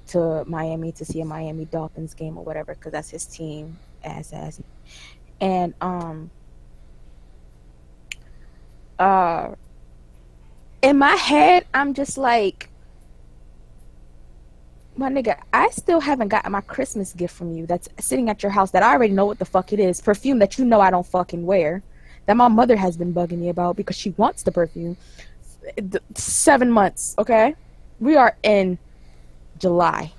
to 0.09 0.45
Miami 0.45 0.91
to 0.91 1.03
see 1.03 1.19
a 1.22 1.26
Miami 1.26 1.65
Dolphins 1.65 2.13
game 2.13 2.38
or 2.38 2.43
whatever 2.43 2.76
because 2.76 2.91
that's 2.91 3.09
his 3.09 3.26
team 3.26 3.78
as 4.03 4.34
as 4.34 4.59
and 5.39 5.74
um 5.80 6.30
uh 8.99 9.49
in 10.82 10.97
my 10.97 11.15
head 11.15 11.65
I'm 11.74 11.93
just 11.93 12.17
like 12.17 12.69
my 14.97 15.09
nigga, 15.09 15.39
I 15.53 15.69
still 15.69 16.01
haven't 16.01 16.28
gotten 16.28 16.51
my 16.51 16.61
Christmas 16.61 17.13
gift 17.13 17.34
from 17.34 17.53
you 17.53 17.65
that's 17.65 17.88
sitting 17.99 18.30
at 18.30 18.43
your 18.43 18.51
house 18.51 18.72
that 18.72 18.84
I 18.84 18.91
already 18.91 19.13
know 19.13 19.26
what 19.26 19.39
the 19.39 19.45
fuck 19.45 19.72
it 19.72 19.80
is. 19.80 20.01
Perfume 20.01 20.39
that 20.39 20.57
you 20.57 20.65
know 20.65 20.82
I 20.82 20.91
don't 20.91 21.07
fucking 21.07 21.45
wear. 21.45 21.82
That 22.26 22.38
my 22.38 22.49
mother 22.49 22.76
has 22.76 22.97
been 22.97 23.13
bugging 23.13 23.39
me 23.39 23.49
about 23.49 23.78
because 23.78 23.95
she 23.95 24.11
wants 24.11 24.43
the 24.43 24.51
perfume. 24.51 24.97
Seven 26.16 26.72
months, 26.72 27.16
okay? 27.18 27.55
We 27.99 28.16
are 28.16 28.38
in 28.43 28.78
July. 29.57 30.14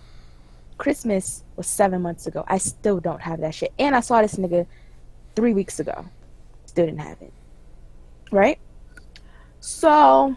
Christmas 0.79 1.45
was 1.57 1.67
seven 1.67 2.03
months 2.03 2.27
ago. 2.27 2.45
I 2.49 2.59
still 2.59 3.01
don't 3.01 3.21
have 3.21 3.41
that 3.41 3.55
shit. 3.55 3.73
And 3.79 3.95
I 3.95 4.01
saw 4.01 4.23
this 4.23 4.37
nigga 4.37 4.67
three 5.37 5.55
weeks 5.55 5.81
ago. 5.81 6.07
Still 6.67 6.87
didn't 6.87 7.01
have 7.01 7.21
it. 7.23 7.33
Right? 8.31 8.59
So 9.61 10.37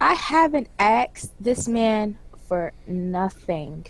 I 0.00 0.14
haven't 0.14 0.68
asked 0.78 1.32
this 1.40 1.66
man 1.66 2.18
for 2.46 2.72
nothing 2.86 3.86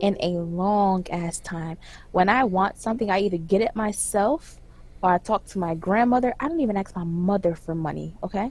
in 0.00 0.16
a 0.20 0.38
long 0.38 1.06
ass 1.10 1.40
time. 1.40 1.78
When 2.12 2.28
I 2.28 2.44
want 2.44 2.78
something, 2.78 3.10
I 3.10 3.20
either 3.20 3.38
get 3.38 3.60
it 3.60 3.74
myself 3.74 4.58
or 5.02 5.12
I 5.12 5.18
talk 5.18 5.46
to 5.46 5.58
my 5.58 5.74
grandmother. 5.74 6.34
I 6.40 6.48
don't 6.48 6.60
even 6.60 6.76
ask 6.76 6.94
my 6.96 7.04
mother 7.04 7.54
for 7.54 7.74
money, 7.74 8.14
okay? 8.22 8.50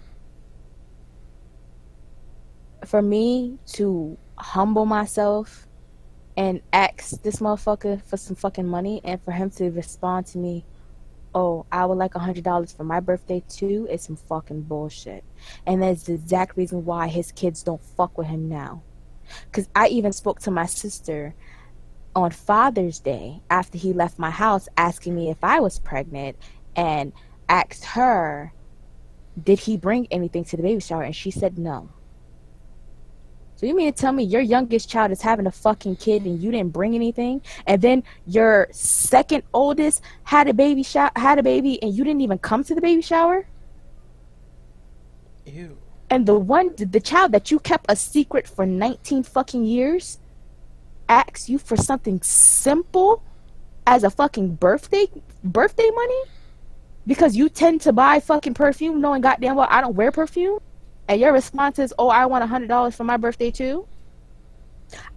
For 2.86 3.02
me 3.02 3.58
to 3.74 4.18
humble 4.38 4.86
myself 4.86 5.68
and 6.38 6.62
ask 6.74 7.22
this 7.22 7.38
motherfucker 7.38 8.02
for 8.04 8.18
some 8.18 8.36
fucking 8.36 8.68
money 8.68 9.02
and 9.04 9.22
for 9.22 9.32
him 9.32 9.50
to 9.52 9.70
respond 9.72 10.28
to 10.28 10.38
me 10.38 10.66
oh, 11.36 11.66
I 11.70 11.86
would 11.86 11.98
like 11.98 12.16
a 12.16 12.20
hundred 12.20 12.46
dollars 12.46 12.72
for 12.72 12.86
my 12.86 13.02
birthday 13.02 13.44
too, 13.50 13.88
is 13.92 14.02
some 14.04 14.16
fucking 14.16 14.62
bullshit. 14.64 15.24
And 15.68 15.84
that's 15.84 16.04
the 16.04 16.14
exact 16.14 16.56
reason 16.58 16.86
why 16.86 17.10
his 17.10 17.32
kids 17.34 17.62
don't 17.62 17.84
fuck 17.84 18.18
with 18.18 18.28
him 18.28 18.48
now. 18.48 18.82
Cause 19.52 19.68
I 19.76 19.90
even 19.90 20.14
spoke 20.14 20.40
to 20.42 20.52
my 20.52 20.66
sister 20.66 21.36
on 22.16 22.32
Father's 22.32 23.00
Day 23.00 23.42
after 23.50 23.78
he 23.78 23.94
left 23.94 24.18
my 24.18 24.30
house 24.30 24.68
asking 24.78 25.16
me 25.16 25.30
if 25.30 25.44
I 25.44 25.60
was 25.60 25.80
pregnant 25.80 26.38
and 26.76 27.12
asked 27.50 27.86
her, 27.86 28.54
did 29.44 29.60
he 29.60 29.76
bring 29.76 30.08
anything 30.12 30.46
to 30.46 30.58
the 30.58 30.64
baby 30.64 30.80
shower? 30.80 31.04
And 31.04 31.16
she 31.16 31.30
said 31.30 31.58
no. 31.58 31.90
So 33.58 33.66
you 33.66 33.76
mean 33.76 33.92
to 33.92 33.98
tell 33.98 34.12
me 34.12 34.24
your 34.24 34.42
youngest 34.42 34.90
child 34.90 35.12
is 35.12 35.22
having 35.22 35.48
a 35.48 35.52
fucking 35.52 35.98
kid 35.98 36.26
and 36.26 36.42
you 36.42 36.52
didn't 36.52 36.74
bring 36.74 36.94
anything, 36.94 37.42
and 37.66 37.82
then 37.82 38.04
your 38.28 38.68
second 38.72 39.44
oldest 39.54 40.02
had 40.24 40.50
a 40.50 40.54
baby 40.54 40.84
shower, 40.84 41.12
had 41.16 41.40
a 41.40 41.44
baby, 41.44 41.82
and 41.82 41.94
you 41.94 42.04
didn't 42.04 42.22
even 42.22 42.38
come 42.38 42.64
to 42.66 42.76
the 42.76 42.82
baby 42.82 43.02
shower? 43.02 43.48
Ew. 45.46 45.78
And 46.10 46.26
the 46.26 46.38
one, 46.38 46.76
the 46.78 47.00
child 47.00 47.32
that 47.32 47.50
you 47.50 47.60
kept 47.60 47.86
a 47.90 47.96
secret 47.96 48.48
for 48.48 48.66
19 48.66 49.24
fucking 49.24 49.64
years, 49.64 50.20
asks 51.08 51.50
you 51.50 51.58
for 51.58 51.78
something 51.78 52.22
simple 52.22 53.24
as 53.88 54.04
a 54.04 54.10
fucking 54.10 54.56
birthday 54.56 55.06
birthday 55.44 55.90
money 55.94 56.22
because 57.06 57.36
you 57.36 57.50
tend 57.50 57.82
to 57.82 57.94
buy 57.94 58.20
fucking 58.20 58.54
perfume 58.54 59.00
knowing 59.00 59.22
goddamn 59.22 59.56
well 59.56 59.68
I 59.70 59.82
don't 59.82 59.96
wear 59.96 60.12
perfume 60.12 60.60
and 61.08 61.22
your 61.22 61.34
response 61.34 61.80
is, 61.80 61.94
"Oh, 62.00 62.10
I 62.10 62.26
want 62.26 62.44
a 62.44 62.48
hundred 62.48 62.68
dollars 62.68 62.96
for 62.96 63.04
my 63.04 63.18
birthday 63.18 63.52
too." 63.52 63.88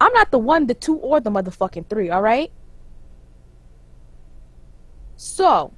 I'm 0.00 0.12
not 0.12 0.30
the 0.30 0.38
one, 0.38 0.66
the 0.66 0.74
two, 0.74 0.96
or 0.96 1.20
the 1.20 1.30
motherfucking 1.30 1.88
three. 1.88 2.10
All 2.10 2.22
right. 2.22 2.50
So, 5.16 5.72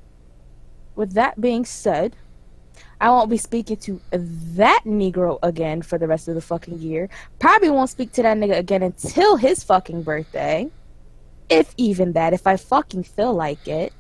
with 0.95 1.13
that 1.15 1.41
being 1.41 1.65
said, 1.65 2.17
I 3.01 3.09
won't 3.11 3.31
be 3.31 3.39
speaking 3.39 3.79
to 3.79 4.01
that 4.13 4.83
Negro 4.85 5.39
again 5.43 5.83
for 5.83 5.99
the 5.99 6.07
rest 6.07 6.29
of 6.29 6.35
the 6.35 6.41
fucking 6.41 6.81
year. 6.81 7.09
Probably 7.39 7.71
won't 7.71 7.91
speak 7.91 8.13
to 8.13 8.23
that 8.23 8.37
nigga 8.37 8.59
again 8.59 8.83
until 8.83 9.37
his 9.37 9.65
fucking 9.65 10.03
birthday. 10.03 10.69
If 11.49 11.75
even 11.77 12.13
that, 12.13 12.35
if 12.35 12.47
I 12.47 12.57
fucking 12.57 13.05
feel 13.05 13.33
like 13.33 13.67
it. 13.67 13.93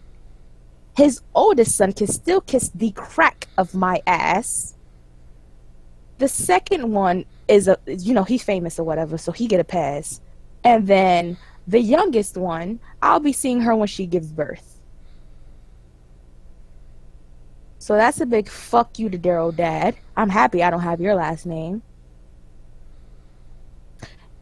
His 0.96 1.22
oldest 1.34 1.76
son 1.76 1.92
can 1.92 2.08
still 2.08 2.40
kiss 2.40 2.70
the 2.74 2.90
crack 2.90 3.48
of 3.56 3.74
my 3.74 4.02
ass 4.06 4.74
the 6.20 6.28
second 6.28 6.92
one 6.92 7.24
is 7.48 7.66
a 7.66 7.76
you 7.86 8.14
know 8.14 8.22
he's 8.22 8.42
famous 8.42 8.78
or 8.78 8.84
whatever 8.84 9.18
so 9.18 9.32
he 9.32 9.48
get 9.48 9.58
a 9.58 9.64
pass 9.64 10.20
and 10.62 10.86
then 10.86 11.36
the 11.66 11.80
youngest 11.80 12.36
one 12.36 12.78
i'll 13.02 13.18
be 13.18 13.32
seeing 13.32 13.62
her 13.62 13.74
when 13.74 13.88
she 13.88 14.06
gives 14.06 14.28
birth 14.30 14.79
so 17.80 17.96
that's 17.96 18.20
a 18.20 18.26
big 18.26 18.48
fuck 18.48 18.96
you 19.00 19.10
to 19.10 19.18
daryl 19.18 19.54
dad 19.54 19.96
i'm 20.16 20.28
happy 20.28 20.62
i 20.62 20.70
don't 20.70 20.82
have 20.82 21.00
your 21.00 21.16
last 21.16 21.46
name 21.46 21.82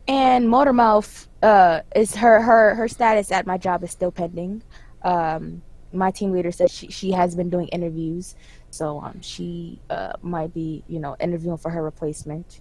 and 0.07 0.47
motormouth 0.47 1.27
uh 1.43 1.81
is 1.97 2.15
her 2.15 2.43
her 2.43 2.75
her 2.75 2.87
status 2.87 3.33
at 3.33 3.47
my 3.47 3.57
job 3.57 3.83
is 3.83 3.91
still 3.91 4.13
pending 4.13 4.63
um 5.03 5.63
my 5.91 6.11
team 6.11 6.33
leader 6.33 6.53
says 6.53 6.71
she, 6.71 6.89
she 6.89 7.13
has 7.13 7.35
been 7.35 7.49
doing 7.49 7.67
interviews 7.69 8.35
so 8.71 9.01
um, 9.01 9.21
she 9.21 9.81
uh, 9.91 10.13
might 10.23 10.53
be, 10.53 10.85
you 10.89 11.01
know, 11.01 11.17
interviewing 11.21 11.59
for 11.59 11.71
her 11.71 11.83
replacement. 11.83 12.61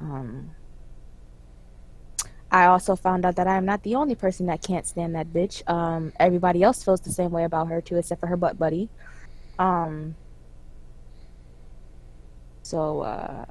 Um, 0.00 0.50
I 2.50 2.66
also 2.66 2.96
found 2.96 3.24
out 3.24 3.36
that 3.36 3.46
I 3.46 3.56
am 3.56 3.64
not 3.64 3.82
the 3.82 3.94
only 3.94 4.14
person 4.14 4.46
that 4.46 4.62
can't 4.62 4.86
stand 4.86 5.14
that 5.14 5.28
bitch. 5.28 5.68
Um, 5.70 6.12
everybody 6.18 6.62
else 6.62 6.84
feels 6.84 7.00
the 7.00 7.12
same 7.12 7.30
way 7.30 7.44
about 7.44 7.68
her 7.68 7.80
too, 7.80 7.96
except 7.96 8.20
for 8.20 8.26
her 8.26 8.36
butt 8.36 8.58
buddy. 8.58 8.90
Um, 9.58 10.14
so 12.62 13.00
uh, 13.00 13.44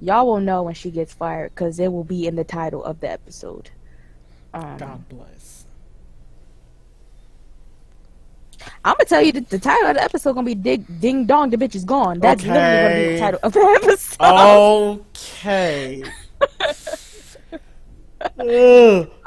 y'all 0.00 0.26
will 0.26 0.40
know 0.40 0.62
when 0.62 0.74
she 0.74 0.90
gets 0.90 1.12
fired 1.12 1.54
because 1.54 1.78
it 1.78 1.92
will 1.92 2.04
be 2.04 2.26
in 2.26 2.36
the 2.36 2.44
title 2.44 2.84
of 2.84 3.00
the 3.00 3.10
episode. 3.10 3.70
Um, 4.54 4.76
God 4.78 5.08
bless. 5.08 5.64
I'm 8.84 8.94
gonna 8.94 9.04
tell 9.04 9.22
you 9.22 9.32
that 9.32 9.48
the 9.50 9.58
title 9.58 9.90
of 9.90 9.96
the 9.96 10.02
episode 10.02 10.32
gonna 10.32 10.46
be 10.46 10.54
"Dig 10.54 11.00
Ding 11.00 11.26
Dong." 11.26 11.50
The 11.50 11.56
bitch 11.56 11.74
is 11.74 11.84
gone. 11.84 12.18
That's 12.20 12.42
literally 12.42 12.82
gonna 12.82 12.94
be 12.94 13.12
the 13.12 13.18
title 13.18 13.40
of 13.42 13.52
the 13.52 13.60
episode. 13.82 15.02
Okay. 15.20 16.02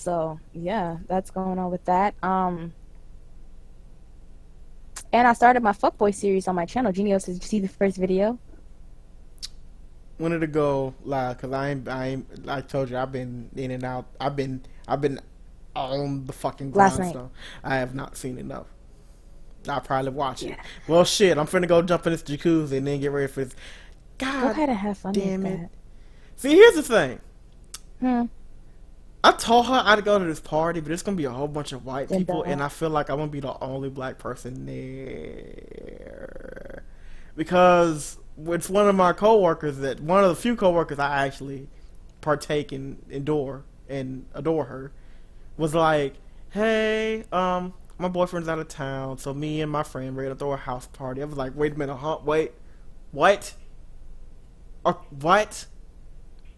So 0.00 0.40
yeah, 0.54 0.96
that's 1.08 1.30
going 1.30 1.58
on 1.58 1.70
with 1.70 1.84
that. 1.84 2.14
Um, 2.22 2.72
and 5.12 5.26
I 5.26 5.32
started 5.32 5.62
my 5.62 5.72
fuckboy 5.72 6.14
series 6.14 6.48
on 6.48 6.54
my 6.54 6.64
channel. 6.64 6.92
Genios, 6.92 7.24
did 7.26 7.34
you 7.34 7.40
see 7.40 7.60
the 7.60 7.68
first 7.68 7.96
video? 7.96 8.38
When 10.18 10.32
did 10.32 10.42
it 10.42 10.52
go 10.52 10.94
live? 11.04 11.38
Cause 11.38 11.52
I 11.52 11.70
ain't, 11.70 11.88
I 11.88 12.06
ain't, 12.08 12.48
I 12.48 12.60
told 12.60 12.90
you 12.90 12.98
I've 12.98 13.12
been 13.12 13.50
in 13.56 13.70
and 13.70 13.84
out. 13.84 14.06
I've 14.20 14.36
been, 14.36 14.62
I've 14.86 15.00
been 15.00 15.18
on 15.74 16.26
the 16.26 16.32
fucking 16.32 16.72
ground. 16.72 16.90
Last 16.90 16.98
night. 16.98 17.12
So 17.14 17.30
I 17.64 17.76
have 17.76 17.94
not 17.94 18.16
seen 18.16 18.38
enough. 18.38 18.66
I'll 19.68 19.80
probably 19.80 20.10
watch 20.10 20.42
it. 20.42 20.50
Yeah. 20.50 20.62
Well, 20.88 21.04
shit, 21.04 21.36
I'm 21.38 21.46
finna 21.46 21.68
go 21.68 21.82
jump 21.82 22.06
in 22.06 22.12
this 22.12 22.22
jacuzzi 22.22 22.78
and 22.78 22.86
then 22.86 23.00
get 23.00 23.12
ready 23.12 23.30
for 23.30 23.44
this. 23.44 23.54
God, 24.18 24.42
go 24.42 24.50
ahead 24.50 24.68
and 24.68 24.78
have 24.78 24.98
fun 24.98 25.12
damn 25.12 25.42
with 25.42 25.52
it. 25.52 25.70
See, 26.36 26.50
here's 26.50 26.74
the 26.74 26.82
thing. 26.82 27.20
Hmm. 28.00 28.24
I 29.22 29.32
told 29.32 29.66
her 29.66 29.82
I'd 29.84 30.04
go 30.04 30.18
to 30.18 30.24
this 30.24 30.40
party, 30.40 30.80
but 30.80 30.92
it's 30.92 31.02
gonna 31.02 31.16
be 31.16 31.26
a 31.26 31.30
whole 31.30 31.48
bunch 31.48 31.72
of 31.72 31.84
white 31.84 32.08
people, 32.08 32.42
and 32.42 32.62
I 32.62 32.68
feel 32.68 32.90
like 32.90 33.10
I'm 33.10 33.18
gonna 33.18 33.30
be 33.30 33.40
the 33.40 33.58
only 33.62 33.90
black 33.90 34.18
person 34.18 34.64
there 34.66 36.82
because 37.36 38.18
it's 38.46 38.70
one 38.70 38.88
of 38.88 38.94
my 38.94 39.12
coworkers 39.12 39.78
that 39.78 40.00
one 40.00 40.24
of 40.24 40.30
the 40.30 40.36
few 40.36 40.56
coworkers 40.56 40.98
I 40.98 41.26
actually 41.26 41.68
partake 42.22 42.72
in, 42.72 42.98
adore 43.12 43.64
and 43.88 44.24
adore 44.34 44.64
her 44.64 44.92
was 45.58 45.74
like, 45.74 46.14
"Hey, 46.50 47.24
um, 47.30 47.74
my 47.98 48.08
boyfriend's 48.08 48.48
out 48.48 48.58
of 48.58 48.68
town, 48.68 49.18
so 49.18 49.34
me 49.34 49.60
and 49.60 49.70
my 49.70 49.82
friend 49.82 50.16
ready 50.16 50.30
to 50.30 50.34
throw 50.34 50.52
a 50.52 50.56
house 50.56 50.86
party." 50.86 51.20
I 51.20 51.26
was 51.26 51.36
like, 51.36 51.52
"Wait 51.54 51.74
a 51.74 51.78
minute, 51.78 51.96
huh? 51.96 52.18
Wait, 52.24 52.52
what? 53.12 53.52
Uh, 54.84 54.94
what?" 55.20 55.66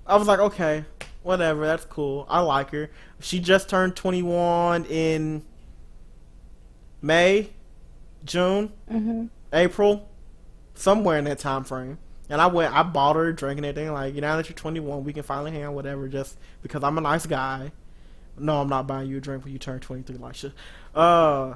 I 0.06 0.16
was 0.16 0.26
like, 0.26 0.40
okay, 0.40 0.84
whatever, 1.22 1.66
that's 1.66 1.84
cool. 1.84 2.26
I 2.28 2.40
like 2.40 2.70
her. 2.70 2.90
She 3.20 3.40
just 3.40 3.68
turned 3.68 3.96
21 3.96 4.84
in 4.86 5.42
May, 7.00 7.50
June, 8.24 8.72
Mm-hmm. 8.90 9.26
April, 9.52 10.08
somewhere 10.74 11.18
in 11.18 11.24
that 11.24 11.38
time 11.38 11.64
frame. 11.64 11.98
And 12.30 12.40
I 12.40 12.46
went, 12.46 12.74
I 12.74 12.82
bought 12.82 13.16
her 13.16 13.28
a 13.28 13.34
drink 13.36 13.58
and 13.58 13.66
everything. 13.66 13.92
Like, 13.92 14.14
you 14.14 14.20
now 14.22 14.36
that 14.36 14.48
you're 14.48 14.56
21, 14.56 15.04
we 15.04 15.12
can 15.12 15.22
finally 15.22 15.50
hang 15.50 15.64
out, 15.64 15.74
whatever, 15.74 16.08
just 16.08 16.38
because 16.62 16.82
I'm 16.82 16.96
a 16.96 17.00
nice 17.02 17.26
guy. 17.26 17.72
No, 18.38 18.62
I'm 18.62 18.68
not 18.68 18.86
buying 18.86 19.10
you 19.10 19.18
a 19.18 19.20
drink 19.20 19.44
when 19.44 19.52
you 19.52 19.58
turn 19.58 19.80
23, 19.80 20.16
Lisha. 20.16 20.52
Uh, 20.94 21.54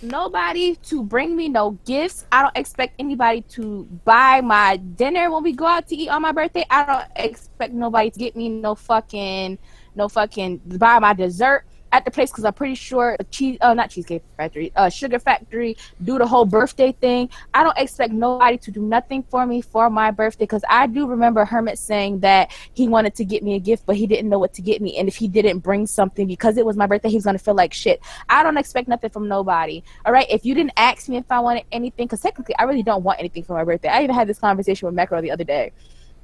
Nobody 0.03 0.75
to 0.75 1.05
bring 1.05 1.37
me 1.37 1.49
no 1.49 1.79
gifts. 1.87 2.27
I 2.33 2.43
don't 2.43 2.57
expect 2.57 2.95
anybody 2.99 3.43
to 3.55 3.85
buy 4.05 4.41
my 4.41 4.77
dinner 4.77 5.31
when 5.31 5.45
we 5.45 5.53
go 5.53 5.65
out 5.65 5.87
to 5.89 5.97
eat 5.97 6.09
on 6.09 6.23
my 6.23 6.33
birthday. 6.33 6.65
I 6.69 6.85
don't 6.85 7.07
expect 7.15 7.73
nobody 7.73 8.11
to 8.11 8.19
get 8.19 8.35
me 8.35 8.49
no 8.49 8.75
fucking, 8.75 9.59
no 9.95 10.09
fucking 10.09 10.61
buy 10.77 10.99
my 10.99 11.13
dessert 11.13 11.65
at 11.93 12.05
the 12.05 12.11
place 12.11 12.31
because 12.31 12.45
I'm 12.45 12.55
pretty 12.55 12.75
sure 12.75 13.17
a 13.21 13.25
cheese, 13.25 13.59
uh, 13.61 13.75
not 13.75 13.91
cheesecake 13.91 14.23
factory, 14.37 14.73
uh, 14.75 14.89
sugar 14.89 15.19
factory 15.19 15.77
do 16.03 16.19
the 16.19 16.27
whole 16.27 16.47
birthday 16.47 16.93
thing. 16.93 17.29
I 17.53 17.63
don't 17.63 17.77
expect 17.79 18.13
nobody 18.13 18.57
to 18.59 18.71
do 18.71 18.81
nothing 18.81 19.23
for 19.25 19.47
me 19.47 19.61
for 19.61 19.91
my 19.91 20.11
birthday 20.11 20.45
because 20.45 20.65
I 20.69 20.87
do 20.87 21.07
remember 21.07 21.45
Hermit 21.45 21.79
saying 21.79 22.21
that 22.21 22.51
he 22.73 22.89
wanted 22.89 23.15
to 23.17 23.25
get 23.25 23.43
me 23.43 23.55
a 23.55 23.61
gift, 23.61 23.85
but 23.87 23.97
he 23.97 24.07
didn't 24.07 24.29
know 24.29 24.39
what 24.39 24.55
to 24.55 24.63
get 24.63 24.81
me. 24.81 24.97
And 24.97 25.07
if 25.07 25.17
he 25.17 25.29
didn't 25.29 25.59
bring 25.59 25.87
something 25.87 26.27
because 26.27 26.57
it 26.57 26.65
was 26.65 26.77
my 26.77 26.87
birthday, 26.87 27.11
he 27.11 27.17
was 27.17 27.25
gonna 27.25 27.39
feel 27.39 27.55
like 27.55 27.75
shit. 27.75 28.01
I 28.29 28.43
don't 28.43 28.57
expect 28.57 28.89
nothing 28.89 29.11
from 29.11 29.29
nobody. 29.29 29.83
All 30.07 30.13
right. 30.13 30.27
If 30.31 30.45
you 30.45 30.55
didn't 30.55 30.73
ask 30.77 31.09
me 31.09 31.19
if 31.19 31.31
I 31.31 31.41
wanted 31.41 31.65
anything, 31.71 32.07
because 32.07 32.21
technically 32.21 32.57
I 32.57 32.65
really 32.65 32.83
don't 32.83 33.03
want 33.05 33.19
anything 33.19 33.45
for 33.45 33.53
my 33.53 33.65
birthday. 33.65 33.89
I 33.89 34.03
even 34.03 34.15
had 34.15 34.29
this 34.29 34.39
conversation 34.39 34.87
with 34.87 34.95
Macro 34.95 35.21
the 35.21 35.31
other 35.31 35.45
day. 35.45 35.73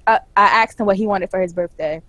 Uh, 0.06 0.18
I 0.34 0.62
asked 0.62 0.80
him 0.80 0.86
what 0.86 0.96
he 0.96 1.06
wanted 1.06 1.30
for 1.30 1.40
his 1.40 1.52
birthday. 1.52 2.00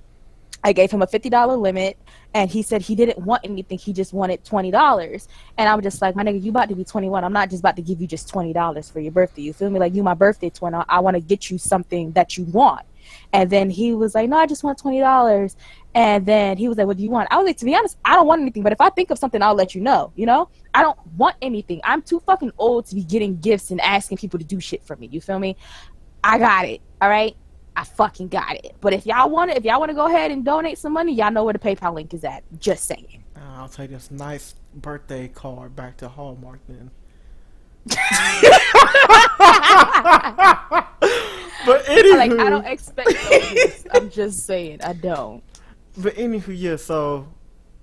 I 0.63 0.73
gave 0.73 0.91
him 0.91 1.01
a 1.01 1.07
fifty 1.07 1.29
dollar 1.29 1.55
limit, 1.55 1.97
and 2.33 2.49
he 2.49 2.61
said 2.61 2.81
he 2.81 2.95
didn't 2.95 3.19
want 3.19 3.41
anything. 3.43 3.77
He 3.77 3.93
just 3.93 4.13
wanted 4.13 4.43
twenty 4.43 4.71
dollars. 4.71 5.27
And 5.57 5.69
I 5.69 5.75
was 5.75 5.83
just 5.83 6.01
like, 6.01 6.15
my 6.15 6.23
nigga, 6.23 6.41
you 6.41 6.51
about 6.51 6.69
to 6.69 6.75
be 6.75 6.83
twenty 6.83 7.09
one. 7.09 7.23
I'm 7.23 7.33
not 7.33 7.49
just 7.49 7.61
about 7.61 7.75
to 7.77 7.81
give 7.81 8.01
you 8.01 8.07
just 8.07 8.27
twenty 8.29 8.53
dollars 8.53 8.89
for 8.89 8.99
your 8.99 9.11
birthday. 9.11 9.43
You 9.43 9.53
feel 9.53 9.69
me? 9.69 9.79
Like 9.79 9.93
you, 9.93 10.03
my 10.03 10.13
birthday 10.13 10.49
twin. 10.49 10.73
I, 10.73 10.85
I 10.89 10.99
want 10.99 11.15
to 11.15 11.21
get 11.21 11.49
you 11.49 11.57
something 11.57 12.11
that 12.11 12.37
you 12.37 12.43
want. 12.45 12.85
And 13.33 13.49
then 13.49 13.69
he 13.69 13.93
was 13.93 14.13
like, 14.13 14.29
no, 14.29 14.37
I 14.37 14.45
just 14.45 14.63
want 14.63 14.77
twenty 14.77 14.99
dollars. 14.99 15.55
And 15.95 16.25
then 16.25 16.57
he 16.57 16.67
was 16.67 16.77
like, 16.77 16.85
what 16.87 16.97
do 16.97 17.03
you 17.03 17.09
want? 17.09 17.27
I 17.31 17.37
was 17.37 17.45
like, 17.45 17.57
to 17.57 17.65
be 17.65 17.73
honest, 17.73 17.97
I 18.05 18.15
don't 18.15 18.27
want 18.27 18.41
anything. 18.41 18.61
But 18.61 18.73
if 18.73 18.81
I 18.81 18.89
think 18.89 19.09
of 19.09 19.17
something, 19.17 19.41
I'll 19.41 19.55
let 19.55 19.73
you 19.73 19.81
know. 19.81 20.11
You 20.15 20.25
know, 20.25 20.49
I 20.73 20.83
don't 20.83 20.97
want 21.17 21.35
anything. 21.41 21.81
I'm 21.83 22.01
too 22.01 22.19
fucking 22.19 22.51
old 22.57 22.85
to 22.87 22.95
be 22.95 23.03
getting 23.03 23.39
gifts 23.39 23.71
and 23.71 23.81
asking 23.81 24.17
people 24.17 24.39
to 24.39 24.45
do 24.45 24.59
shit 24.59 24.83
for 24.83 24.95
me. 24.95 25.07
You 25.07 25.21
feel 25.21 25.39
me? 25.39 25.55
I 26.23 26.37
got 26.37 26.65
it. 26.65 26.81
All 27.01 27.09
right. 27.09 27.35
I 27.79 27.85
fucking 27.85 28.27
got 28.27 28.55
it. 28.55 28.75
But 28.81 28.91
if 28.91 29.05
y'all 29.05 29.29
want 29.29 29.51
it, 29.51 29.57
if 29.57 29.63
y'all 29.63 29.79
want 29.79 29.87
to 29.89 29.95
go 29.95 30.07
ahead 30.07 30.31
and 30.31 30.43
donate 30.43 30.77
some 30.77 30.91
money, 30.91 31.13
y'all 31.13 31.31
know 31.31 31.45
where 31.45 31.53
the 31.53 31.59
PayPal 31.59 31.93
link 31.93 32.13
is 32.13 32.25
at. 32.25 32.43
Just 32.59 32.83
saying. 32.83 33.23
I'll 33.37 33.69
take 33.69 33.89
this 33.89 34.11
nice 34.11 34.55
birthday 34.75 35.29
card 35.29 35.77
back 35.77 35.95
to 35.97 36.09
Hallmark 36.09 36.59
then. 36.67 36.91
but 37.85 37.95
anywho, 41.85 42.17
Like 42.17 42.31
I 42.33 42.49
don't 42.49 42.65
expect. 42.65 43.15
I'm 43.93 44.09
just 44.09 44.45
saying 44.45 44.81
I 44.83 44.91
don't. 44.91 45.41
But 45.97 46.15
anywho, 46.15 46.53
yeah. 46.53 46.75
So 46.75 47.29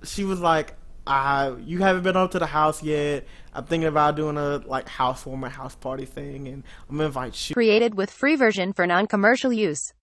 she 0.04 0.24
was 0.24 0.40
like, 0.40 0.74
"I, 1.06 1.54
you 1.64 1.78
haven't 1.78 2.02
been 2.02 2.18
up 2.18 2.32
to 2.32 2.38
the 2.38 2.46
house 2.46 2.82
yet. 2.82 3.24
I'm 3.56 3.64
thinking 3.64 3.88
about 3.88 4.16
doing 4.16 4.36
a 4.36 4.58
like 4.66 4.86
housewarming, 4.86 5.50
house 5.50 5.74
party 5.74 6.04
thing, 6.04 6.46
and 6.46 6.62
I'm 6.90 6.96
gonna 6.96 7.06
invite 7.06 7.48
you." 7.48 7.54
Created 7.54 7.94
with 7.94 8.10
free 8.10 8.36
version 8.36 8.74
for 8.74 8.86
non-commercial 8.86 9.50
use. 9.50 9.94